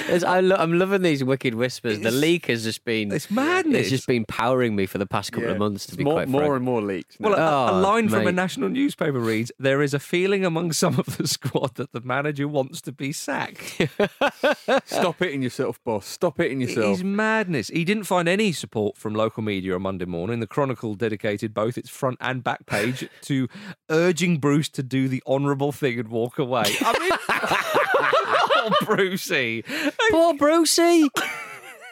It's- 0.07 0.23
I 0.23 0.39
lo- 0.41 0.55
I'm 0.57 0.77
loving 0.77 1.01
these 1.01 1.23
wicked 1.23 1.55
whispers. 1.55 1.99
the 1.99 2.11
leak 2.11 2.47
has 2.47 2.63
just 2.63 2.83
been 2.85 3.11
It's 3.11 3.31
madness. 3.31 3.81
It's 3.81 3.89
just 3.89 4.07
been 4.07 4.25
powering 4.25 4.75
me 4.75 4.85
for 4.85 4.97
the 4.97 5.05
past 5.05 5.31
couple 5.31 5.49
of 5.49 5.57
months. 5.57 5.85
To 5.87 5.91
It's 5.91 5.97
be 5.97 6.03
more, 6.03 6.13
quite 6.15 6.27
more 6.27 6.55
and 6.55 6.63
more 6.65 6.81
leaks. 6.81 7.17
Well, 7.19 7.31
now. 7.35 7.37
a, 7.37 7.71
a 7.71 7.77
Oh, 7.77 7.81
line 7.81 8.09
from 8.09 8.27
a 8.27 8.31
national 8.31 8.69
newspaper 8.69 9.19
reads: 9.19 9.51
"There 9.59 9.81
is 9.81 9.93
a 9.93 9.99
feeling 9.99 10.45
among 10.45 10.73
some 10.73 10.99
of 10.99 11.17
the 11.17 11.27
squad 11.27 11.75
that 11.75 11.91
the 11.93 12.01
manager 12.01 12.47
wants 12.47 12.81
to 12.81 12.91
be 12.91 13.11
sacked." 13.11 13.81
stop 14.85 15.19
hitting 15.19 15.41
yourself, 15.41 15.79
boss. 15.83 16.05
Stop 16.07 16.37
hitting 16.37 16.61
It 16.61 16.69
yourself. 16.69 16.97
is 16.97 17.03
madness. 17.03 17.69
He 17.69 17.83
didn't 17.85 18.03
find 18.03 18.27
any 18.27 18.51
support 18.51 18.97
from 18.97 19.13
local 19.15 19.43
media 19.43 19.75
on 19.75 19.81
Monday 19.83 20.05
morning. 20.05 20.39
The 20.39 20.47
Chronicle 20.47 20.95
dedicated 20.95 21.53
both 21.53 21.77
its 21.77 21.89
front 21.89 22.17
and 22.21 22.43
back 22.43 22.65
page 22.65 23.07
to 23.23 23.47
urging 23.89 24.37
Bruce 24.37 24.69
to 24.69 24.83
do 24.83 25.07
the 25.07 25.23
honourable 25.25 25.71
thing 25.71 25.99
and 25.99 26.09
walk 26.09 26.37
away. 26.39 26.63
I 26.81 26.99
mean, 26.99 27.11
oh, 28.61 28.85
Brucey. 28.85 29.63
Poor 30.11 30.33
Brucey. 30.33 31.09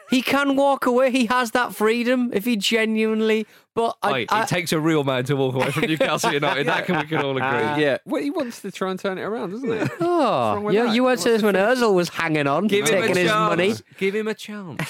he 0.10 0.22
can 0.22 0.56
walk 0.56 0.86
away. 0.86 1.12
He 1.12 1.26
has 1.28 1.52
that 1.52 1.76
freedom 1.76 2.32
if 2.34 2.46
he 2.46 2.56
genuinely. 2.56 3.46
But 3.80 3.96
I, 4.04 4.12
Wait, 4.12 4.34
I- 4.34 4.44
it 4.44 4.50
takes 4.50 4.74
a 4.74 4.80
real 4.80 5.06
man 5.06 5.24
to 5.24 5.38
walk 5.38 5.56
away 5.56 5.72
from 5.72 5.84
Newcastle 5.84 6.34
United. 6.34 6.68
That 6.68 6.86
can 6.86 6.98
we 6.98 7.06
can 7.06 7.20
all 7.20 7.32
agree. 7.32 7.82
yeah, 7.82 8.00
well, 8.04 8.22
he 8.22 8.30
wants 8.30 8.62
to 8.64 8.72
try 8.72 8.92
and 8.92 9.00
turn 9.00 9.18
it 9.18 9.22
around, 9.22 9.52
doesn't 9.52 9.70
he? 9.72 9.78
wrong 9.78 9.90
oh, 10.02 10.70
yeah, 10.70 10.84
that? 10.84 10.94
you 10.96 11.04
weren't 11.04 11.12
What's 11.14 11.24
saying 11.24 11.36
this 11.36 11.42
the 11.42 11.46
when 11.48 11.56
Ozil 11.56 11.94
was 11.94 12.10
hanging 12.10 12.46
on, 12.46 12.68
Give 12.68 12.86
him 12.86 13.02
taking 13.02 13.16
his 13.16 13.30
chance. 13.30 13.50
money. 13.50 13.74
Give 13.98 14.14
him 14.14 14.28
a 14.28 14.34
chance. 14.34 14.82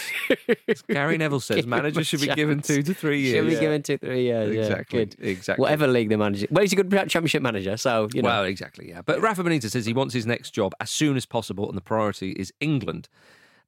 As 0.68 0.82
Gary 0.90 1.20
Neville 1.20 1.40
says 1.40 1.68
managers 1.68 2.08
should 2.08 2.22
be 2.22 2.30
given 2.30 2.62
two 2.62 2.82
to 2.82 2.96
three 2.96 3.22
years. 3.22 3.36
Should 3.46 3.54
be 3.54 3.60
given 3.60 3.84
two, 3.84 4.00
three 4.00 4.24
years. 4.24 4.56
yeah, 4.56 4.62
Exactly. 4.64 5.06
good. 5.06 5.16
Exactly. 5.20 5.62
Whatever 5.62 5.86
league 5.86 6.10
they 6.10 6.16
manage. 6.16 6.48
Well, 6.50 6.64
he's 6.64 6.74
a 6.74 6.76
good 6.76 6.90
championship 6.90 7.44
manager, 7.44 7.78
so 7.78 8.10
you 8.12 8.24
know. 8.24 8.30
Well, 8.30 8.46
exactly, 8.46 8.90
yeah. 8.90 9.04
But 9.06 9.22
Rafa 9.22 9.44
Benitez 9.44 9.70
says 9.70 9.86
he 9.86 9.94
wants 9.94 10.16
his 10.16 10.26
next 10.26 10.50
job 10.50 10.74
as 10.80 10.90
soon 10.90 11.16
as 11.16 11.28
possible, 11.28 11.68
and 11.68 11.78
the 11.78 11.82
priority 11.82 12.32
is 12.32 12.52
England. 12.60 13.08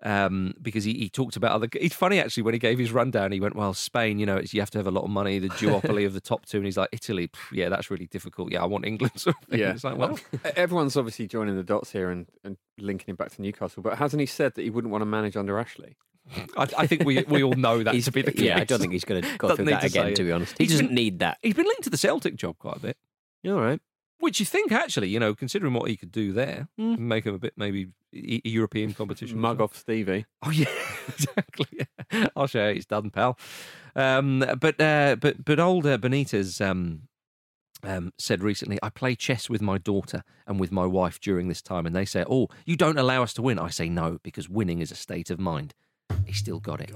Um, 0.03 0.53
because 0.61 0.83
he, 0.83 0.93
he 0.93 1.09
talked 1.09 1.35
about 1.35 1.51
other. 1.51 1.67
It's 1.75 1.95
funny 1.95 2.19
actually 2.19 2.43
when 2.43 2.53
he 2.55 2.59
gave 2.59 2.79
his 2.79 2.91
rundown. 2.91 3.31
He 3.31 3.39
went, 3.39 3.55
"Well, 3.55 3.73
Spain, 3.75 4.17
you 4.17 4.25
know, 4.25 4.37
it's, 4.37 4.53
you 4.53 4.59
have 4.59 4.71
to 4.71 4.79
have 4.79 4.87
a 4.87 4.91
lot 4.91 5.03
of 5.03 5.09
money, 5.11 5.37
the 5.37 5.49
duopoly 5.49 6.05
of 6.07 6.13
the 6.13 6.21
top 6.21 6.45
two. 6.47 6.57
And 6.57 6.65
he's 6.65 6.77
like, 6.77 6.89
"Italy, 6.91 7.27
pff, 7.27 7.51
yeah, 7.51 7.69
that's 7.69 7.91
really 7.91 8.07
difficult. 8.07 8.51
Yeah, 8.51 8.63
I 8.63 8.65
want 8.65 8.85
England." 8.85 9.13
Sort 9.19 9.35
of. 9.51 9.57
Yeah. 9.57 9.71
it's 9.71 9.83
like, 9.83 9.97
well, 9.97 10.19
Everyone's 10.55 10.97
obviously 10.97 11.27
joining 11.27 11.55
the 11.55 11.63
dots 11.63 11.91
here 11.91 12.09
and, 12.09 12.27
and 12.43 12.57
linking 12.79 13.11
him 13.11 13.15
back 13.15 13.31
to 13.31 13.41
Newcastle, 13.41 13.83
but 13.83 13.97
hasn't 13.99 14.19
he 14.19 14.25
said 14.25 14.55
that 14.55 14.63
he 14.63 14.69
wouldn't 14.71 14.91
want 14.91 15.01
to 15.03 15.05
manage 15.05 15.37
under 15.37 15.59
Ashley? 15.59 15.97
I, 16.57 16.67
I 16.77 16.87
think 16.87 17.03
we 17.03 17.23
we 17.27 17.43
all 17.43 17.53
know 17.53 17.83
that 17.83 17.93
He's, 17.93 18.05
to 18.05 18.11
be 18.11 18.21
the 18.21 18.31
case. 18.31 18.41
yeah, 18.45 18.57
I 18.59 18.63
don't 18.63 18.79
think 18.79 18.93
he's 18.93 19.03
going 19.05 19.21
to 19.21 19.37
go 19.37 19.49
Doesn't 19.49 19.65
through 19.65 19.73
that 19.73 19.81
to 19.81 19.87
again, 19.87 20.13
to 20.15 20.23
be 20.23 20.31
honest. 20.31 20.57
He 20.57 20.63
He's 20.65 20.71
doesn't 20.73 20.87
been- 20.87 20.95
need 20.95 21.19
that. 21.19 21.37
He's 21.41 21.55
been 21.55 21.65
linked 21.65 21.83
to 21.83 21.89
the 21.89 21.97
Celtic 21.97 22.35
job 22.35 22.57
quite 22.59 22.77
a 22.77 22.79
bit. 22.79 22.97
All 23.47 23.53
right. 23.59 23.79
Which 24.21 24.39
you 24.39 24.45
think, 24.45 24.71
actually, 24.71 25.09
you 25.09 25.19
know, 25.19 25.35
considering 25.35 25.73
what 25.73 25.89
he 25.89 25.97
could 25.97 26.11
do 26.11 26.31
there, 26.31 26.67
Mm. 26.79 26.97
make 26.99 27.25
him 27.25 27.35
a 27.35 27.39
bit 27.39 27.53
maybe 27.57 27.87
e- 28.13 28.41
European 28.45 28.93
competition. 28.93 29.39
Mug 29.39 29.59
off 29.59 29.75
Stevie. 29.75 30.25
Oh 30.43 30.51
yeah, 30.51 30.69
exactly. 31.09 31.65
Yeah. 31.71 32.27
I'll 32.35 32.47
show 32.47 32.67
you. 32.69 32.75
It's 32.75 32.85
done, 32.85 33.09
pal. 33.09 33.37
Um, 33.95 34.39
but 34.59 34.79
uh, 34.79 35.15
but 35.19 35.43
but 35.43 35.59
old 35.59 35.85
uh, 35.85 35.97
Benitez 35.97 36.61
um, 36.65 37.07
um, 37.83 38.13
said 38.17 38.41
recently, 38.43 38.77
I 38.83 38.89
play 38.89 39.15
chess 39.15 39.49
with 39.49 39.61
my 39.61 39.77
daughter 39.77 40.23
and 40.47 40.59
with 40.59 40.71
my 40.71 40.85
wife 40.85 41.19
during 41.19 41.47
this 41.49 41.61
time, 41.61 41.85
and 41.87 41.95
they 41.95 42.05
say, 42.05 42.23
"Oh, 42.29 42.47
you 42.65 42.75
don't 42.77 42.97
allow 42.99 43.23
us 43.23 43.33
to 43.33 43.41
win." 43.41 43.59
I 43.59 43.69
say, 43.69 43.89
"No, 43.89 44.19
because 44.23 44.47
winning 44.47 44.79
is 44.79 44.91
a 44.91 44.95
state 44.95 45.29
of 45.31 45.39
mind." 45.39 45.73
He 46.25 46.33
still 46.33 46.59
got 46.59 46.81
it. 46.81 46.91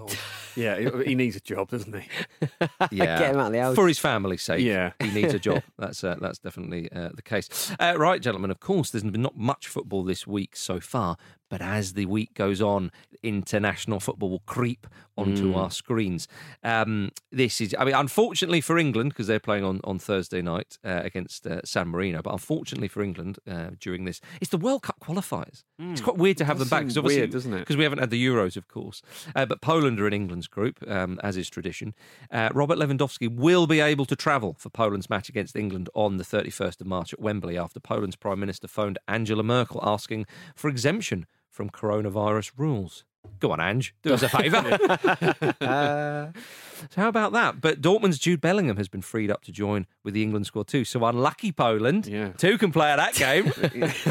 Yeah, 0.56 0.78
he- 0.80 1.10
he 1.10 1.16
needs 1.16 1.36
a 1.36 1.40
job, 1.42 1.70
doesn't 1.70 1.94
he? 1.94 2.08
Yeah, 2.92 3.20
Get 3.20 3.32
him 3.34 3.40
out 3.40 3.48
of 3.48 3.52
the 3.54 3.60
house. 3.62 3.76
for 3.76 3.88
his 3.88 4.00
family's 4.00 4.42
sake. 4.44 4.64
Yeah. 4.64 4.92
he 5.02 5.12
needs 5.12 5.34
a 5.34 5.40
job. 5.40 5.64
That's 5.78 6.04
uh, 6.04 6.16
that's 6.20 6.40
definitely 6.40 6.90
uh, 6.92 7.10
the 7.14 7.22
case. 7.22 7.72
Uh, 7.80 7.96
right, 7.98 8.22
gentlemen. 8.22 8.52
Of 8.52 8.60
course, 8.60 8.90
there's 8.92 9.04
been 9.04 9.22
not 9.22 9.38
much 9.38 9.68
football 9.68 10.04
this 10.04 10.26
week 10.28 10.56
so 10.56 10.80
far, 10.80 11.18
But 11.50 11.62
as 11.62 11.94
the 11.94 12.06
week 12.08 12.34
goes 12.34 12.62
on, 12.62 12.92
international 13.24 14.00
football 14.00 14.30
will 14.30 14.44
creep 14.46 14.88
onto 15.18 15.54
Mm. 15.54 15.56
our 15.56 15.72
screens. 15.72 16.28
Um, 16.64 17.12
this 17.32 17.62
is, 17.62 17.74
I 17.80 17.86
mean, 17.86 17.96
unfortunately 17.96 18.60
for 18.62 18.78
England, 18.78 19.10
because 19.12 19.28
they're 19.28 19.40
playing 19.40 19.64
on, 19.64 19.80
on 19.84 19.98
Thursday 19.98 20.42
night 20.42 20.78
uh, 20.84 21.02
against 21.04 21.48
uh, 21.48 21.62
San 21.64 21.88
Marino, 21.90 22.22
but 22.22 22.34
unfortunately 22.34 22.88
for 22.90 23.02
England 23.02 23.40
uh, 23.50 23.70
during 23.80 24.06
this, 24.06 24.20
it's 24.42 24.52
the 24.52 24.58
World 24.58 24.82
Cup 24.84 25.00
qualifiers. 25.00 25.64
It's 25.80 26.02
quite 26.02 26.18
weird 26.18 26.38
to 26.38 26.46
have 26.46 26.60
them 26.60 26.68
back. 26.68 26.84
'cause 26.84 26.98
obviously- 26.98 27.22
weird, 27.22 27.32
doesn't 27.32 27.54
it? 27.54 27.60
Because 27.60 27.78
we 27.78 27.84
haven't 27.84 28.00
had 28.00 28.10
the 28.10 28.24
Euros, 28.26 28.58
of 28.58 28.68
course. 28.68 29.02
Uh, 29.36 29.46
but 29.46 29.62
Poland 29.62 30.00
are 30.00 30.08
in 30.08 30.14
England's 30.14 30.48
group, 30.48 30.80
um, 30.88 31.20
as 31.24 31.38
is 31.38 31.50
tradition. 31.50 31.94
Uh, 32.32 32.50
Robert 32.54 32.78
Lewandowski 32.78 33.34
will 33.34 33.68
be 33.68 33.80
able 33.80 34.06
to 34.06 34.16
travel 34.16 34.56
for 34.60 34.70
Poland's 34.70 35.10
match 35.10 35.30
against 35.30 35.56
England 35.56 35.90
on 35.96 36.18
the 36.18 36.24
31st 36.26 36.82
of 36.82 36.88
March 36.88 37.14
at 37.14 37.20
Wembley 37.22 37.58
after 37.58 37.80
Poland's 37.80 38.16
Prime 38.18 38.40
Minister 38.40 38.68
phoned 38.68 38.98
Angela 39.08 39.44
Merkel 39.44 39.80
asking 39.84 40.26
for 40.56 40.70
exemption 40.70 41.26
from 41.56 41.70
coronavirus 41.70 42.52
rules. 42.58 43.06
Go 43.40 43.52
on, 43.52 43.60
Ange, 43.60 43.96
do 44.04 44.14
us 44.14 44.22
a 44.22 44.30
favour. 44.30 44.62
so 45.62 47.02
how 47.02 47.08
about 47.08 47.32
that? 47.34 47.60
But 47.62 47.82
Dortmund's 47.82 48.20
Jude 48.20 48.42
Bellingham 48.42 48.78
has 48.78 48.88
been 48.88 49.02
freed 49.02 49.32
up 49.32 49.42
to 49.46 49.52
join 49.52 49.88
with 50.04 50.14
the 50.14 50.22
England 50.22 50.46
squad 50.46 50.68
too. 50.68 50.86
So 50.86 51.04
unlucky 51.06 51.52
Poland, 51.52 52.06
Yeah. 52.08 52.30
two 52.34 52.58
can 52.58 52.72
play 52.72 52.92
at 52.92 52.98
that 52.98 53.14
game. 53.16 53.52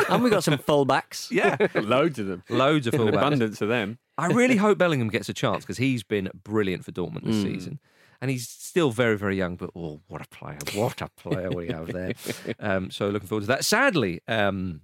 and 0.08 0.22
we 0.24 0.30
got 0.30 0.42
some 0.44 0.58
fullbacks. 0.58 1.30
yeah, 1.30 1.56
Loads 1.80 2.18
of 2.18 2.26
them. 2.26 2.42
loads 2.48 2.86
of 2.86 2.94
An 2.94 3.00
fullbacks. 3.00 3.08
abundance 3.08 3.60
of 3.60 3.68
them. 3.68 3.98
I 4.18 4.26
really 4.28 4.56
hope 4.56 4.78
Bellingham 4.78 5.08
gets 5.08 5.28
a 5.28 5.34
chance 5.34 5.64
because 5.64 5.76
he's 5.78 6.02
been 6.02 6.30
brilliant 6.42 6.84
for 6.84 6.92
Dortmund 6.92 7.24
this 7.24 7.36
Mm. 7.36 7.42
season. 7.42 7.80
And 8.20 8.30
he's 8.30 8.48
still 8.48 8.90
very, 8.90 9.16
very 9.18 9.36
young, 9.36 9.56
but 9.56 9.70
oh, 9.76 10.00
what 10.08 10.22
a 10.24 10.28
player. 10.28 10.58
What 10.74 11.02
a 11.02 11.08
player 11.16 11.50
we 11.50 11.68
have 11.68 11.92
there. 11.92 12.14
Um, 12.58 12.90
so 12.90 13.08
looking 13.10 13.28
forward 13.28 13.42
to 13.42 13.46
that. 13.48 13.64
Sadly, 13.64 14.20
um, 14.28 14.80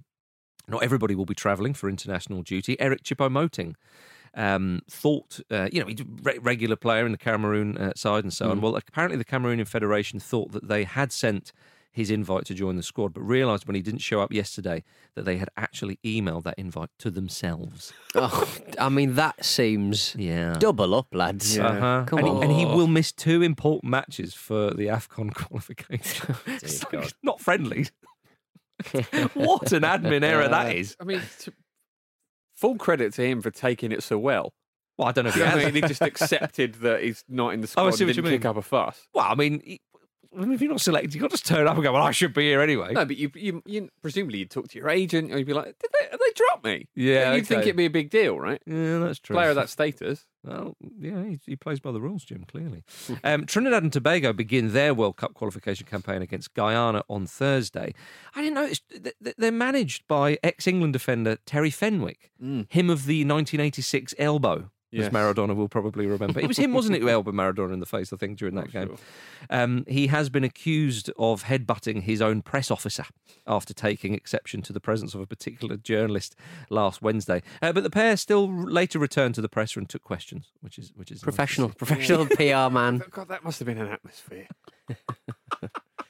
not 0.71 0.83
everybody 0.83 1.15
will 1.15 1.27
be 1.27 1.35
travelling 1.35 1.75
for 1.75 1.89
international 1.89 2.43
duty. 2.43 2.79
Eric 2.81 3.03
Choupo-Moting 3.03 3.75
um, 4.35 4.81
thought, 4.89 5.41
uh, 5.51 5.69
you 5.73 5.81
know, 5.81 5.87
he's 5.87 6.01
a 6.01 6.07
re- 6.23 6.39
regular 6.39 6.77
player 6.77 7.05
in 7.05 7.13
the 7.13 7.19
Cameroon 7.19 7.77
uh, 7.77 7.93
side 7.97 8.23
and 8.25 8.33
so 8.33 8.47
Mm. 8.47 8.51
on. 8.53 8.61
Well, 8.61 8.77
apparently 8.77 9.19
the 9.19 9.25
Cameroonian 9.25 9.67
Federation 9.67 10.21
thought 10.21 10.53
that 10.53 10.69
they 10.69 10.85
had 10.85 11.11
sent 11.13 11.53
his 11.93 12.09
invite 12.09 12.45
to 12.45 12.55
join 12.55 12.77
the 12.77 12.85
squad, 12.85 13.13
but 13.13 13.21
realised 13.23 13.67
when 13.67 13.75
he 13.75 13.83
didn't 13.83 13.99
show 14.01 14.21
up 14.21 14.33
yesterday 14.33 14.85
that 15.17 15.25
they 15.25 15.39
had 15.39 15.49
actually 15.57 15.99
emailed 16.05 16.45
that 16.45 16.55
invite 16.57 16.91
to 17.01 17.11
themselves. 17.11 17.93
Oh, 18.15 18.49
I 18.79 18.89
mean, 18.89 19.15
that 19.17 19.45
seems 19.45 20.15
Yeah. 20.17 20.55
double 20.59 20.95
up, 20.97 21.09
lads. 21.13 21.57
Yeah. 21.57 21.67
Uh-huh. 21.67 22.05
Come 22.07 22.19
and, 22.21 22.29
he, 22.29 22.35
and 22.43 22.53
he 22.53 22.65
will 22.65 22.87
miss 22.89 23.11
two 23.13 23.41
important 23.43 23.91
matches 23.91 24.35
for 24.35 24.71
the 24.73 24.87
AFCON 24.87 25.33
qualification. 25.35 26.35
Like, 26.93 27.13
not 27.25 27.41
friendly. 27.41 27.87
what 29.35 29.73
an 29.73 29.83
admin 29.83 30.23
error 30.23 30.49
that 30.49 30.67
uh, 30.67 30.71
is. 30.71 30.97
I 31.01 31.05
mean, 31.05 31.23
t- 31.39 31.53
full 32.57 32.77
credit 32.77 33.13
to 33.15 33.23
him 33.23 33.41
for 33.41 33.51
taking 33.51 33.93
it 33.93 34.03
so 34.03 34.19
well. 34.19 34.53
Well, 34.99 35.09
I 35.09 35.13
don't 35.13 35.25
know 35.25 35.31
if 35.31 35.35
he 35.35 35.43
I 35.43 35.65
mean, 35.65 35.75
he 35.75 35.81
just 35.81 36.03
accepted 36.03 36.75
that 36.77 37.03
he's 37.03 37.25
not 37.29 37.55
in 37.55 37.63
the 37.63 37.67
squad. 37.67 37.85
Oh, 37.85 37.87
I 37.87 37.91
see 37.91 38.05
and 38.05 38.09
what 38.11 38.17
you 38.17 38.23
didn't 38.23 38.35
kick 38.35 38.45
mean. 38.45 38.51
up 38.51 38.57
a 38.57 38.63
fuss. 38.63 39.07
Well, 39.15 39.27
I 39.29 39.35
mean, 39.35 39.63
he- 39.65 39.81
I 40.37 40.43
mean, 40.43 40.53
if 40.53 40.61
you're 40.61 40.71
not 40.71 40.81
selected, 40.81 41.13
you've 41.13 41.23
got 41.23 41.31
to 41.31 41.37
just 41.37 41.47
turn 41.47 41.67
up 41.67 41.75
and 41.75 41.83
go, 41.83 41.93
well, 41.93 42.05
I 42.05 42.13
should 42.13 42.33
be 42.33 42.43
here 42.43 42.61
anyway. 42.61 42.93
No, 42.93 43.05
but 43.05 43.17
you, 43.17 43.33
you, 43.35 43.63
you 43.67 43.91
presumably 44.01 44.39
you'd 44.39 44.51
talk 44.51 44.69
to 44.69 44.79
your 44.79 44.89
agent, 44.89 45.33
or 45.33 45.39
you'd 45.39 45.47
be 45.47 45.53
like, 45.53 45.77
"Did 45.79 45.91
they, 45.93 46.07
have 46.09 46.21
they 46.21 46.33
dropped 46.35 46.65
me?" 46.65 46.89
Yeah, 46.95 47.35
you'd 47.35 47.47
think 47.47 47.63
it'd 47.63 47.77
be 47.77 47.87
a 47.87 47.91
big 47.91 48.11
deal, 48.11 48.39
right? 48.39 48.63
Yeah, 48.65 48.99
that's 48.99 49.19
true. 49.19 49.35
Player 49.35 49.51
of 49.51 49.57
that 49.57 49.71
status. 49.71 50.27
Well, 50.45 50.77
yeah, 50.99 51.25
he, 51.25 51.41
he 51.45 51.57
plays 51.57 51.81
by 51.81 51.91
the 51.91 52.01
rules, 52.01 52.25
Jim, 52.25 52.45
clearly. 52.47 52.85
um, 53.25 53.45
Trinidad 53.45 53.83
and 53.83 53.93
Tobago 53.93 54.33
begin 54.33 54.73
their 54.73 54.95
World 54.95 55.17
Cup 55.17 55.35
qualification 55.35 55.87
campaign 55.87 56.23
against 56.23 56.55
Guyana 56.55 57.03
on 57.09 57.27
Thursday. 57.27 57.93
I 58.35 58.43
didn't 58.43 58.55
notice 58.55 58.81
th- 58.91 59.15
th- 59.23 59.37
they're 59.37 59.51
managed 59.51 60.07
by 60.07 60.39
ex 60.45 60.67
England 60.69 60.93
defender 60.93 61.39
Terry 61.45 61.71
Fenwick, 61.71 62.31
him 62.41 62.89
of 62.89 63.07
the 63.07 63.25
1986 63.25 64.15
elbow. 64.19 64.71
Yes. 64.93 65.07
As 65.07 65.13
Maradona 65.13 65.55
will 65.55 65.69
probably 65.69 66.07
remember. 66.07 66.41
It 66.41 66.49
was 66.49 66.59
him, 66.59 66.73
wasn't 66.73 66.97
it, 66.97 67.03
who 67.03 67.09
elbowed 67.09 67.35
Maradona 67.35 67.73
in 67.73 67.79
the 67.81 67.87
face, 67.87 68.13
I 68.13 68.17
think, 68.17 68.39
during 68.39 68.57
that 68.57 68.73
game. 68.73 68.89
sure. 68.89 68.97
Um, 69.49 69.85
he 69.87 70.09
has 70.09 70.29
been 70.29 70.43
accused 70.43 71.11
of 71.17 71.45
headbutting 71.45 72.03
his 72.03 72.21
own 72.21 72.43
press 72.43 72.71
officer 72.73 73.05
after 73.47 73.73
taking 73.73 74.15
exception 74.15 74.63
to 74.63 74.73
the 74.73 74.81
presence 74.81 75.15
of 75.15 75.21
a 75.21 75.27
particular 75.27 75.77
journalist 75.77 76.35
last 76.71 77.03
Wednesday. 77.03 77.41
Uh, 77.63 77.73
but 77.73 77.85
the 77.85 77.91
pair 77.91 78.17
still 78.17 78.51
later 78.53 78.99
returned 78.99 79.37
to 79.37 79.41
the 79.41 79.49
presser 79.49 79.79
and 79.79 79.89
took 79.89 80.03
questions, 80.03 80.51
which 80.61 80.77
is 80.79 80.93
which 80.97 81.13
is 81.13 81.21
Professional, 81.23 81.69
see. 81.69 81.75
professional 81.77 82.27
PR 82.37 82.73
man. 82.73 83.01
God, 83.11 83.29
that 83.29 83.45
must 83.45 83.61
have 83.61 83.67
been 83.67 83.79
an 83.79 83.89
atmosphere. 83.89 84.49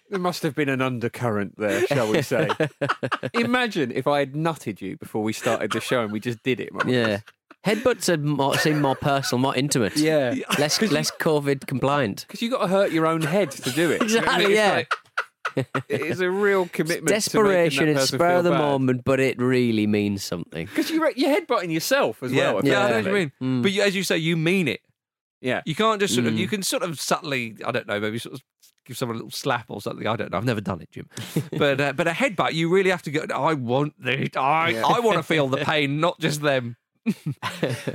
there 0.08 0.18
must 0.18 0.42
have 0.42 0.54
been 0.54 0.68
an 0.68 0.80
undercurrent 0.80 1.58
there, 1.58 1.86
shall 1.86 2.10
we 2.10 2.22
say? 2.22 2.48
Imagine 3.34 3.92
if 3.92 4.06
I 4.06 4.20
had 4.20 4.32
nutted 4.32 4.80
you 4.80 4.96
before 4.96 5.22
we 5.22 5.32
started 5.32 5.70
the 5.72 5.80
show 5.80 6.02
and 6.02 6.10
we 6.12 6.20
just 6.20 6.42
did 6.42 6.60
it. 6.60 6.72
Mum. 6.72 6.88
Yeah. 6.88 7.20
Headbutts 7.66 8.08
are 8.08 8.16
more, 8.16 8.56
seem 8.56 8.80
more 8.80 8.94
personal, 8.96 9.40
more 9.40 9.54
intimate. 9.56 9.96
Yeah. 9.96 10.34
Less, 10.58 10.80
less 10.80 11.10
COVID 11.10 11.66
compliant. 11.66 12.24
Because 12.26 12.40
you 12.40 12.50
got 12.50 12.62
to 12.62 12.68
hurt 12.68 12.90
your 12.92 13.06
own 13.06 13.20
head 13.22 13.50
to 13.50 13.70
do 13.70 13.90
it. 13.90 14.00
You 14.10 14.18
I 14.20 14.38
Exactly, 14.38 14.38
mean? 14.44 14.50
It's 14.52 14.56
yeah. 14.56 14.72
like- 14.74 14.94
it 15.88 16.00
is 16.02 16.20
a 16.20 16.30
real 16.30 16.66
commitment. 16.68 17.08
Desperation, 17.08 17.88
it's 17.88 18.08
spur 18.08 18.36
of 18.36 18.44
the 18.44 18.50
moment, 18.52 19.02
but 19.04 19.18
it 19.20 19.38
really 19.38 19.86
means 19.86 20.22
something. 20.22 20.66
Because 20.66 20.90
you, 20.90 21.04
you're 21.16 21.40
headbutting 21.40 21.72
yourself 21.72 22.22
as 22.22 22.32
Yeah, 22.32 22.52
well. 22.52 22.64
yeah, 22.64 22.84
I 22.84 22.88
know 22.90 22.96
what 22.96 23.20
you 23.20 23.30
mean. 23.40 23.62
But 23.62 23.72
you, 23.72 23.82
as 23.82 23.96
you 23.96 24.04
say, 24.04 24.16
you 24.18 24.36
mean 24.36 24.68
it. 24.68 24.80
Yeah. 25.40 25.62
You 25.66 25.74
can't 25.74 26.00
just 26.00 26.14
sort 26.14 26.26
of, 26.26 26.34
Mm. 26.34 26.38
you 26.38 26.48
can 26.48 26.62
sort 26.62 26.82
of 26.82 27.00
subtly, 27.00 27.56
I 27.66 27.72
don't 27.72 27.86
know, 27.86 27.98
maybe 27.98 28.18
sort 28.18 28.34
of 28.36 28.42
give 28.86 28.96
someone 28.96 29.16
a 29.16 29.18
little 29.18 29.30
slap 29.30 29.66
or 29.70 29.80
something. 29.80 30.06
I 30.06 30.14
don't 30.16 30.30
know. 30.30 30.38
I've 30.38 30.44
never 30.44 30.60
done 30.60 30.82
it, 30.82 30.90
Jim. 30.92 31.08
but 31.58 31.80
uh, 31.80 31.92
but 31.94 32.06
a 32.06 32.12
headbutt, 32.12 32.52
you 32.52 32.68
really 32.70 32.90
have 32.90 33.02
to 33.02 33.10
go. 33.10 33.24
I 33.34 33.54
want 33.54 33.94
this. 33.98 34.28
I 34.36 34.80
I 34.86 35.00
want 35.00 35.16
to 35.16 35.22
feel 35.22 35.48
the 35.48 35.58
pain, 35.58 35.98
not 35.98 36.20
just 36.20 36.42
them. 36.42 36.76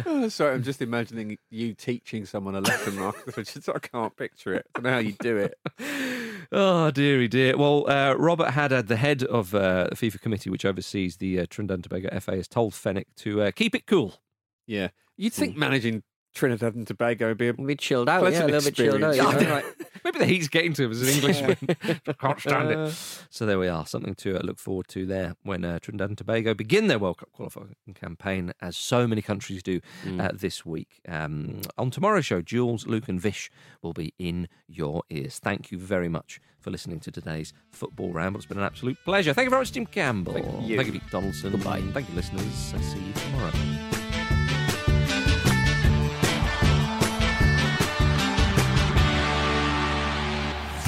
Oh, 0.06 0.28
sorry, 0.30 0.56
I'm 0.56 0.64
just 0.64 0.82
imagining 0.82 1.38
you 1.50 1.74
teaching 1.74 2.26
someone 2.26 2.56
a 2.56 2.62
lesson, 2.62 2.98
Mark. 2.98 3.16
I 3.38 3.42
just 3.42 3.70
I 3.70 3.80
can't 3.80 4.16
picture 4.16 4.54
it. 4.54 4.66
I 4.76 4.80
don't 4.80 4.84
know 4.84 4.92
how 4.92 5.00
you 5.00 5.16
do 5.20 5.38
it. 5.38 6.48
Oh 6.52 6.92
dearie 6.92 7.28
dear. 7.28 7.58
Well, 7.58 7.90
uh, 7.90 8.14
Robert 8.14 8.52
Haddad, 8.52 8.88
the 8.88 8.96
head 8.96 9.24
of 9.24 9.54
uh, 9.54 9.88
the 9.90 9.96
FIFA 9.96 10.22
committee, 10.22 10.50
which 10.50 10.66
oversees 10.66 11.18
the 11.18 11.42
uh, 11.42 11.46
Trinidad 11.50 11.76
and 11.76 11.84
Tobago 11.84 12.20
FA, 12.20 12.36
has 12.36 12.48
told 12.48 12.74
Fenwick 12.74 13.08
to 13.18 13.44
uh, 13.44 13.52
keep 13.52 13.76
it 13.76 13.86
cool. 13.86 14.16
Yeah. 14.68 14.90
You'd 15.18 15.34
think 15.34 15.56
managing 15.56 16.04
Trinidad 16.36 16.76
and 16.76 16.86
Tobago 16.86 17.30
would 17.30 17.38
be 17.38 17.48
a 17.48 17.54
Be 17.54 17.76
chilled 17.76 18.10
out, 18.10 18.22
yeah, 18.22 18.28
a 18.28 18.48
pleasant 18.48 18.52
little 18.52 18.68
bit 18.70 18.76
chilled 18.76 19.04
out. 19.04 19.16
you 19.16 19.22
you 19.24 19.32
know? 19.32 19.40
know, 19.40 19.56
like- 19.56 19.76
Maybe 20.04 20.20
the 20.20 20.26
heat's 20.28 20.48
getting 20.50 20.74
to 20.74 20.84
him 20.84 20.92
as 20.92 21.02
an 21.02 21.08
Englishman. 21.08 21.58
I 22.08 22.14
can't 22.20 22.40
stand 22.40 22.70
it. 22.70 22.94
So 23.32 23.48
there 23.48 23.58
we 23.58 23.68
are. 23.68 23.88
Something 23.88 24.14
to 24.16 24.38
uh, 24.38 24.42
look 24.44 24.60
forward 24.60 24.88
to 24.90 25.08
there 25.08 25.36
when 25.42 25.66
uh, 25.66 25.80
Trinidad 25.80 26.10
and 26.10 26.18
Tobago 26.18 26.54
begin 26.54 26.86
their 26.88 27.00
World 27.00 27.18
Cup 27.18 27.32
qualifying 27.32 27.76
campaign, 27.96 28.54
as 28.62 28.78
so 28.78 29.08
many 29.08 29.24
countries 29.24 29.64
do 29.64 29.80
uh, 30.20 30.30
this 30.32 30.64
week. 30.64 31.00
Um, 31.08 31.62
on 31.80 31.90
tomorrow's 31.90 32.26
show, 32.28 32.44
Jules, 32.44 32.86
Luke, 32.86 33.08
and 33.10 33.20
Vish 33.20 33.50
will 33.82 33.94
be 33.94 34.14
in 34.20 34.48
your 34.68 35.02
ears. 35.10 35.40
Thank 35.40 35.72
you 35.72 35.80
very 35.80 36.10
much 36.10 36.40
for 36.60 36.70
listening 36.70 37.00
to 37.00 37.12
today's 37.12 37.52
football 37.72 38.12
ramble. 38.12 38.38
It's 38.40 38.46
been 38.46 38.60
an 38.60 38.64
absolute 38.64 38.98
pleasure. 39.06 39.34
Thank 39.34 39.46
you 39.46 39.50
very 39.52 39.62
much, 39.62 39.72
Jim 39.72 39.88
Campbell. 39.88 40.34
Thank 40.34 40.68
you. 40.68 40.76
Thank 40.76 40.88
you, 40.94 41.00
Pete 41.00 41.10
Donaldson. 41.10 41.52
Goodbye. 41.52 41.82
Thank 41.94 42.10
you, 42.10 42.16
listeners. 42.16 42.74
I'll 42.76 42.82
see 42.82 43.00
you 43.00 43.14
tomorrow. 43.14 43.95